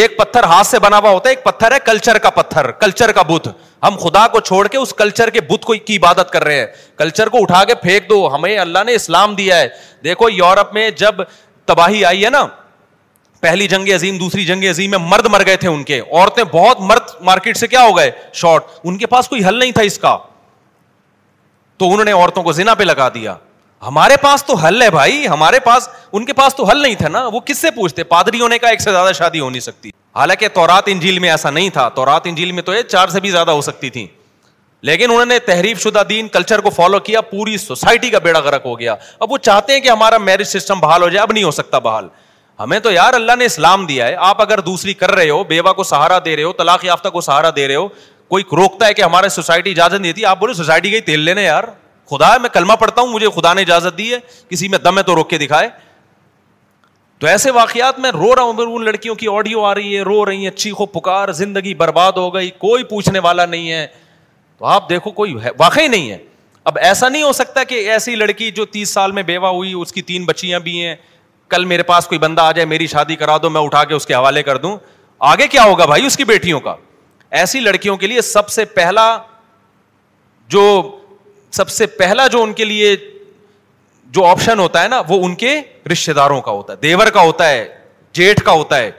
[0.00, 3.12] ایک پتھر ہاتھ سے بنا ہوا ہوتا ہے ایک پتھر ہے کلچر کا پتھر کلچر
[3.16, 3.48] کا بت
[3.86, 5.56] ہم خدا کو چھوڑ کے اس کلچر کے کو
[5.86, 6.66] کی عبادت کر رہے ہیں
[6.98, 9.66] کلچر کو اٹھا کے پھینک دو ہمیں اللہ نے اسلام دیا ہے
[10.04, 11.20] دیکھو یورپ میں جب
[11.72, 12.46] تباہی آئی ہے نا
[13.42, 16.80] پہلی جنگ عظیم دوسری جنگ عظیم میں مرد مر گئے تھے ان کے عورتیں بہت
[16.88, 19.98] مرد مارکیٹ سے کیا ہو گئے شارٹ ان کے پاس کوئی حل نہیں تھا اس
[19.98, 20.16] کا
[21.78, 23.34] تو انہوں نے عورتوں کو زنا پہ لگا دیا
[23.86, 27.08] ہمارے پاس تو حل ہے بھائی ہمارے پاس ان کے پاس تو حل نہیں تھا
[27.12, 29.90] نا وہ کس سے پوچھتے پادری ہونے کا ایک سے زیادہ شادی ہو نہیں سکتی
[30.16, 33.20] حالانکہ تو رات انجیل میں ایسا نہیں تھا تو رات میں تو یہ چار سے
[33.20, 34.06] بھی زیادہ ہو سکتی تھی
[34.88, 38.62] لیکن انہوں نے تحریف شدہ دین کلچر کو فالو کیا پوری سوسائٹی کا بیڑا گرک
[38.66, 38.94] ہو گیا
[39.26, 41.78] اب وہ چاہتے ہیں کہ ہمارا میرج سسٹم بحال ہو جائے اب نہیں ہو سکتا
[41.88, 42.08] بحال
[42.60, 45.72] ہمیں تو یار اللہ نے اسلام دیا ہے آپ اگر دوسری کر رہے ہو بیوہ
[45.72, 47.86] کو سہارا دے رہے ہو طلاق یافتہ کو سہارا دے رہے ہو
[48.28, 51.20] کوئی روکتا ہے کہ ہمارے سوسائٹی اجازت نہیں دیتی آپ بولے سوسائٹی کا ہی تیل
[51.20, 51.64] لینے یار
[52.10, 54.18] خدا ہے میں کلمہ پڑھتا ہوں مجھے خدا نے اجازت دی ہے
[54.50, 55.68] کسی میں دم ہے تو روک کے دکھائے
[57.18, 60.24] تو ایسے واقعات میں رو رہا ہوں ان لڑکیوں کی آڈیو آ رہی ہے رو
[60.26, 63.86] رہی ہیں چیخو پکار زندگی برباد ہو گئی کوئی پوچھنے والا نہیں ہے
[64.58, 66.18] تو آپ دیکھو کوئی واقعی نہیں ہے
[66.70, 69.92] اب ایسا نہیں ہو سکتا کہ ایسی لڑکی جو تیس سال میں بیوہ ہوئی اس
[69.92, 70.94] کی تین بچیاں بھی ہیں
[71.52, 74.06] کل میرے پاس کوئی بندہ آ جائے میری شادی کرا دو میں اٹھا کے اس
[74.06, 74.76] کے حوالے کر دوں
[75.32, 76.74] آگے کیا ہوگا بھائی اس کی بیٹیوں کا
[77.40, 79.04] ایسی لڑکیوں کے لیے سب سے پہلا
[80.54, 80.62] جو
[81.60, 82.94] سب سے پہلا جو ان کے لیے
[84.16, 85.54] جو آپشن ہوتا ہے نا وہ ان کے
[85.92, 87.62] رشتے داروں کا ہوتا ہے دیور کا ہوتا ہے
[88.18, 88.90] جیٹھ کا ہوتا ہے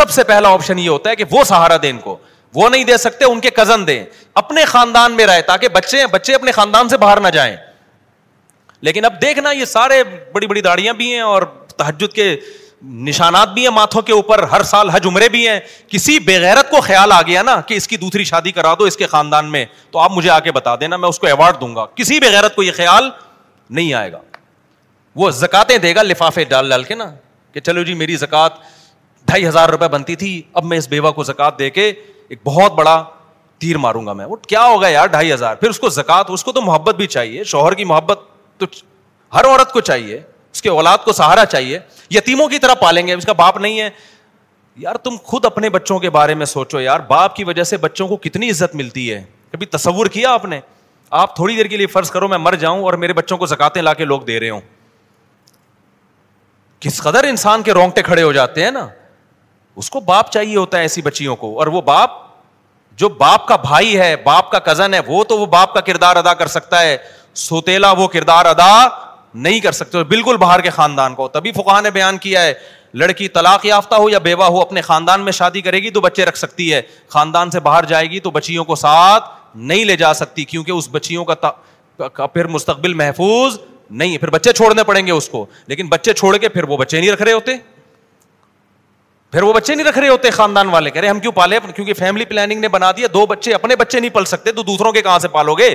[0.00, 2.16] سب سے پہلا آپشن یہ ہوتا ہے کہ وہ سہارا دیں ان کو
[2.60, 4.02] وہ نہیں دے سکتے ان کے کزن دیں
[4.44, 7.56] اپنے خاندان میں رہے تاکہ بچے بچے اپنے خاندان سے باہر نہ جائیں
[8.86, 10.02] لیکن اب دیکھنا یہ سارے
[10.32, 11.42] بڑی بڑی داڑیاں بھی ہیں اور
[11.76, 12.34] تحجد کے
[13.08, 15.58] نشانات بھی ہیں ماتھوں کے اوپر ہر سال حج عمرے بھی ہیں
[15.88, 18.96] کسی بغیرت کو خیال آ گیا نا کہ اس کی دوسری شادی کرا دو اس
[18.96, 21.74] کے خاندان میں تو آپ مجھے آ کے بتا دینا میں اس کو ایوارڈ دوں
[21.76, 23.10] گا کسی بغیرت کو یہ خیال
[23.70, 24.20] نہیں آئے گا
[25.16, 27.10] وہ زکاتیں دے گا لفافے ڈال ڈال کے نا
[27.52, 28.52] کہ چلو جی میری زکات
[29.26, 32.72] ڈھائی ہزار روپے بنتی تھی اب میں اس بیوہ کو زکات دے کے ایک بہت
[32.74, 33.02] بڑا
[33.60, 36.44] تیر ماروں گا میں وہ کیا ہوگا یار ڈھائی ہزار پھر اس کو زکات اس
[36.44, 38.29] کو تو محبت بھی چاہیے شوہر کی محبت
[38.60, 38.66] تو
[39.36, 40.20] ہر عورت کو چاہیے
[40.52, 41.78] اس کے اولاد کو سہارا چاہیے
[42.16, 43.88] یتیموں کی طرح پالیں گے اس کا باپ نہیں ہے
[44.84, 48.06] یار تم خود اپنے بچوں کے بارے میں سوچو یار باپ کی وجہ سے بچوں
[48.08, 50.60] کو کتنی عزت ملتی ہے کبھی تصور کیا آپ نے
[51.20, 53.80] آپ تھوڑی دیر کے لیے فرض کرو میں مر جاؤں اور میرے بچوں کو زکاتے
[53.80, 54.60] لا کے لوگ دے رہے ہوں
[56.80, 58.86] کس قدر انسان کے رونگٹے کھڑے ہو جاتے ہیں نا
[59.80, 62.12] اس کو باپ چاہیے ہوتا ہے ایسی بچیوں کو اور وہ باپ
[63.00, 66.16] جو باپ کا بھائی ہے باپ کا کزن ہے وہ تو وہ باپ کا کردار
[66.16, 66.96] ادا کر سکتا ہے
[67.42, 68.72] سوتےلا وہ کردار ادا
[69.46, 72.52] نہیں کر سکتے بالکل باہر کے خاندان کو تبھی فقہ نے بیان کیا ہے
[73.02, 76.24] لڑکی طلاق یافتہ ہو یا بیوہ ہو اپنے خاندان میں شادی کرے گی تو بچے
[76.24, 76.80] رکھ سکتی ہے
[77.14, 79.28] خاندان سے باہر جائے گی تو بچیوں کو ساتھ
[79.70, 81.24] نہیں لے جا سکتی کیونکہ اس بچیوں
[82.04, 83.58] کا پھر مستقبل محفوظ
[84.00, 86.76] نہیں ہے پھر بچے چھوڑنے پڑیں گے اس کو لیکن بچے چھوڑ کے پھر وہ
[86.76, 87.56] بچے نہیں رکھ رہے ہوتے
[89.32, 91.92] پھر وہ بچے نہیں رکھ رہے ہوتے خاندان والے کہہ رہے ہم کیوں پالے کیونکہ
[91.98, 95.02] فیملی پلاننگ نے بنا دیا دو بچے اپنے بچے نہیں پل سکتے تو دوسروں کے
[95.02, 95.74] کہاں سے پالو گے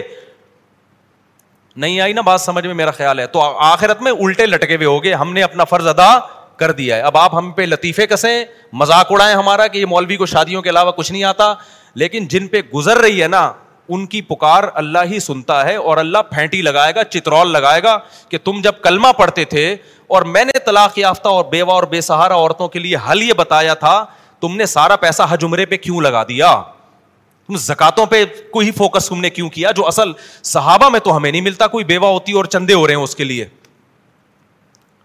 [1.84, 4.88] نہیں آئی نا بات سمجھ میں میرا خیال ہے تو آخرت میں الٹے لٹکے ہوئے
[4.88, 6.18] ہو گئے ہم نے اپنا فرض ادا
[6.60, 8.44] کر دیا ہے اب آپ ہم پہ لطیفے کسے
[8.82, 11.54] مذاق اڑائے ہمارا کہ یہ مولوی کو شادیوں کے علاوہ کچھ نہیں آتا
[12.04, 13.52] لیکن جن پہ گزر رہی ہے نا
[13.94, 17.98] ان کی پکار اللہ ہی سنتا ہے اور اللہ پھینٹی لگائے گا چترول لگائے گا
[18.30, 19.76] کہ تم جب کلمہ پڑھتے تھے
[20.16, 23.34] اور میں نے طلاق یافتہ اور بیوہ اور بے سہارا عورتوں کے لیے حل یہ
[23.38, 24.04] بتایا تھا
[24.42, 26.54] تم نے سارا پیسہ حج عمرے پہ کیوں لگا دیا
[27.48, 30.12] تم زکاتوں پہ کوئی فوکس تم نے کیوں کیا جو اصل
[30.52, 33.16] صحابہ میں تو ہمیں نہیں ملتا کوئی بیوہ ہوتی اور چندے ہو رہے ہیں اس
[33.16, 33.46] کے لیے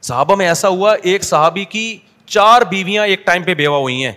[0.02, 1.88] صحابہ میں ایسا ہوا ایک صحابی کی
[2.26, 4.12] چار بیویاں ایک ٹائم پہ بیوہ ہوئی ہیں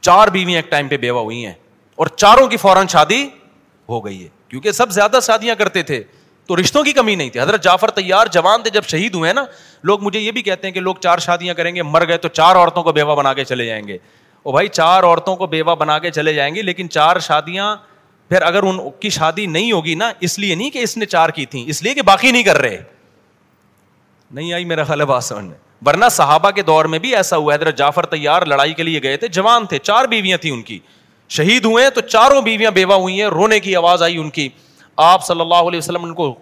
[0.00, 1.52] چار بیویاں ایک ٹائم پہ بیوہ ہوئی ہیں
[2.02, 3.26] اور چاروں کی فوراً شادی
[3.88, 6.02] ہو گئی ہے کیونکہ سب زیادہ شادیاں کرتے تھے
[6.48, 9.44] تو رشتوں کی کمی نہیں تھی حضرت جعفر تیار جوان تھے جب شہید ہوئے نا
[9.90, 12.28] لوگ مجھے یہ بھی کہتے ہیں کہ لوگ چار شادیاں کریں گے مر گئے تو
[12.28, 13.98] چار عورتوں کو بیوہ بنا کے چلے جائیں گے
[14.42, 17.74] او بھائی چار عورتوں کو بیوہ بنا کے چلے جائیں گے لیکن چار شادیاں
[18.28, 21.28] پھر اگر ان کی شادی نہیں ہوگی نا اس لیے نہیں کہ اس نے چار
[21.38, 22.82] کی تھیں اس لیے کہ باقی نہیں کر رہے
[24.30, 27.54] نہیں آئی میرا خیال بات سمجھ میں ورنہ صحابہ کے دور میں بھی ایسا ہوا
[27.54, 30.78] حضرت جعفر تیار لڑائی کے لیے گئے تھے جوان تھے چار بیویاں تھیں ان کی
[31.32, 34.48] شہید ہوئے تو چاروں بیویاں بیوہ ہوئی ہیں رونے کی آواز آئی ان کی
[35.04, 36.34] آپ صلی اللہ علیہ وسلم ان کو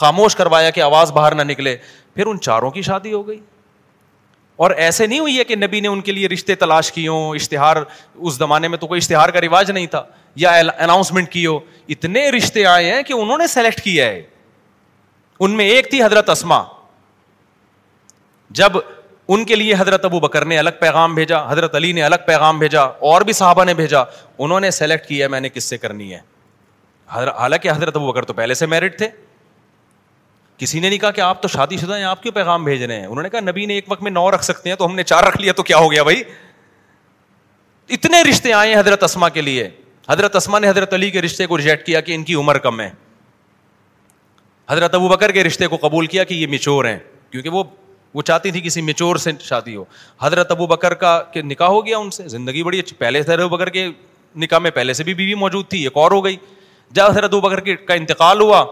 [0.00, 1.76] خاموش کروایا کہ آواز باہر نہ نکلے
[2.14, 3.38] پھر ان چاروں کی شادی ہو گئی
[4.66, 7.34] اور ایسے نہیں ہوئی ہے کہ نبی نے ان کے لیے رشتے تلاش کیے ہوں
[7.34, 10.02] اشتہار اس زمانے میں تو کوئی اشتہار کا رواج نہیں تھا
[10.44, 10.50] یا
[10.86, 11.58] اناؤنسمنٹ کی ہو
[11.96, 14.22] اتنے رشتے آئے ہیں کہ انہوں نے سلیکٹ کیا ہے
[15.46, 16.62] ان میں ایک تھی حضرت اسما
[18.60, 18.76] جب
[19.34, 22.58] ان کے لیے حضرت ابو بکر نے الگ پیغام بھیجا حضرت علی نے الگ پیغام
[22.58, 24.00] بھیجا اور بھی صحابہ نے بھیجا
[24.38, 26.20] انہوں نے سلیکٹ کیا میں نے کس سے کرنی ہے
[27.14, 29.08] حالانکہ حضرت ابو بکر تو پہلے سے میرٹ تھے
[30.58, 32.98] کسی نے نہیں کہا کہ آپ تو شادی شدہ ہیں آپ کیوں پیغام بھیج رہے
[33.00, 34.94] ہیں انہوں نے کہا نبی نے ایک وقت میں نو رکھ سکتے ہیں تو ہم
[34.94, 36.22] نے چار رکھ لیا تو کیا ہو گیا بھائی
[37.96, 39.68] اتنے رشتے آئے ہیں حضرت اسما کے لیے
[40.08, 42.80] حضرت اسما نے حضرت علی کے رشتے کو ریجیکٹ کیا کہ ان کی عمر کم
[42.80, 42.88] ہے
[44.70, 46.98] حضرت ابو بکر کے رشتے کو قبول کیا کہ یہ میچور ہیں
[47.30, 47.62] کیونکہ وہ
[48.18, 49.82] وہ چاہتی تھی کسی میچور سے شادی ہو
[50.20, 53.32] حضرت ابو بکر کا کہ نکاح ہو گیا ان سے زندگی بڑی اچھی پہلے سے
[53.32, 53.86] ابو بکر کے
[54.44, 56.36] نکاح میں پہلے سے بھی بیوی موجود تھی ایک اور ہو گئی
[56.98, 57.60] جب حضرت ابو بکر
[57.90, 58.64] کا انتقال ہوا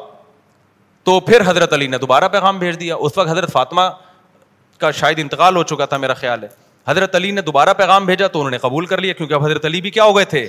[1.09, 3.81] تو پھر حضرت علی نے دوبارہ پیغام بھیج دیا اس وقت حضرت فاطمہ
[4.81, 6.49] کا شاید انتقال ہو چکا تھا میرا خیال ہے
[6.89, 9.65] حضرت علی نے دوبارہ پیغام بھیجا تو انہوں نے قبول کر لیا کیونکہ اب حضرت
[9.65, 10.47] علی بھی کیا ہو گئے تھے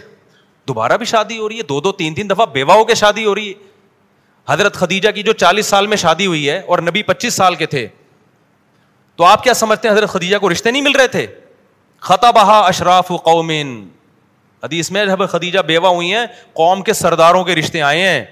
[0.67, 3.25] دوبارہ بھی شادی ہو رہی ہے دو دو تین تین دفعہ بیوہ ہو کے شادی
[3.25, 7.03] ہو رہی ہے حضرت خدیجہ کی جو چالیس سال میں شادی ہوئی ہے اور نبی
[7.03, 7.87] پچیس سال کے تھے
[9.17, 11.25] تو آپ کیا سمجھتے ہیں حضرت خدیجہ کو رشتے نہیں مل رہے تھے
[12.07, 13.69] خطا بہا اشراف قومین
[14.63, 18.23] حدیث میں حضرت خدیجہ بیوہ ہوئی ہیں قوم کے سرداروں کے رشتے آئے ہیں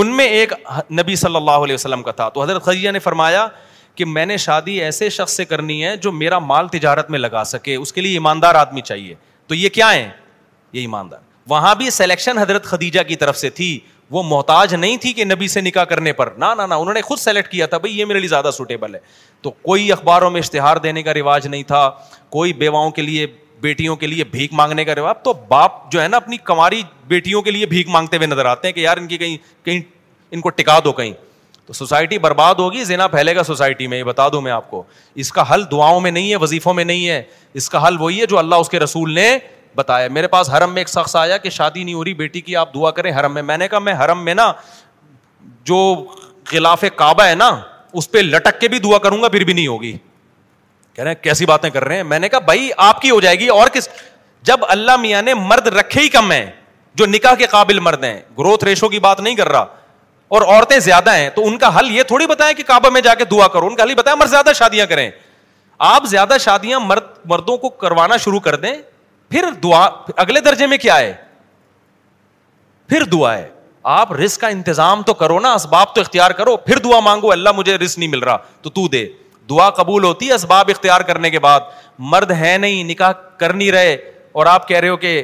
[0.00, 0.52] ان میں ایک
[1.00, 3.46] نبی صلی اللہ علیہ وسلم کا تھا تو حضرت خدیجہ نے فرمایا
[3.94, 7.44] کہ میں نے شادی ایسے شخص سے کرنی ہے جو میرا مال تجارت میں لگا
[7.52, 9.14] سکے اس کے لیے ایماندار آدمی چاہیے
[9.46, 10.08] تو یہ کیا ہے
[10.72, 11.18] یہ ایماندار
[11.50, 13.78] وہاں بھی سلیکشن حضرت خدیجہ کی طرف سے تھی
[14.10, 17.18] وہ محتاج نہیں تھی کہ نبی سے نکاح کرنے پر نہ نہ انہوں نے خود
[17.18, 19.00] سلیکٹ کیا تھا بھائی یہ میرے لیے زیادہ سوٹیبل ہے
[19.42, 21.90] تو کوئی اخباروں میں اشتہار دینے کا رواج نہیں تھا
[22.36, 23.26] کوئی بیواؤں کے لیے
[23.60, 27.42] بیٹیوں کے لیے بھیک مانگنے کا رواج تو باپ جو ہے نا اپنی کماری بیٹیوں
[27.42, 29.80] کے لیے بھیک مانگتے ہوئے نظر آتے ہیں کہ یار ان کی کہیں کہیں
[30.30, 31.12] ان کو ٹکا دو کہیں
[31.66, 34.82] تو سوسائٹی برباد ہوگی زینا پھیلے گا سوسائٹی میں یہ بتا دوں میں آپ کو
[35.24, 37.22] اس کا حل دعاؤں میں نہیں ہے وظیفوں میں نہیں ہے
[37.60, 39.36] اس کا حل وہی ہے جو اللہ اس کے رسول نے
[39.78, 42.56] بتایا میرے پاس حرم میں ایک شخص آیا کہ شادی نہیں ہو رہی بیٹی کی
[42.62, 44.52] آپ دعا کریں حرم میں میں نے کہا میں حرم میں نا
[45.70, 45.78] جو
[46.50, 47.48] خلاف کعبہ ہے نا
[48.00, 49.92] اس پہ لٹک کے بھی دعا کروں گا پھر بھی نہیں ہوگی
[50.94, 53.20] کہہ رہے ہیں کیسی باتیں کر رہے ہیں میں نے کہا بھائی آپ کی ہو
[53.26, 53.88] جائے گی اور کس
[54.52, 56.44] جب اللہ میاں نے مرد رکھے ہی کم ہیں
[56.98, 59.64] جو نکاح کے قابل مرد ہیں گروتھ ریشو کی بات نہیں کر رہا
[60.36, 63.14] اور عورتیں زیادہ ہیں تو ان کا حل یہ تھوڑی بتائیں کہ کعبہ میں جا
[63.20, 65.08] کے دعا کرو ان کا حل ہی بتائیں مرد زیادہ شادیاں کریں
[65.94, 68.74] آپ زیادہ شادیاں مرد مردوں کو کروانا شروع کر دیں
[69.30, 71.12] پھر دعا اگلے درجے میں کیا ہے
[72.88, 73.48] پھر دعا ہے
[73.94, 77.52] آپ رسک کا انتظام تو کرو نا اسباب تو اختیار کرو پھر دعا مانگو اللہ
[77.56, 79.04] مجھے رسک نہیں مل رہا تو تو دے
[79.50, 81.60] دعا قبول ہوتی ہے اسباب اختیار کرنے کے بعد
[82.14, 83.94] مرد ہے نہیں نکاح کر نہیں رہے
[84.32, 85.22] اور آپ کہہ رہے ہو کہ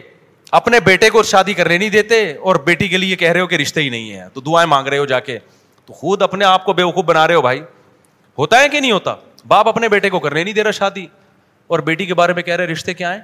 [0.59, 3.55] اپنے بیٹے کو شادی کرنے نہیں دیتے اور بیٹی کے لیے کہہ رہے ہو کہ
[3.62, 5.38] رشتے ہی نہیں ہے تو دعائیں مانگ رہے ہو جا کے
[5.86, 7.61] تو خود اپنے آپ کو بے وقوف بنا رہے ہو بھائی
[8.38, 9.14] ہوتا ہے کہ نہیں ہوتا
[9.48, 11.07] باپ اپنے بیٹے کو کرنے نہیں دے رہا شادی
[11.68, 13.20] اور بیٹی کے بارے میں کہہ رہے رشتے کیا ہیں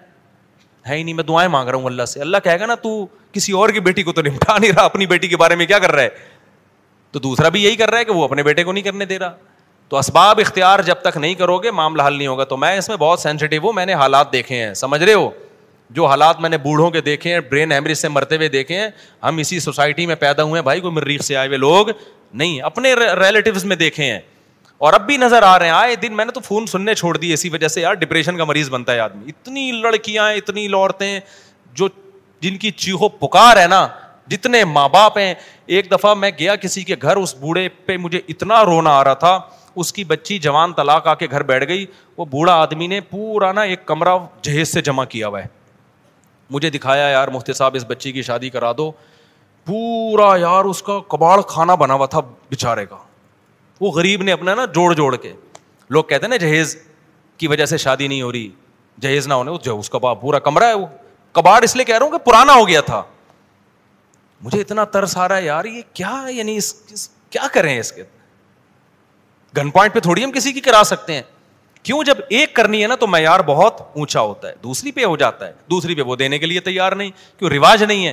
[0.89, 3.07] ہے ہی نہیں میں دعائیں مانگ رہا ہوں اللہ سے اللہ کہے گا نا تو
[3.33, 5.79] کسی اور کی بیٹی کو تو نمٹا نہیں رہا اپنی بیٹی کے بارے میں کیا
[5.79, 6.09] کر رہا ہے
[7.13, 9.19] تو دوسرا بھی یہی کر رہا ہے کہ وہ اپنے بیٹے کو نہیں کرنے دے
[9.19, 9.35] رہا
[9.89, 12.89] تو اسباب اختیار جب تک نہیں کرو گے معاملہ حل نہیں ہوگا تو میں اس
[12.89, 15.31] میں بہت سینسیٹیو ہوں میں نے حالات دیکھے ہیں سمجھ رہے ہو
[15.95, 18.89] جو حالات میں نے بوڑھوں کے دیکھے ہیں برین ہیمریج سے مرتے ہوئے دیکھے ہیں
[19.23, 21.87] ہم اسی سوسائٹی میں پیدا ہوئے ہیں بھائی کوئی مریخ سے آئے ہوئے لوگ
[22.33, 24.19] نہیں اپنے ریلیٹیوز میں دیکھے ہیں
[24.89, 27.17] اور اب بھی نظر آ رہے ہیں آئے دن میں نے تو فون سننے چھوڑ
[27.17, 31.19] دی اسی وجہ سے یار ڈپریشن کا مریض بنتا ہے آدمی اتنی لڑکیاں اتنی لوڑتیں
[31.81, 31.89] جو
[32.45, 33.87] جن کی چیخو پکار ہے نا
[34.31, 35.35] جتنے ماں باپ ہیں
[35.77, 39.15] ایک دفعہ میں گیا کسی کے گھر اس بوڑھے پہ مجھے اتنا رونا آ رہا
[39.25, 39.39] تھا
[39.83, 41.85] اس کی بچی جوان طلاق آ کے گھر بیٹھ گئی
[42.19, 45.47] وہ بوڑھا آدمی نے پورا نا ایک کمرہ جہیز سے جمع کیا ہوا ہے
[46.57, 48.91] مجھے دکھایا یار مفتی صاحب اس بچی کی شادی کرا دو
[49.67, 52.21] پورا یار اس کا کباڑ کھانا بنا ہوا تھا
[52.51, 52.97] بےچارے کا
[53.81, 55.33] وہ غریب نے اپنا نا جوڑ جوڑ کے
[55.97, 56.77] لوگ کہتے ہیں نا جہیز
[57.39, 58.49] کی وجہ سے شادی نہیں ہو رہی
[59.03, 60.87] جہیز نہ ہونے اس کا پورا کمرہ ہے وہ
[61.33, 63.03] کباڑ اس لیے کہہ رہا ہوں کہ پرانا ہو گیا تھا
[64.43, 67.09] مجھے اتنا ترس آ رہا ہے یار یہ کیا کیا یعنی اس, اس
[67.53, 68.03] کریں کے
[69.57, 71.23] گن پوائنٹ پہ تھوڑی ہم کسی کی کرا سکتے ہیں
[71.83, 75.17] کیوں جب ایک کرنی ہے نا تو معیار بہت اونچا ہوتا ہے دوسری پہ ہو
[75.17, 78.13] جاتا ہے دوسری پہ وہ دینے کے لیے تیار نہیں کیوں رواج نہیں ہے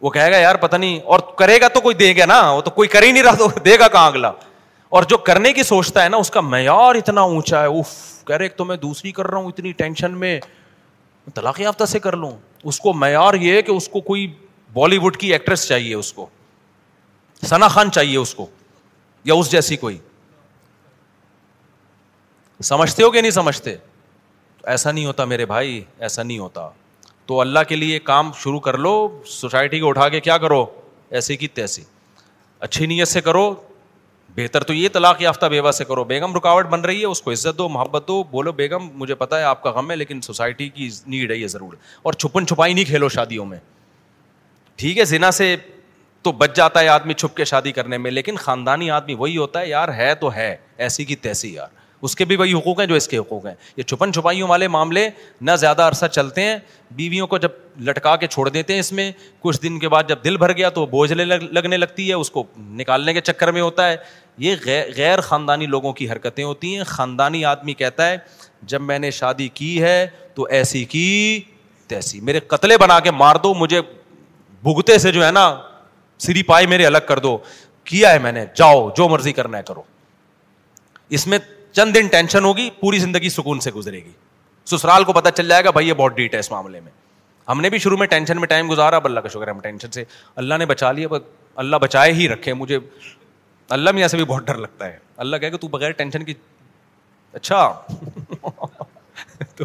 [0.00, 2.60] وہ کہے گا یار پتہ نہیں اور کرے گا تو کوئی دے گا نا وہ
[2.62, 4.30] تو کوئی کر ہی نہیں رہا تو دے گا کہاں اگلا
[4.90, 7.88] اور جو کرنے کی سوچتا ہے نا اس کا معیار اتنا اونچا ہے اف
[8.26, 10.38] کہہ رہے تو میں دوسری کر رہا ہوں اتنی ٹینشن میں
[11.34, 12.30] طلاق یافتہ سے کر لوں
[12.70, 14.26] اس کو معیار یہ ہے کہ اس کو کوئی
[14.72, 16.26] بالی ووڈ کی ایکٹریس چاہیے اس کو
[17.48, 18.46] ثنا خان چاہیے اس کو
[19.24, 19.98] یا اس جیسی کوئی
[22.68, 23.74] سمجھتے ہو کہ نہیں سمجھتے
[24.64, 26.68] ایسا نہیں ہوتا میرے بھائی ایسا نہیں ہوتا
[27.26, 28.92] تو اللہ کے لیے کام شروع کر لو
[29.32, 30.64] سوسائٹی کو اٹھا کے کیا کرو
[31.18, 31.82] ایسی کی تیسی
[32.60, 33.52] اچھی نیت سے کرو
[34.36, 37.32] بہتر تو یہ طلاق یافتہ بیوہ سے کرو بیگم رکاوٹ بن رہی ہے اس کو
[37.32, 40.68] عزت دو محبت دو بولو بیگم مجھے پتا ہے آپ کا غم ہے لیکن سوسائٹی
[40.74, 41.72] کی نیڈ ہے یہ ضرور
[42.02, 43.58] اور چھپن چھپائی نہیں کھیلو شادیوں میں
[44.76, 45.54] ٹھیک ہے زنا سے
[46.22, 49.60] تو بچ جاتا ہے آدمی چھپ کے شادی کرنے میں لیکن خاندانی آدمی وہی ہوتا
[49.60, 50.54] ہے یار ہے تو ہے
[50.86, 51.68] ایسی کی تیسی یار
[52.04, 54.68] اس کے بھی وہی حقوق ہیں جو اس کے حقوق ہیں یہ چھپن چھپائیوں والے
[54.68, 55.08] معاملے
[55.40, 56.56] نہ زیادہ عرصہ چلتے ہیں
[56.98, 57.50] بیویوں کو جب
[57.88, 59.10] لٹکا کے چھوڑ دیتے ہیں اس میں
[59.42, 62.44] کچھ دن کے بعد جب دل بھر گیا تو بوجھ لگنے لگتی ہے اس کو
[62.78, 63.96] نکالنے کے چکر میں ہوتا ہے
[64.46, 64.56] یہ
[64.96, 68.16] غیر خاندانی لوگوں کی حرکتیں ہوتی ہیں خاندانی آدمی کہتا ہے
[68.72, 71.06] جب میں نے شادی کی ہے تو ایسی کی
[71.88, 73.80] تیسی میرے قتلے بنا کے مار دو مجھے
[74.62, 75.50] بھگتے سے جو ہے نا
[76.26, 77.38] سری پائی میرے الگ کر دو
[77.84, 79.82] کیا ہے میں نے جاؤ جو مرضی کرنا ہے کرو
[81.18, 81.38] اس میں
[81.76, 84.10] چند دن ٹینشن ہوگی پوری زندگی سکون سے گزرے گی
[84.70, 86.92] سسرال کو پتا چل جائے گا بھائی یہ بہت ڈیٹ ہے اس معاملے میں
[87.48, 89.60] ہم نے بھی شروع میں ٹینشن میں ٹائم گزارا اب اللہ کا شکر ہے ہم
[89.60, 90.04] ٹینشن سے
[90.42, 91.20] اللہ نے بچا لیا بس
[91.64, 92.78] اللہ بچائے ہی رکھے مجھے
[93.76, 96.34] اللہ میں ایسے بھی بہت ڈر لگتا ہے اللہ کہ بغیر ٹینشن کی
[97.34, 97.66] اچھا
[99.56, 99.64] تو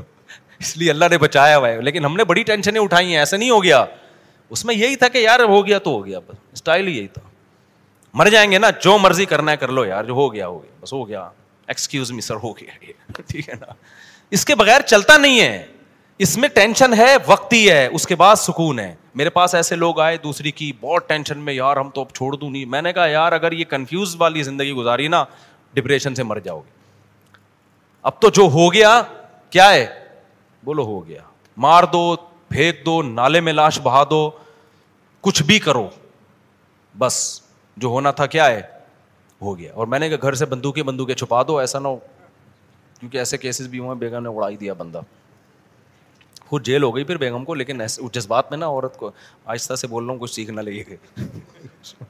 [0.60, 3.38] اس لیے اللہ نے بچایا ہوا ہے لیکن ہم نے بڑی ٹینشنیں اٹھائی ہیں ایسا
[3.38, 3.84] نہیں ہو گیا
[4.56, 6.20] اس میں یہی تھا کہ یار ہو گیا تو ہو گیا
[6.54, 7.22] اسٹائل ہی یہی تھا
[8.22, 10.62] مر جائیں گے نا جو مرضی کرنا ہے کر لو یار جو ہو گیا ہو
[10.64, 11.28] گیا بس ہو گیا
[11.68, 13.74] ایکسکیوز می سر ہو گیا ٹھیک ہے نا
[14.38, 15.66] اس کے بغیر چلتا نہیں ہے
[16.24, 19.76] اس میں ٹینشن ہے وقت ہی ہے اس کے بعد سکون ہے میرے پاس ایسے
[19.76, 22.82] لوگ آئے دوسری کی بہت ٹینشن میں یار ہم تو اب چھوڑ دوں نہیں میں
[22.82, 25.24] نے کہا یار اگر یہ کنفیوز والی زندگی گزاری نا
[25.74, 26.72] ڈپریشن سے مر جاؤ گے
[28.10, 29.02] اب تو جو ہو گیا
[29.50, 29.86] کیا ہے
[30.66, 31.22] بولو ہو گیا
[31.66, 32.06] مار دو
[32.50, 34.30] پھینک دو نالے میں لاش بہا دو
[35.22, 35.88] کچھ بھی کرو
[37.00, 37.18] بس
[37.84, 38.62] جو ہونا تھا کیا ہے
[39.44, 41.98] ہو گیا اور میں نے کہا گھر سے بندوقیں بندوقیں چھپا دو ایسا نہ ہو
[43.00, 45.02] کیونکہ ایسے کیسز بھی ہوئے بیگم نے اڑائی دیا بندہ
[46.50, 49.12] خود جیل ہو گئی پھر بیگم کو لیکن ایسے جذبات میں نا عورت کو
[49.46, 52.04] آہستہ سے بول رہا ہوں کچھ سیکھنا لگے گا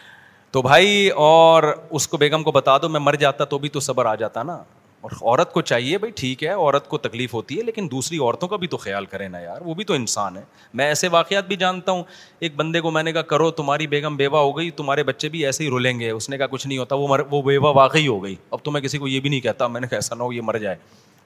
[0.56, 1.62] تو بھائی اور
[1.98, 4.42] اس کو بیگم کو بتا دو میں مر جاتا تو بھی تو صبر آ جاتا
[4.52, 4.62] نا
[5.08, 8.46] اور عورت کو چاہیے بھائی ٹھیک ہے عورت کو تکلیف ہوتی ہے لیکن دوسری عورتوں
[8.48, 10.42] کا بھی تو خیال کریں نا یار وہ بھی تو انسان ہے
[10.78, 12.02] میں ایسے واقعات بھی جانتا ہوں
[12.40, 15.44] ایک بندے کو میں نے کہا کرو تمہاری بیگم بیوہ ہو گئی تمہارے بچے بھی
[15.46, 18.06] ایسے ہی رولیں گے اس نے کہا کچھ نہیں ہوتا وہ مر وہ بیوہ واقعی
[18.06, 20.14] ہو گئی اب تو میں کسی کو یہ بھی نہیں کہتا میں نے کہا ایسا
[20.16, 20.76] نہ ہو یہ مر جائے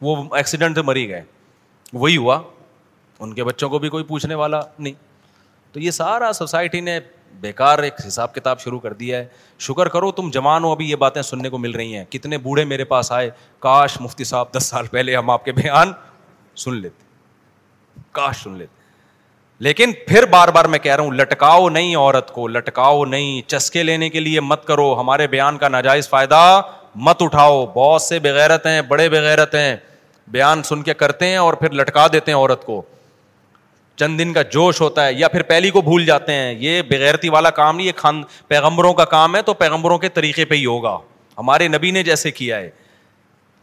[0.02, 1.22] وہ ایکسیڈنٹ سے مری گئے
[1.92, 2.40] وہی ہوا
[3.20, 4.92] ان کے بچوں کو بھی کوئی پوچھنے والا نہیں
[5.72, 6.98] تو یہ سارا سوسائٹی نے
[7.40, 9.26] بیکار ایک حساب کتاب شروع کر دیا ہے
[9.66, 12.64] شکر کرو تم جوان ہو ابھی یہ باتیں سننے کو مل رہی ہیں کتنے بوڑھے
[12.64, 13.30] میرے پاس آئے
[13.60, 15.92] کاش مفتی صاحب دس سال پہلے ہم آپ کے بیان
[16.64, 17.04] سن لیتے
[18.12, 18.78] کاش سن لیتے
[19.64, 23.82] لیکن پھر بار بار میں کہہ رہا ہوں لٹکاؤ نہیں عورت کو لٹکاؤ نہیں چسکے
[23.82, 26.60] لینے کے لیے مت کرو ہمارے بیان کا ناجائز فائدہ
[27.08, 29.76] مت اٹھاؤ بہت سے بغیرت ہیں بڑے بغیرت ہیں
[30.32, 32.82] بیان سن کے کرتے ہیں اور پھر لٹکا دیتے ہیں عورت کو
[34.00, 37.28] چند دن کا جوش ہوتا ہے یا پھر پہلی کو بھول جاتے ہیں یہ بغیرتی
[37.30, 40.64] والا کام نہیں یہ خان پیغمبروں کا کام ہے تو پیغمبروں کے طریقے پہ ہی
[40.66, 40.96] ہوگا
[41.38, 42.70] ہمارے نبی نے جیسے کیا ہے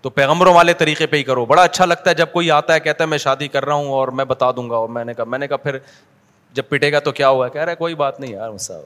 [0.02, 2.80] تو پیغمبروں والے طریقے پہ ہی کرو بڑا اچھا لگتا ہے جب کوئی آتا ہے
[2.88, 5.14] کہتا ہے میں شادی کر رہا ہوں اور میں بتا دوں گا اور میں نے
[5.14, 5.78] کہا میں نے کہا پھر
[6.60, 8.78] جب پٹے گا تو کیا ہوا کہہ رہا ہے کوئی بات نہیں یار مسا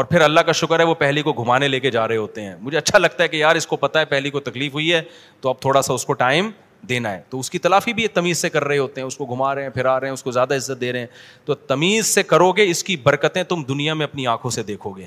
[0.00, 2.42] اور پھر اللہ کا شکر ہے وہ پہلی کو گھمانے لے کے جا رہے ہوتے
[2.44, 4.92] ہیں مجھے اچھا لگتا ہے کہ یار اس کو پتہ ہے پہلی کو تکلیف ہوئی
[4.92, 5.02] ہے
[5.40, 6.50] تو اب تھوڑا سا اس کو ٹائم
[6.88, 9.26] دینا ہے تو اس کی تلافی بھی تمیز سے کر رہے ہوتے ہیں اس کو
[9.34, 12.06] گھما رہے ہیں پھرا رہے ہیں اس کو زیادہ عزت دے رہے ہیں تو تمیز
[12.06, 15.06] سے کرو گے اس کی برکتیں تم دنیا میں اپنی آنکھوں سے دیکھو گے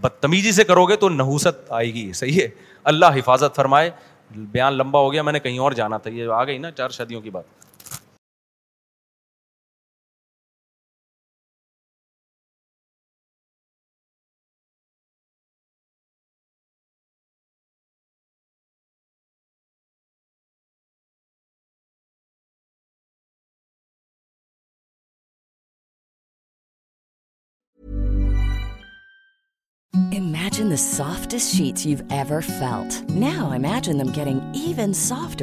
[0.00, 2.48] بدتمیزی سے کرو گے تو نحوست آئے گی صحیح ہے
[2.92, 3.90] اللہ حفاظت فرمائے
[4.36, 6.88] بیان لمبا ہو گیا میں نے کہیں اور جانا تھا یہ آ گئی نا چار
[6.98, 7.59] شادیوں کی بات
[30.78, 31.82] soft
[33.10, 35.42] no imaging soft